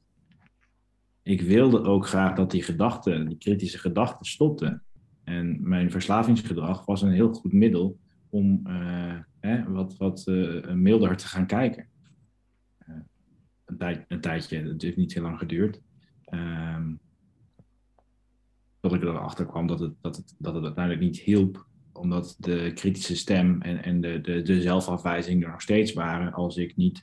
Ik 1.22 1.40
wilde 1.40 1.82
ook 1.82 2.06
graag 2.06 2.34
dat 2.34 2.50
die 2.50 2.62
gedachten, 2.62 3.28
die 3.28 3.38
kritische 3.38 3.78
gedachten, 3.78 4.26
stopten. 4.26 4.82
En 5.24 5.68
mijn 5.68 5.90
verslavingsgedrag 5.90 6.84
was 6.84 7.02
een 7.02 7.12
heel 7.12 7.32
goed 7.32 7.52
middel 7.52 7.98
om 8.28 8.62
hè, 9.40 9.72
wat, 9.72 9.96
wat 9.96 10.26
uh, 10.26 10.72
milder 10.72 11.16
te 11.16 11.26
gaan 11.26 11.46
kijken. 11.46 11.88
een, 13.64 14.04
een 14.08 14.20
tijdje, 14.20 14.68
het 14.68 14.82
heeft 14.82 14.96
niet 14.96 15.14
heel 15.14 15.22
lang 15.22 15.38
geduurd. 15.38 15.80
Um, 16.34 17.00
dat 18.80 18.94
ik 18.94 19.02
erachter 19.02 19.46
kwam 19.46 19.66
dat 19.66 19.80
het, 19.80 19.94
dat, 20.00 20.16
het, 20.16 20.34
dat 20.38 20.54
het 20.54 20.64
uiteindelijk 20.64 21.04
niet 21.04 21.20
hielp 21.20 21.66
omdat 22.00 22.36
de 22.38 22.72
kritische 22.74 23.16
stem 23.16 23.62
en, 23.62 23.82
en 23.84 24.00
de, 24.00 24.20
de, 24.20 24.42
de 24.42 24.60
zelfafwijzing 24.60 25.44
er 25.44 25.50
nog 25.50 25.62
steeds 25.62 25.92
waren 25.92 26.32
als 26.32 26.56
ik 26.56 26.76
niet 26.76 27.02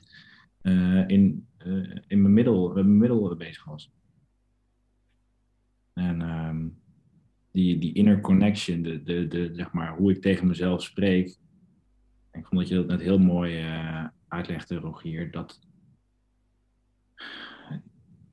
uh, 0.62 1.08
in, 1.08 1.46
uh, 1.66 1.96
in 2.06 2.22
mijn 2.22 2.34
middel, 2.34 2.72
mijn 2.72 2.98
middel 2.98 3.36
bezig 3.36 3.64
was. 3.64 3.90
En 5.92 6.20
um, 6.20 6.78
die, 7.52 7.78
die 7.78 7.92
inner 7.92 8.20
connection, 8.20 8.82
de, 8.82 9.02
de, 9.02 9.26
de, 9.26 9.50
zeg 9.54 9.72
maar, 9.72 9.96
hoe 9.96 10.10
ik 10.10 10.22
tegen 10.22 10.46
mezelf 10.46 10.82
spreek. 10.82 11.28
Ik 12.32 12.46
vond 12.46 12.60
dat 12.60 12.68
je 12.68 12.74
dat 12.74 12.86
net 12.86 13.00
heel 13.00 13.18
mooi 13.18 13.60
uh, 13.60 14.06
uitlegde, 14.28 14.74
Rogier. 14.74 15.30
Dat 15.30 15.60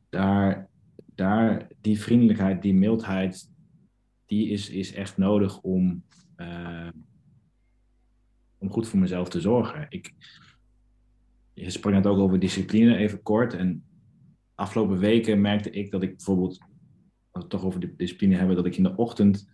daar, 0.09 0.69
daar 1.15 1.67
die 1.81 1.99
vriendelijkheid, 1.99 2.61
die 2.61 2.73
mildheid, 2.73 3.51
die 4.25 4.49
is, 4.49 4.69
is 4.69 4.93
echt 4.93 5.17
nodig 5.17 5.61
om 5.61 6.03
uh, 6.37 6.89
om 8.57 8.69
goed 8.69 8.87
voor 8.87 8.99
mezelf 8.99 9.29
te 9.29 9.41
zorgen. 9.41 9.85
Ik, 9.89 10.13
je 11.53 11.69
sprak 11.69 11.93
net 11.93 12.07
ook 12.07 12.19
over 12.19 12.39
discipline, 12.39 12.95
even 12.95 13.21
kort. 13.21 13.53
En 13.53 13.85
afgelopen 14.55 14.97
weken 14.97 15.41
merkte 15.41 15.69
ik 15.69 15.91
dat 15.91 16.03
ik 16.03 16.15
bijvoorbeeld, 16.15 16.59
als 16.59 16.67
we 17.31 17.39
het 17.39 17.49
toch 17.49 17.63
over 17.63 17.79
de 17.79 17.95
discipline 17.95 18.35
hebben, 18.35 18.55
dat 18.55 18.65
ik 18.65 18.77
in 18.77 18.83
de 18.83 18.95
ochtend 18.95 19.49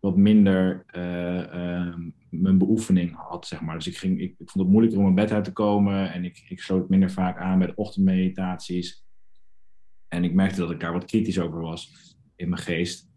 wat 0.00 0.16
minder 0.16 0.84
uh, 0.96 1.54
uh, 1.54 1.94
mijn 2.30 2.58
beoefening 2.58 3.16
had, 3.16 3.46
zeg 3.46 3.60
maar. 3.60 3.74
Dus 3.74 3.86
ik, 3.86 3.96
ging, 3.96 4.20
ik, 4.20 4.34
ik, 4.38 4.50
vond 4.50 4.64
het 4.64 4.68
moeilijker 4.68 4.98
om 4.98 5.04
mijn 5.04 5.26
bed 5.26 5.32
uit 5.32 5.44
te 5.44 5.52
komen 5.52 6.12
en 6.12 6.24
ik, 6.24 6.44
ik 6.48 6.60
sloot 6.60 6.88
minder 6.88 7.10
vaak 7.10 7.38
aan 7.38 7.58
bij 7.58 7.66
de 7.66 7.74
ochtendmeditaties. 7.74 9.04
En 10.08 10.24
ik 10.24 10.34
merkte 10.34 10.60
dat 10.60 10.70
ik 10.70 10.80
daar 10.80 10.92
wat 10.92 11.04
kritisch 11.04 11.38
over 11.38 11.60
was 11.60 12.14
in 12.36 12.48
mijn 12.48 12.62
geest. 12.62 13.09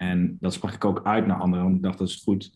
En 0.00 0.36
dat 0.40 0.52
sprak 0.52 0.72
ik 0.72 0.84
ook 0.84 1.04
uit 1.04 1.26
naar 1.26 1.40
anderen, 1.40 1.64
want 1.64 1.76
ik 1.76 1.82
dacht 1.82 1.98
dat 1.98 2.08
is 2.08 2.22
goed 2.22 2.52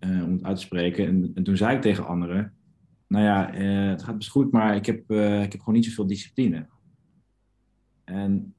uh, 0.00 0.24
om 0.24 0.32
het 0.32 0.44
uit 0.44 0.56
te 0.56 0.62
spreken. 0.62 1.06
En, 1.06 1.30
en, 1.34 1.42
toen 1.42 1.56
zei 1.56 1.76
ik 1.76 1.82
tegen 1.82 2.06
anderen, 2.06 2.54
nou 3.06 3.24
ja, 3.24 3.54
uh, 3.54 3.88
het 3.88 4.02
gaat 4.02 4.18
best 4.18 4.30
goed, 4.30 4.52
maar 4.52 4.76
ik 4.76 4.86
heb, 4.86 5.10
uh, 5.10 5.42
ik 5.42 5.52
heb 5.52 5.60
gewoon 5.60 5.74
niet 5.74 5.84
zoveel 5.84 6.06
discipline. 6.06 6.66
En 8.04 8.54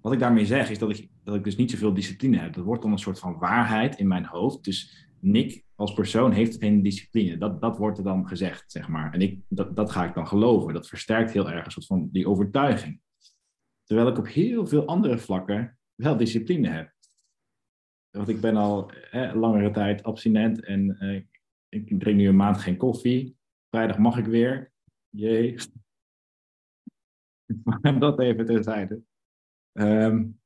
wat 0.00 0.12
ik 0.12 0.18
daarmee 0.18 0.46
zeg, 0.46 0.70
is 0.70 0.78
dat 0.78 0.90
ik, 0.90 1.08
dat 1.24 1.34
ik 1.34 1.44
dus 1.44 1.56
niet 1.56 1.70
zoveel 1.70 1.94
discipline 1.94 2.38
heb. 2.38 2.54
Dat 2.54 2.64
wordt 2.64 2.82
dan 2.82 2.92
een 2.92 2.98
soort 2.98 3.18
van 3.18 3.38
waarheid 3.38 3.98
in 3.98 4.08
mijn 4.08 4.24
hoofd. 4.24 4.64
Dus 4.64 5.08
Nick 5.18 5.64
als 5.74 5.92
persoon 5.92 6.32
heeft 6.32 6.56
geen 6.56 6.82
discipline. 6.82 7.38
Dat, 7.38 7.60
dat 7.60 7.78
wordt 7.78 7.98
er 7.98 8.04
dan 8.04 8.28
gezegd, 8.28 8.72
zeg 8.72 8.88
maar. 8.88 9.12
En 9.12 9.20
ik, 9.20 9.38
dat, 9.48 9.76
dat 9.76 9.90
ga 9.90 10.04
ik 10.04 10.14
dan 10.14 10.26
geloven. 10.26 10.74
Dat 10.74 10.88
versterkt 10.88 11.32
heel 11.32 11.50
erg 11.50 11.64
een 11.64 11.70
soort 11.70 11.86
van 11.86 12.08
die 12.12 12.28
overtuiging. 12.28 13.00
Terwijl 13.90 14.10
ik 14.10 14.18
op 14.18 14.26
heel 14.26 14.66
veel 14.66 14.86
andere 14.86 15.18
vlakken 15.18 15.78
wel 15.94 16.16
discipline 16.16 16.68
heb. 16.68 16.94
Want 18.10 18.28
ik 18.28 18.40
ben 18.40 18.56
al 18.56 18.92
langere 19.34 19.70
tijd 19.70 20.02
abstinent 20.02 20.64
en 20.64 20.98
eh, 20.98 21.22
ik 21.68 22.00
drink 22.00 22.16
nu 22.16 22.28
een 22.28 22.36
maand 22.36 22.58
geen 22.58 22.76
koffie. 22.76 23.38
Vrijdag 23.68 23.98
mag 23.98 24.18
ik 24.18 24.24
weer. 24.24 24.72
Jee. 25.08 25.56
Maar 27.64 27.98
dat 27.98 28.20
even 28.20 28.46
terzijde. 28.46 29.02
Um, 29.72 30.40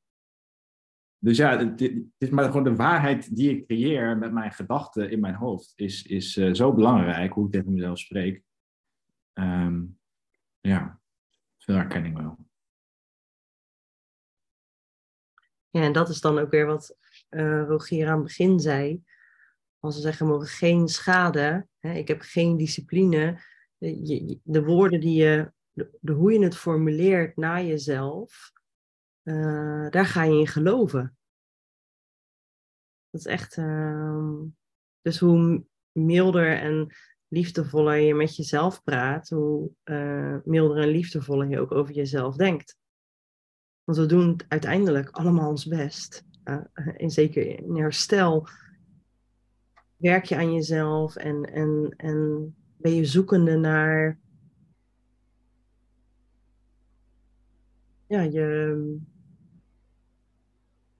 dus 1.17 1.37
ja, 1.37 1.57
het, 1.57 1.81
is 2.17 2.29
maar 2.29 2.45
gewoon 2.45 2.63
de 2.63 2.75
waarheid 2.75 3.35
die 3.35 3.49
ik 3.49 3.65
creëer 3.65 4.17
met 4.17 4.31
mijn 4.31 4.51
gedachten 4.51 5.11
in 5.11 5.19
mijn 5.19 5.35
hoofd. 5.35 5.73
Is, 5.75 6.03
is 6.03 6.37
uh, 6.37 6.53
zo 6.53 6.73
belangrijk 6.73 7.33
hoe 7.33 7.45
ik 7.45 7.51
tegen 7.51 7.73
mezelf 7.73 7.99
spreek. 7.99 8.43
Um, 9.33 9.99
ja, 10.59 11.01
veel 11.57 11.75
herkenning 11.75 12.17
wel. 12.17 12.44
Ja, 15.75 15.81
en 15.81 15.91
dat 15.91 16.09
is 16.09 16.21
dan 16.21 16.39
ook 16.39 16.51
weer 16.51 16.65
wat 16.65 16.97
uh, 17.29 17.63
Rogier 17.67 18.07
aan 18.07 18.15
het 18.15 18.23
begin 18.23 18.59
zei. 18.59 19.03
Als 19.79 19.95
ze 19.95 20.01
zeggen, 20.01 20.27
mogen 20.27 20.47
geen 20.47 20.87
schade, 20.87 21.67
hè, 21.79 21.93
ik 21.93 22.07
heb 22.07 22.21
geen 22.21 22.57
discipline. 22.57 23.39
De, 23.77 24.39
de 24.43 24.63
woorden 24.63 24.99
die 24.99 25.23
je, 25.23 25.51
de, 25.71 26.11
hoe 26.11 26.33
je 26.33 26.43
het 26.43 26.57
formuleert 26.57 27.37
naar 27.37 27.63
jezelf, 27.63 28.51
uh, 29.23 29.89
daar 29.89 30.05
ga 30.05 30.23
je 30.23 30.39
in 30.39 30.47
geloven. 30.47 31.17
Dat 33.09 33.21
is 33.21 33.27
echt, 33.27 33.57
uh, 33.57 34.41
dus 35.01 35.19
hoe 35.19 35.65
milder 35.91 36.57
en 36.57 36.95
liefdevoller 37.27 37.95
je 37.95 38.13
met 38.13 38.35
jezelf 38.35 38.83
praat, 38.83 39.29
hoe 39.29 39.71
milder 40.43 40.77
en 40.77 40.89
liefdevoller 40.89 41.49
je 41.49 41.59
ook 41.59 41.71
over 41.71 41.93
jezelf 41.93 42.35
denkt. 42.35 42.77
Want 43.85 43.97
we 43.97 44.05
doen 44.05 44.39
uiteindelijk 44.47 45.09
allemaal 45.09 45.49
ons 45.49 45.65
best. 45.65 46.25
Uh, 46.45 46.61
en 46.97 47.09
zeker 47.09 47.45
in 47.45 47.75
herstel 47.75 48.47
werk 49.97 50.25
je 50.25 50.35
aan 50.35 50.53
jezelf 50.53 51.15
en, 51.15 51.43
en, 51.43 51.93
en 51.97 52.55
ben 52.77 52.95
je 52.95 53.05
zoekende 53.05 53.57
naar 53.57 54.19
ja, 58.07 58.21
je, 58.21 58.97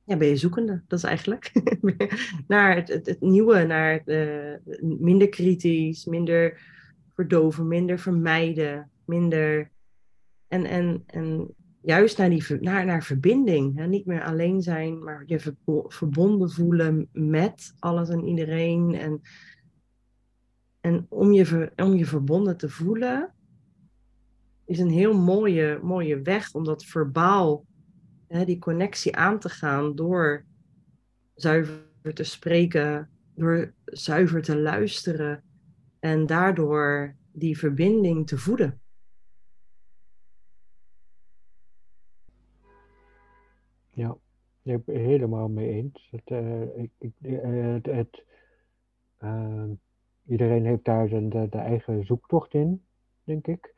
ja, 0.04 0.18
ben 0.18 0.28
je 0.28 0.38
zoekende, 0.38 0.84
dat 0.88 1.00
is 1.00 1.06
eigenlijk. 1.06 1.52
naar 2.48 2.76
het, 2.76 2.88
het, 2.88 3.06
het, 3.06 3.22
nieuwe, 3.22 3.64
naar 3.64 4.04
de, 4.04 4.60
minder 4.82 5.30
kritisch, 5.30 6.06
minder 6.06 6.62
verdoven, 7.14 7.68
minder 7.68 8.00
vermijden, 8.00 8.92
minder. 9.06 9.72
En, 10.48 10.66
en, 10.66 11.04
en 11.06 11.56
juist 11.86 12.18
naar, 12.18 12.30
die, 12.30 12.60
naar, 12.60 12.86
naar 12.86 13.04
verbinding. 13.04 13.78
Hè? 13.78 13.88
Niet 13.88 14.06
meer 14.06 14.24
alleen 14.24 14.62
zijn, 14.62 15.04
maar 15.04 15.24
je 15.26 15.54
verbonden 15.88 16.52
voelen 16.52 17.10
met 17.12 17.74
alles 17.80 18.10
en 18.10 18.28
iedereen. 18.28 18.96
En, 18.96 19.22
en 20.82 21.06
om, 21.10 21.32
je 21.32 21.72
om 21.76 21.94
je 21.94 22.06
verbonden 22.06 22.58
te 22.58 22.70
voelen, 22.70 23.34
is 24.66 24.80
een 24.80 24.90
heel 24.90 25.14
mooie, 25.14 25.80
mooie 25.84 26.22
weg 26.22 26.54
om 26.54 26.64
dat 26.64 26.86
verbaal, 26.86 27.66
hè, 28.28 28.46
die 28.46 28.60
connectie 28.60 29.16
aan 29.16 29.40
te 29.40 29.50
gaan 29.50 29.96
door 29.96 30.46
zuiver 31.36 32.14
te 32.14 32.24
spreken, 32.24 33.10
door 33.36 33.74
zuiver 33.86 34.42
te 34.42 34.58
luisteren 34.58 35.44
en 36.00 36.26
daardoor 36.26 37.16
die 37.32 37.58
verbinding 37.58 38.28
te 38.28 38.38
voeden. 38.38 38.80
Ja, 43.96 44.18
Ik 44.64 44.86
ben 44.86 44.96
het 44.96 45.06
helemaal 45.06 45.48
mee 45.50 45.70
eens. 45.70 46.08
Het, 46.12 46.22
eh, 46.26 46.78
ik, 46.78 47.14
eh, 47.22 47.74
het, 47.74 47.86
het, 47.86 48.24
ehm, 49.18 49.70
iedereen 50.26 50.66
heeft 50.66 50.86
daar 50.86 51.08
zijn 51.08 51.30
de, 51.30 51.48
eigen 51.52 52.06
zoektocht 52.06 52.54
in, 52.54 52.82
denk 53.24 53.48
ik. 53.48 53.74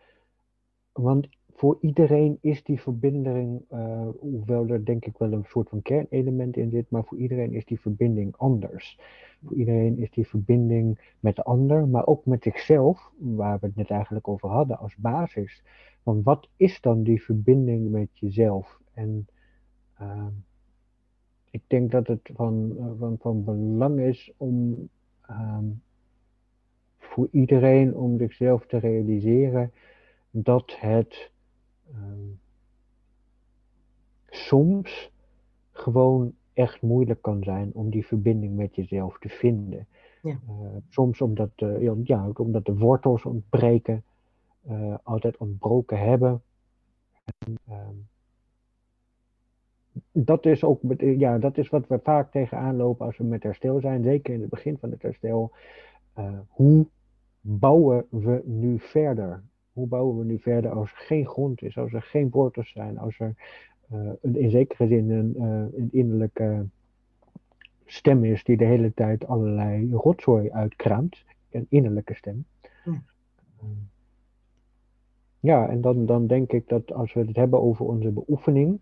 Want 0.91 1.27
voor 1.53 1.77
iedereen 1.81 2.37
is 2.41 2.63
die 2.63 2.81
verbinding, 2.81 3.61
eh, 3.69 4.07
hoewel 4.19 4.67
er 4.67 4.85
denk 4.85 5.05
ik 5.05 5.17
wel 5.17 5.31
een 5.31 5.45
soort 5.47 5.69
van 5.69 5.81
kernelement 5.81 6.57
in 6.57 6.69
zit, 6.69 6.89
maar 6.89 7.03
voor 7.05 7.17
iedereen 7.17 7.53
is 7.53 7.65
die 7.65 7.79
verbinding 7.79 8.35
anders. 8.37 8.99
Voor 9.43 9.55
iedereen 9.55 9.97
is 9.97 10.11
die 10.11 10.27
verbinding 10.27 11.13
met 11.19 11.35
de 11.35 11.43
ander, 11.43 11.87
maar 11.87 12.07
ook 12.07 12.25
met 12.25 12.43
zichzelf, 12.43 13.11
waar 13.17 13.59
we 13.59 13.65
het 13.65 13.75
net 13.75 13.89
eigenlijk 13.89 14.27
over 14.27 14.49
hadden, 14.49 14.79
als 14.79 14.95
basis. 14.95 15.63
Want 16.03 16.23
wat 16.23 16.49
is 16.55 16.81
dan 16.81 17.03
die 17.03 17.23
verbinding 17.23 17.89
met 17.91 18.09
jezelf? 18.19 18.79
En 18.93 19.27
ehm, 19.97 20.31
ik 21.51 21.61
denk 21.67 21.91
dat 21.91 22.07
het 22.07 22.29
van, 22.33 22.75
eh, 22.77 22.85
van, 22.99 23.17
van 23.19 23.43
belang 23.43 23.99
is 23.99 24.31
om 24.37 24.89
ehm, 25.21 25.65
voor 26.97 27.27
iedereen 27.31 27.95
om 27.95 28.17
zichzelf 28.17 28.65
te 28.65 28.77
realiseren 28.77 29.71
dat 30.29 30.79
het 30.79 31.31
ehm, 31.93 32.29
soms 34.29 35.11
gewoon 35.71 36.33
echt 36.53 36.81
moeilijk 36.81 37.21
kan 37.21 37.43
zijn 37.43 37.71
om 37.73 37.89
die 37.89 38.05
verbinding 38.05 38.55
met 38.55 38.75
jezelf 38.75 39.17
te 39.19 39.29
vinden. 39.29 39.87
Ja. 40.21 40.39
Uh, 40.49 40.75
soms 40.89 41.21
omdat, 41.21 41.49
uh, 41.55 41.81
ja, 42.03 42.29
omdat 42.33 42.65
de 42.65 42.77
wortels 42.77 43.25
ontbreken, 43.25 44.03
uh, 44.69 44.95
altijd 45.03 45.37
ontbroken 45.37 45.99
hebben. 45.99 46.41
En, 47.23 47.57
dat 50.25 50.45
is 50.45 50.63
ook 50.63 50.79
ja, 50.97 51.37
dat 51.37 51.57
is 51.57 51.69
wat 51.69 51.87
we 51.87 51.99
vaak 52.03 52.31
tegenaan 52.31 52.75
lopen 52.75 53.05
als 53.05 53.17
we 53.17 53.23
met 53.23 53.43
herstel 53.43 53.79
zijn, 53.79 54.03
zeker 54.03 54.33
in 54.33 54.41
het 54.41 54.49
begin 54.49 54.77
van 54.77 54.91
het 54.91 55.01
herstel. 55.01 55.51
hoe 56.47 56.87
bouwen 57.41 58.05
we 58.09 58.41
nu 58.45 58.79
verder? 58.79 59.43
Hoe 59.73 59.87
bouwen 59.87 60.17
we 60.17 60.23
nu 60.23 60.39
verder 60.39 60.71
als 60.71 60.91
er 60.91 60.97
geen 60.97 61.25
grond 61.25 61.61
is, 61.61 61.77
als 61.77 61.93
er 61.93 62.01
geen 62.01 62.29
wortels 62.29 62.71
zijn, 62.71 62.97
als 62.97 63.19
er 63.19 63.35
uh, 63.93 64.11
in 64.21 64.49
zekere 64.49 64.87
zin 64.87 65.09
een, 65.09 65.33
uh, 65.37 65.79
een 65.79 65.89
innerlijke 65.91 66.65
stem 67.85 68.23
is 68.23 68.43
die 68.43 68.57
de 68.57 68.65
hele 68.65 68.93
tijd 68.93 69.27
allerlei 69.27 69.91
rotzooi 69.91 70.51
uitkraamt. 70.51 71.25
Een 71.49 71.65
innerlijke 71.69 72.13
stem. 72.13 72.45
Ja, 72.85 73.01
ja 75.39 75.69
en 75.69 75.81
dan, 75.81 76.05
dan 76.05 76.27
denk 76.27 76.51
ik 76.51 76.67
dat 76.67 76.93
als 76.93 77.13
we 77.13 77.19
het 77.19 77.35
hebben 77.35 77.61
over 77.61 77.85
onze 77.85 78.11
beoefening, 78.11 78.79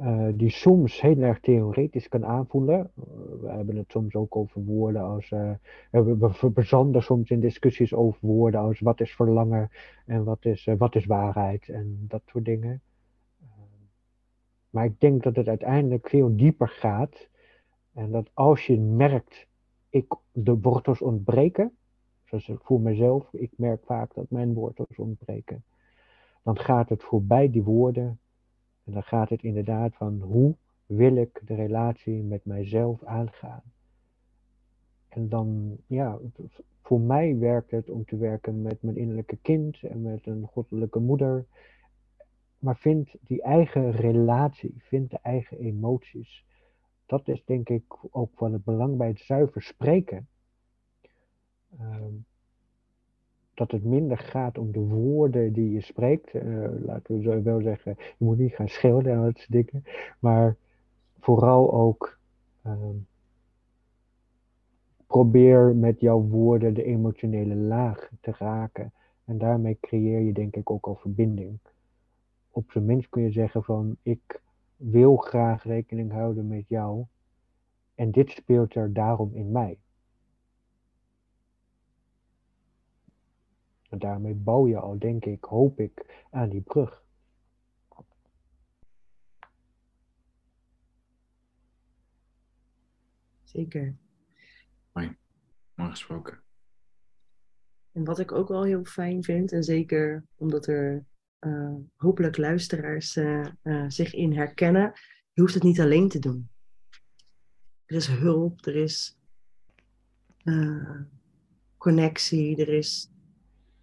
uh, 0.00 0.28
die 0.34 0.50
soms 0.50 1.00
heel 1.00 1.18
erg 1.18 1.40
theoretisch 1.40 2.08
kan 2.08 2.24
aanvoelen. 2.24 2.78
Uh, 2.78 3.04
we 3.40 3.48
hebben 3.48 3.76
het 3.76 3.90
soms 3.90 4.14
ook 4.14 4.36
over 4.36 4.64
woorden 4.64 5.02
als. 5.02 5.30
Uh, 5.30 5.52
we, 5.90 6.50
verzanden 6.54 7.02
soms 7.02 7.30
in 7.30 7.40
discussies 7.40 7.94
over 7.94 8.18
woorden 8.20 8.60
als 8.60 8.80
wat 8.80 9.00
is 9.00 9.14
verlangen 9.14 9.70
en 10.06 10.24
wat 10.24 10.44
is, 10.44 10.68
wat 10.78 10.94
is 10.94 11.06
waarheid 11.06 11.68
en 11.68 12.04
dat 12.08 12.22
soort 12.26 12.44
dingen. 12.44 12.82
maar 14.70 14.84
ik 14.84 15.00
denk 15.00 15.22
dat 15.22 15.36
het 15.36 15.48
uiteindelijk 15.48 16.08
veel 16.08 16.36
dieper 16.36 16.68
gaat. 16.68 17.28
En 17.94 18.10
dat 18.10 18.30
als 18.34 18.66
je 18.66 18.80
merkt, 18.80 19.46
ik, 19.88 20.14
de 20.32 20.58
wortels 20.60 21.02
ontbreken. 21.02 21.72
Zoals 22.24 22.48
ik 22.48 22.60
voor 22.62 22.80
mezelf, 22.80 23.32
ik 23.32 23.50
merk 23.56 23.84
vaak 23.84 24.14
dat 24.14 24.30
mijn 24.30 24.54
wortels 24.54 24.98
ontbreken. 24.98 25.64
Dan 26.42 26.58
gaat 26.58 26.88
het 26.88 27.02
voorbij 27.02 27.50
die 27.50 27.62
woorden 27.62 28.18
en 28.84 28.92
dan 28.92 29.02
gaat 29.02 29.28
het 29.28 29.42
inderdaad 29.42 29.94
van 29.94 30.20
hoe 30.20 30.56
wil 30.86 31.16
ik 31.16 31.40
de 31.44 31.54
relatie 31.54 32.22
met 32.22 32.44
mijzelf 32.44 33.04
aangaan. 33.04 33.62
En 35.08 35.28
dan, 35.28 35.76
ja, 35.86 36.18
voor 36.82 37.00
mij 37.00 37.38
werkt 37.38 37.70
het 37.70 37.90
om 37.90 38.04
te 38.04 38.16
werken 38.16 38.62
met 38.62 38.82
mijn 38.82 38.96
innerlijke 38.96 39.38
kind 39.42 39.82
en 39.82 40.02
met 40.02 40.26
een 40.26 40.46
goddelijke 40.46 40.98
moeder. 40.98 41.46
Maar 42.58 42.76
vind 42.76 43.14
die 43.20 43.42
eigen 43.42 43.90
relatie, 43.90 44.74
vind 44.78 45.10
de 45.10 45.18
eigen 45.22 45.58
emoties. 45.58 46.44
Dat 47.06 47.28
is 47.28 47.44
denk 47.44 47.68
ik 47.68 47.84
ook 48.10 48.30
van 48.34 48.52
het 48.52 48.64
belang 48.64 48.96
bij 48.96 49.08
het 49.08 49.20
zuiver 49.20 49.62
spreken. 49.62 50.28
Um, 51.80 52.24
dat 53.60 53.70
het 53.70 53.84
minder 53.84 54.18
gaat 54.18 54.58
om 54.58 54.72
de 54.72 54.80
woorden 54.80 55.52
die 55.52 55.70
je 55.72 55.80
spreekt. 55.80 56.34
Uh, 56.34 56.68
laten 56.84 57.16
we 57.16 57.22
zo 57.22 57.42
wel 57.42 57.60
zeggen, 57.60 57.94
je 57.98 58.24
moet 58.24 58.38
niet 58.38 58.54
gaan 58.54 58.68
schelden 58.68 59.12
en 59.12 59.22
dat 59.22 59.38
soort 59.38 59.52
dingen. 59.52 59.84
Maar 60.18 60.56
vooral 61.18 61.72
ook 61.72 62.18
uh, 62.66 62.72
probeer 65.06 65.76
met 65.76 66.00
jouw 66.00 66.20
woorden 66.20 66.74
de 66.74 66.84
emotionele 66.84 67.54
laag 67.54 68.10
te 68.20 68.32
raken. 68.38 68.92
En 69.24 69.38
daarmee 69.38 69.78
creëer 69.80 70.20
je 70.20 70.32
denk 70.32 70.56
ik 70.56 70.70
ook 70.70 70.86
al 70.86 70.96
verbinding. 70.96 71.58
Op 72.50 72.70
zijn 72.70 72.84
minst 72.84 73.08
kun 73.08 73.22
je 73.22 73.32
zeggen 73.32 73.64
van 73.64 73.96
ik 74.02 74.40
wil 74.76 75.16
graag 75.16 75.64
rekening 75.64 76.12
houden 76.12 76.48
met 76.48 76.64
jou. 76.68 77.04
En 77.94 78.10
dit 78.10 78.30
speelt 78.30 78.74
er 78.74 78.92
daarom 78.92 79.30
in 79.34 79.52
mij. 79.52 79.78
En 83.90 83.98
daarmee 83.98 84.34
bouw 84.34 84.66
je 84.66 84.78
al, 84.78 84.98
denk 84.98 85.24
ik, 85.24 85.44
hoop 85.44 85.80
ik, 85.80 86.24
aan 86.30 86.48
die 86.48 86.60
brug. 86.60 87.04
Zeker. 93.42 93.96
Mooi, 94.92 95.16
mooi 95.74 95.90
gesproken. 95.90 96.42
En 97.92 98.04
wat 98.04 98.18
ik 98.18 98.32
ook 98.32 98.48
wel 98.48 98.64
heel 98.64 98.84
fijn 98.84 99.22
vind, 99.24 99.52
en 99.52 99.62
zeker 99.62 100.24
omdat 100.36 100.66
er 100.66 101.04
uh, 101.40 101.74
hopelijk 101.96 102.36
luisteraars 102.36 103.16
uh, 103.16 103.46
uh, 103.62 103.84
zich 103.88 104.14
in 104.14 104.32
herkennen, 104.32 104.92
je 105.32 105.40
hoeft 105.40 105.54
het 105.54 105.62
niet 105.62 105.80
alleen 105.80 106.08
te 106.08 106.18
doen. 106.18 106.50
Er 107.84 107.96
is 107.96 108.06
hulp, 108.06 108.66
er 108.66 108.76
is 108.76 109.18
connectie, 111.76 112.56
er 112.56 112.68
is 112.68 113.10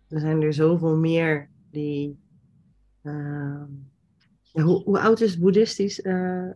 er 0.09 0.19
zijn 0.19 0.41
er 0.41 0.53
zoveel 0.53 0.97
meer 0.97 1.49
die. 1.71 2.19
Uh, 3.03 3.63
ja, 4.41 4.61
hoe, 4.63 4.83
hoe, 4.83 4.99
oud 4.99 5.21
is 5.21 5.31
het 5.31 5.39
boeddhistisch, 5.39 5.99
uh, 5.99 6.51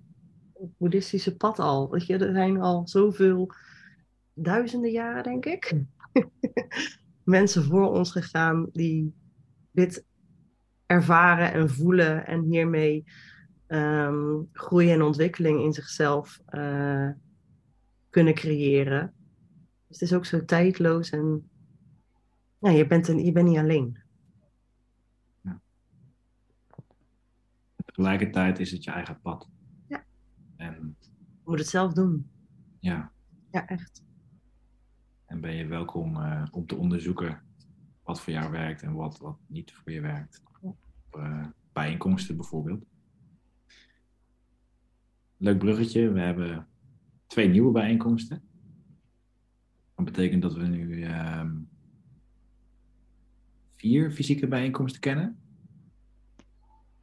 boeddhistische 0.78 1.36
pad 1.36 1.60
al? 1.60 1.90
Weet 1.90 2.06
je, 2.06 2.18
er 2.18 2.34
zijn 2.34 2.62
al 2.62 2.88
zoveel 2.88 3.52
duizenden 4.34 4.92
jaren, 4.92 5.24
denk 5.24 5.46
ik, 5.46 5.74
mensen 7.24 7.64
voor 7.64 7.92
ons 7.92 8.12
gegaan 8.12 8.70
die 8.74 9.14
dit 9.72 10.06
ervaren 10.86 11.54
en 11.54 11.70
voelen 11.70 12.28
en 12.28 12.42
hiermee 12.42 13.04
um, 13.68 14.50
groei 14.54 14.92
en 14.92 15.02
ontwikkeling 15.02 15.64
in 15.64 15.74
zichzelf 15.74 16.40
uh, 16.50 17.10
kunnen 18.10 18.34
creëren. 18.34 19.14
Dus 19.88 20.00
het 20.00 20.10
is 20.10 20.14
ook 20.14 20.26
zo 20.26 20.46
tijdloos 20.46 21.10
en 21.10 21.51
ja, 22.62 22.70
je 22.70 22.88
bent, 22.88 23.08
een, 23.08 23.26
je 23.26 23.32
bent 23.32 23.48
niet 23.48 23.58
alleen. 23.58 23.98
Ja. 25.42 25.62
Tegelijkertijd 27.86 28.60
is 28.60 28.72
het 28.72 28.84
je 28.84 28.92
eigen 28.92 29.22
pad. 29.22 29.50
Ja. 29.88 30.04
En, 30.56 30.96
je 31.00 31.42
moet 31.46 31.60
het 31.60 31.68
zelf 31.68 31.94
doen. 31.94 32.30
Ja. 32.80 33.12
Ja, 33.52 33.68
echt. 33.68 34.04
En 35.26 35.42
ben 35.42 35.56
je 35.56 35.66
welkom 35.66 36.16
uh, 36.16 36.46
om 36.52 36.66
te 36.66 36.76
onderzoeken 36.76 37.42
wat 38.04 38.22
voor 38.22 38.34
jou 38.34 38.52
werkt 38.52 38.82
en 38.82 38.94
wat, 38.94 39.18
wat 39.18 39.38
niet 39.48 39.74
voor 39.74 39.92
je 39.92 40.02
werkt. 40.02 40.42
Uh, 41.18 41.46
bijeenkomsten 41.74 42.36
bijvoorbeeld. 42.36 42.86
Leuk 45.38 45.58
bruggetje. 45.58 46.12
We 46.12 46.20
hebben 46.20 46.68
twee 47.28 47.48
nieuwe 47.48 47.72
bijeenkomsten. 47.72 48.44
Dat 49.96 50.06
betekent 50.06 50.42
dat 50.42 50.54
we 50.54 50.68
nu 50.68 50.88
uh, 50.88 51.52
vier 53.82 54.12
fysieke 54.12 54.48
bijeenkomsten 54.48 55.02
kennen. 55.02 55.38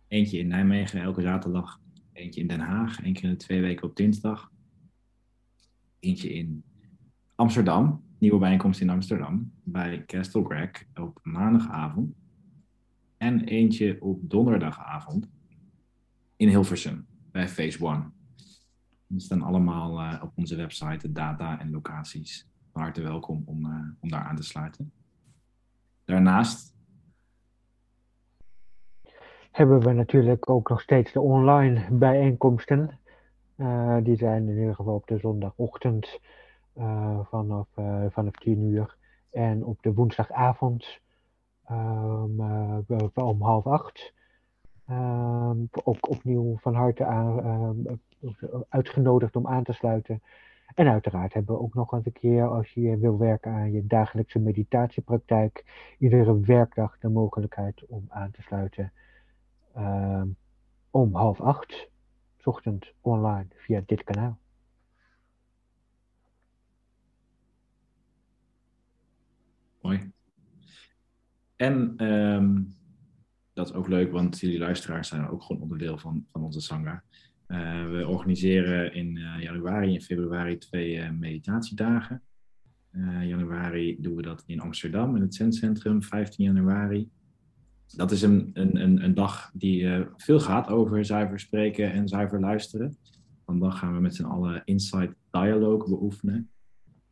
Eentje 0.09 0.39
in 0.39 0.49
Nijmegen 0.49 1.01
elke 1.01 1.23
zaterdag, 1.23 1.81
eentje 2.13 2.41
in 2.41 2.47
Den 2.47 2.61
Haag, 2.61 3.03
één 3.03 3.13
keer 3.13 3.25
in 3.25 3.31
de 3.31 3.37
twee 3.37 3.61
weken 3.61 3.89
op 3.89 3.97
dinsdag. 3.97 4.53
Eentje 6.01 6.33
in 6.33 6.63
Amsterdam, 7.35 8.05
nieuwe 8.19 8.39
bijeenkomst 8.39 8.81
in 8.81 8.91
Amsterdam, 8.91 9.53
bij 9.63 10.05
Castle 10.05 10.45
Greg 10.45 10.85
op 10.95 11.21
maandagavond. 11.23 12.15
En 13.17 13.45
eentje 13.45 13.97
op 14.01 14.31
donderdagavond 14.31 15.29
in 16.37 16.49
Hilversum, 16.49 17.07
bij 17.31 17.49
Phase 17.49 17.85
One. 17.85 18.11
Die 19.07 19.21
staan 19.21 19.43
allemaal 19.43 20.01
uh, 20.01 20.23
op 20.23 20.33
onze 20.35 20.57
website, 20.57 21.07
de 21.07 21.13
data 21.13 21.61
en 21.61 21.71
locaties. 21.71 22.47
Van 22.73 22.83
harte 22.83 23.03
welkom 23.03 23.43
om, 23.45 23.67
uh, 23.67 23.81
om 24.01 24.09
daar 24.09 24.25
aan 24.25 24.37
te 24.37 24.43
sluiten. 24.43 24.93
Daarnaast. 26.09 26.77
hebben 29.51 29.81
we 29.81 29.93
natuurlijk 29.93 30.51
ook 30.51 30.69
nog 30.69 30.81
steeds 30.81 31.13
de 31.13 31.21
online 31.21 31.87
bijeenkomsten. 31.91 32.99
Uh, 33.57 33.97
die 34.03 34.17
zijn 34.17 34.49
in 34.49 34.59
ieder 34.59 34.75
geval 34.75 34.95
op 34.95 35.07
de 35.07 35.19
zondagochtend 35.19 36.21
uh, 36.79 37.19
vanaf, 37.31 37.69
uh, 37.79 38.05
vanaf 38.11 38.33
10 38.33 38.63
uur. 38.63 38.97
En 39.31 39.65
op 39.65 39.83
de 39.83 39.95
woensdagavond 39.95 41.01
um, 41.71 42.41
om 43.15 43.43
half 43.43 43.67
acht. 43.67 44.13
Um, 44.91 45.69
ook 45.85 46.09
opnieuw 46.09 46.57
van 46.61 46.75
harte 46.75 47.05
aan, 47.05 47.47
um, 47.47 48.01
uitgenodigd 48.69 49.37
om 49.37 49.47
aan 49.47 49.65
te 49.65 49.73
sluiten. 49.73 50.23
En 50.75 50.89
uiteraard 50.89 51.33
hebben 51.33 51.55
we 51.55 51.61
ook 51.61 51.75
nog 51.75 51.93
eens 51.93 52.07
een 52.07 52.13
keer, 52.13 52.49
als 52.49 52.71
je 52.71 52.99
wil 52.99 53.19
werken 53.19 53.53
aan 53.53 53.73
je 53.73 53.87
dagelijkse 53.87 54.39
meditatiepraktijk, 54.39 55.65
iedere 55.99 56.41
werkdag 56.41 56.99
de 56.99 57.09
mogelijkheid 57.09 57.87
om 57.87 58.07
aan 58.09 58.31
te 58.31 58.43
sluiten 58.43 58.93
uh, 59.77 60.23
om 60.91 61.15
half 61.15 61.41
acht, 61.41 61.89
ochtend 62.45 62.93
online 63.01 63.47
via 63.55 63.83
dit 63.87 64.05
kanaal. 64.05 64.39
Mooi. 69.81 70.13
En 71.57 72.05
um, 72.05 72.75
dat 73.53 73.69
is 73.69 73.75
ook 73.75 73.89
leuk, 73.89 74.13
want 74.13 74.39
jullie 74.41 74.59
luisteraars 74.59 75.09
zijn 75.09 75.29
ook 75.29 75.43
gewoon 75.43 75.63
onderdeel 75.63 75.99
van, 75.99 76.27
van 76.33 76.43
onze 76.43 76.61
Sangha. 76.61 77.03
Uh, 77.49 77.91
we 77.91 78.07
organiseren 78.07 78.95
in 78.95 79.17
uh, 79.17 79.43
januari 79.43 79.95
en 79.95 80.01
februari 80.01 80.59
twee 80.59 80.97
uh, 80.97 81.11
meditatiedagen. 81.11 82.23
januari 83.23 83.97
doen 84.01 84.17
we 84.17 84.23
dat 84.23 84.43
in 84.47 84.61
Amsterdam 84.61 85.17
in 85.17 85.23
het 85.23 85.35
Zen-centrum, 85.35 86.03
15 86.03 86.45
januari. 86.45 87.09
Dat 87.97 88.11
is 88.11 88.23
een, 88.23 88.51
een, 88.53 89.05
een, 89.05 89.15
dag 89.15 89.51
die 89.55 89.89
veel 90.17 90.41
gaat 90.41 90.69
over 90.69 91.05
zuiver 91.05 91.41
spreken 91.41 91.93
en 91.93 92.09
zuiver 92.09 92.41
luisteren. 92.41 92.97
Vandaag 93.45 93.79
gaan 93.79 93.95
we 93.95 94.01
met 94.01 94.15
z'n 94.15 94.25
allen 94.25 94.63
Insight 94.65 95.15
Dialogue 95.31 95.89
beoefenen. 95.89 96.51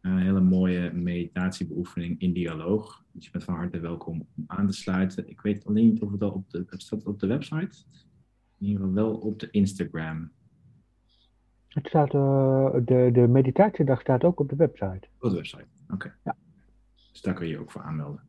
Een 0.00 0.18
hele 0.18 0.40
mooie 0.40 0.92
meditatiebeoefening 0.92 2.20
in 2.20 2.32
dialoog. 2.32 3.04
Dus 3.12 3.24
je 3.24 3.30
bent 3.30 3.44
van 3.44 3.54
harte 3.54 3.80
welkom 3.80 4.26
om 4.36 4.44
aan 4.46 4.66
te 4.66 4.72
sluiten. 4.72 5.28
Ik 5.28 5.40
weet 5.40 5.66
alleen 5.66 5.86
niet 5.86 6.00
of 6.00 6.12
het 6.12 6.22
al 6.22 6.30
op 6.30 6.50
de, 6.50 6.64
staat 6.68 7.06
op 7.06 7.20
de 7.20 7.26
website 7.26 7.84
in 8.58 8.66
ieder 8.66 8.86
geval 8.86 8.94
wel 8.94 9.14
op 9.16 9.38
de 9.38 9.50
Instagram. 9.50 10.30
Het 11.68 11.86
staat, 11.86 12.14
uh, 12.14 12.74
de, 12.84 13.10
de 13.12 13.26
meditatiedag 13.28 14.00
staat 14.00 14.24
ook 14.24 14.40
op 14.40 14.48
de 14.48 14.56
website. 14.56 15.08
Op 15.18 15.30
de 15.30 15.36
website, 15.36 15.66
oké. 15.88 16.14
Ja. 16.24 16.36
Dus 17.12 17.20
daar 17.20 17.34
kun 17.34 17.46
je 17.46 17.52
je 17.52 17.58
ook 17.58 17.70
voor 17.70 17.82
aanmelden. 17.82 18.20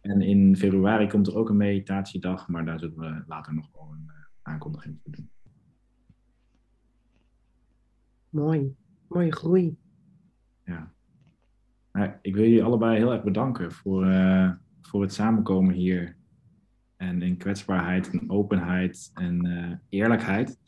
En 0.00 0.20
in 0.20 0.56
februari 0.56 1.08
komt 1.08 1.26
er 1.26 1.36
ook 1.36 1.48
een 1.48 1.56
meditatiedag, 1.56 2.48
maar 2.48 2.64
daar 2.64 2.78
zullen 2.78 2.98
we 2.98 3.22
later 3.26 3.54
nog 3.54 3.68
wel 3.72 3.88
een 3.92 4.04
uh, 4.06 4.12
aankondiging 4.42 4.98
voor 5.02 5.12
doen. 5.12 5.30
Mooi, 8.28 8.76
mooie 9.08 9.32
groei. 9.32 9.76
Ja. 10.64 10.92
Nou, 11.92 12.12
ik 12.22 12.34
wil 12.34 12.44
jullie 12.44 12.64
allebei 12.64 12.96
heel 12.96 13.12
erg 13.12 13.22
bedanken 13.22 13.72
voor, 13.72 14.06
uh, 14.06 14.50
voor 14.80 15.02
het 15.02 15.12
samenkomen 15.12 15.74
hier 15.74 16.16
en 17.00 17.22
in 17.22 17.36
kwetsbaarheid 17.36 18.10
en 18.10 18.30
openheid 18.30 19.10
en 19.14 19.46
uh, 19.46 19.72
eerlijkheid 19.88 20.58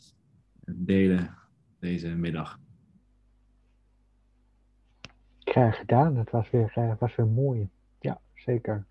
delen 0.64 1.35
deze 1.78 2.09
middag. 2.09 2.61
Graag 5.39 5.76
gedaan, 5.76 6.16
het 6.16 6.30
was 6.30 6.51
weer, 6.51 6.72
uh, 6.78 6.93
was 6.99 7.16
weer 7.16 7.26
mooi. 7.26 7.68
Ja, 8.01 8.20
zeker. 8.35 8.87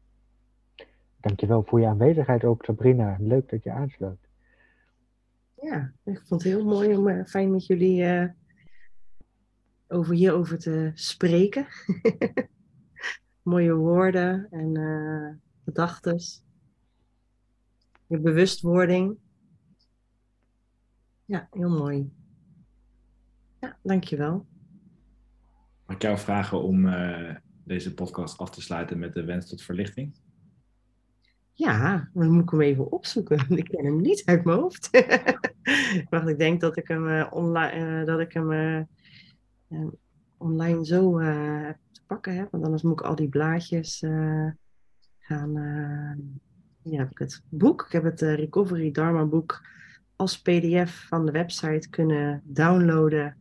Dankjewel 1.20 1.64
voor 1.64 1.80
je 1.80 1.88
aanwezigheid 1.88 2.44
ook, 2.44 2.66
Sabrina. 2.66 3.16
Leuk 3.20 3.50
dat 3.50 3.64
je 3.64 3.72
aansluit. 3.72 4.30
Ja, 5.62 5.92
ik 6.04 6.22
vond 6.26 6.44
het 6.44 6.54
heel 6.54 6.66
mooi 6.66 6.96
om 6.96 7.08
uh, 7.08 7.26
fijn 7.26 7.52
met 7.52 7.66
jullie 7.66 8.02
uh, 8.02 8.26
over 9.88 10.14
hierover 10.14 10.60
te 10.60 10.92
spreken. 10.94 11.68
Mooie 13.42 13.74
woorden 13.74 14.48
en 14.52 14.80
uh, 14.80 15.34
gedachten 15.64 16.20
je 18.12 18.20
bewustwording. 18.20 19.18
Ja, 21.26 21.48
heel 21.52 21.70
mooi. 21.70 22.12
Ja, 23.60 23.78
dankjewel. 23.84 24.46
Mag 25.86 25.96
ik 25.96 26.02
jou 26.02 26.18
vragen 26.18 26.62
om 26.62 26.86
uh, 26.86 27.36
deze 27.64 27.94
podcast 27.94 28.38
af 28.38 28.50
te 28.50 28.62
sluiten 28.62 29.00
met 29.00 29.14
de 29.14 29.24
wens 29.24 29.50
tot 29.50 29.62
verlichting? 29.62 30.16
Ja, 31.54 32.10
dan 32.14 32.32
moet 32.32 32.44
ik 32.44 32.50
hem 32.50 32.62
even 32.62 32.92
opzoeken. 32.92 33.46
Ik 33.58 33.66
ken 33.66 33.86
hem 33.86 34.02
niet 34.02 34.26
uit 34.26 34.44
mijn 34.44 34.58
hoofd. 34.58 34.90
Wacht, 36.10 36.28
ik 36.28 36.38
denk 36.38 36.62
dat 36.62 36.78
ik 36.78 36.88
hem, 36.88 37.08
uh, 37.08 37.28
online, 37.30 38.00
uh, 38.00 38.06
dat 38.06 38.20
ik 38.20 38.34
hem 38.34 38.88
online 40.38 40.86
zo 40.86 41.18
te 41.92 42.02
pakken 42.08 42.36
heb. 42.36 42.52
Want 42.52 42.64
anders 42.64 42.84
moet 42.84 43.00
ik 43.00 43.06
al 43.06 43.16
die 43.16 43.30
blaadjes 43.30 44.04
gaan 45.20 45.56
hier 46.84 47.00
heb 47.00 47.12
ik 47.12 47.18
het 47.18 47.44
boek. 47.50 47.86
Ik 47.86 47.92
heb 47.92 48.04
het 48.04 48.22
uh, 48.22 48.36
Recovery 48.36 48.92
Dharma 48.92 49.26
boek 49.26 49.66
als 50.16 50.42
pdf 50.42 51.08
van 51.08 51.26
de 51.26 51.32
website 51.32 51.90
kunnen 51.90 52.42
downloaden. 52.44 53.38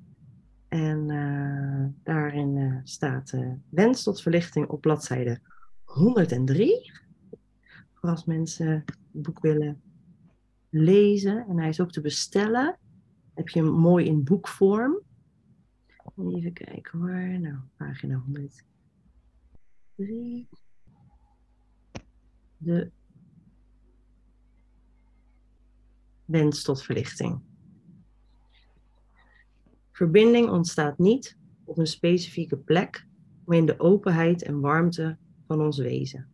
En 0.69 1.09
uh, 1.09 1.87
daarin 2.03 2.57
uh, 2.57 2.79
staat 2.85 3.35
wens 3.69 4.03
tot 4.03 4.23
verlichting 4.23 4.69
op 4.69 4.81
bladzijde 4.81 5.41
103. 5.85 6.93
Voor 7.95 8.09
als 8.09 8.25
mensen 8.25 8.71
het 9.13 9.23
boek 9.23 9.41
willen 9.41 9.83
lezen. 10.69 11.47
En 11.49 11.59
hij 11.59 11.69
is 11.69 11.81
ook 11.81 11.93
te 11.93 12.01
bestellen. 12.01 12.79
Heb 13.35 13.49
je 13.49 13.63
hem 13.63 13.73
mooi 13.73 14.07
in 14.07 14.25
boekvorm. 14.25 15.01
Even 16.17 16.53
kijken 16.53 16.99
hoor. 16.99 17.41
Nou, 17.41 17.57
pagina 17.77 18.23
103. 19.97 20.49
De 22.57 22.91
wens 26.31 26.63
tot 26.63 26.83
verlichting. 26.83 27.41
Verbinding 29.93 30.51
ontstaat 30.51 30.99
niet 30.99 31.37
op 31.65 31.79
een 31.79 31.87
specifieke 31.87 32.57
plek, 32.57 33.07
maar 33.45 33.57
in 33.57 33.67
de 33.67 33.81
openheid 33.81 34.43
en 34.43 34.61
warmte 34.61 35.17
van 35.47 35.61
ons 35.61 35.79
wezen. 35.79 36.29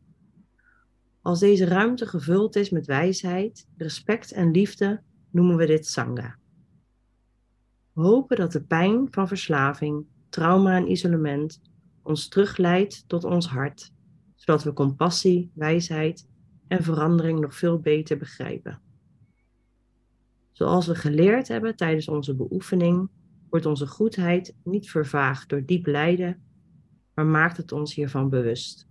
Als 1.22 1.40
deze 1.40 1.64
ruimte 1.64 2.06
gevuld 2.06 2.56
is 2.56 2.70
met 2.70 2.86
wijsheid, 2.86 3.66
respect 3.76 4.32
en 4.32 4.50
liefde, 4.50 5.02
noemen 5.30 5.56
we 5.56 5.66
dit 5.66 5.86
Sangha. 5.86 6.36
We 7.92 8.02
hopen 8.02 8.36
dat 8.36 8.52
de 8.52 8.62
pijn 8.62 9.06
van 9.10 9.28
verslaving, 9.28 10.06
trauma 10.28 10.76
en 10.76 10.90
isolement 10.90 11.60
ons 12.02 12.28
terugleidt 12.28 13.04
tot 13.06 13.24
ons 13.24 13.46
hart, 13.46 13.92
zodat 14.34 14.64
we 14.64 14.72
compassie, 14.72 15.50
wijsheid 15.54 16.28
en 16.68 16.82
verandering 16.82 17.40
nog 17.40 17.54
veel 17.54 17.80
beter 17.80 18.18
begrijpen. 18.18 18.80
Zoals 20.56 20.86
we 20.86 20.94
geleerd 20.94 21.48
hebben 21.48 21.76
tijdens 21.76 22.08
onze 22.08 22.34
beoefening, 22.34 23.08
wordt 23.50 23.66
onze 23.66 23.86
goedheid 23.86 24.54
niet 24.64 24.90
vervaagd 24.90 25.48
door 25.48 25.64
diep 25.64 25.86
lijden, 25.86 26.42
maar 27.14 27.26
maakt 27.26 27.56
het 27.56 27.72
ons 27.72 27.94
hiervan 27.94 28.28
bewust. 28.28 28.88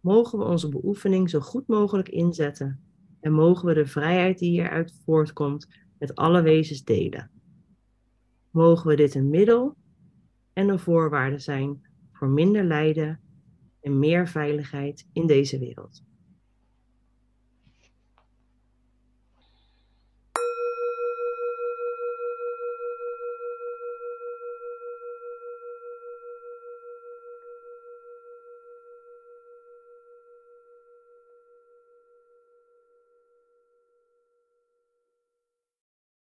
Mogen 0.00 0.38
we 0.38 0.44
onze 0.44 0.68
beoefening 0.68 1.30
zo 1.30 1.40
goed 1.40 1.66
mogelijk 1.66 2.08
inzetten 2.08 2.80
en 3.20 3.32
mogen 3.32 3.66
we 3.66 3.74
de 3.74 3.86
vrijheid 3.86 4.38
die 4.38 4.50
hieruit 4.50 5.00
voortkomt 5.04 5.68
met 5.98 6.14
alle 6.14 6.42
wezens 6.42 6.84
delen. 6.84 7.30
Mogen 8.50 8.88
we 8.88 8.96
dit 8.96 9.14
een 9.14 9.30
middel 9.30 9.76
en 10.52 10.68
een 10.68 10.78
voorwaarde 10.78 11.38
zijn 11.38 11.86
voor 12.12 12.28
minder 12.28 12.64
lijden 12.64 13.20
en 13.80 13.98
meer 13.98 14.28
veiligheid 14.28 15.08
in 15.12 15.26
deze 15.26 15.58
wereld. 15.58 16.02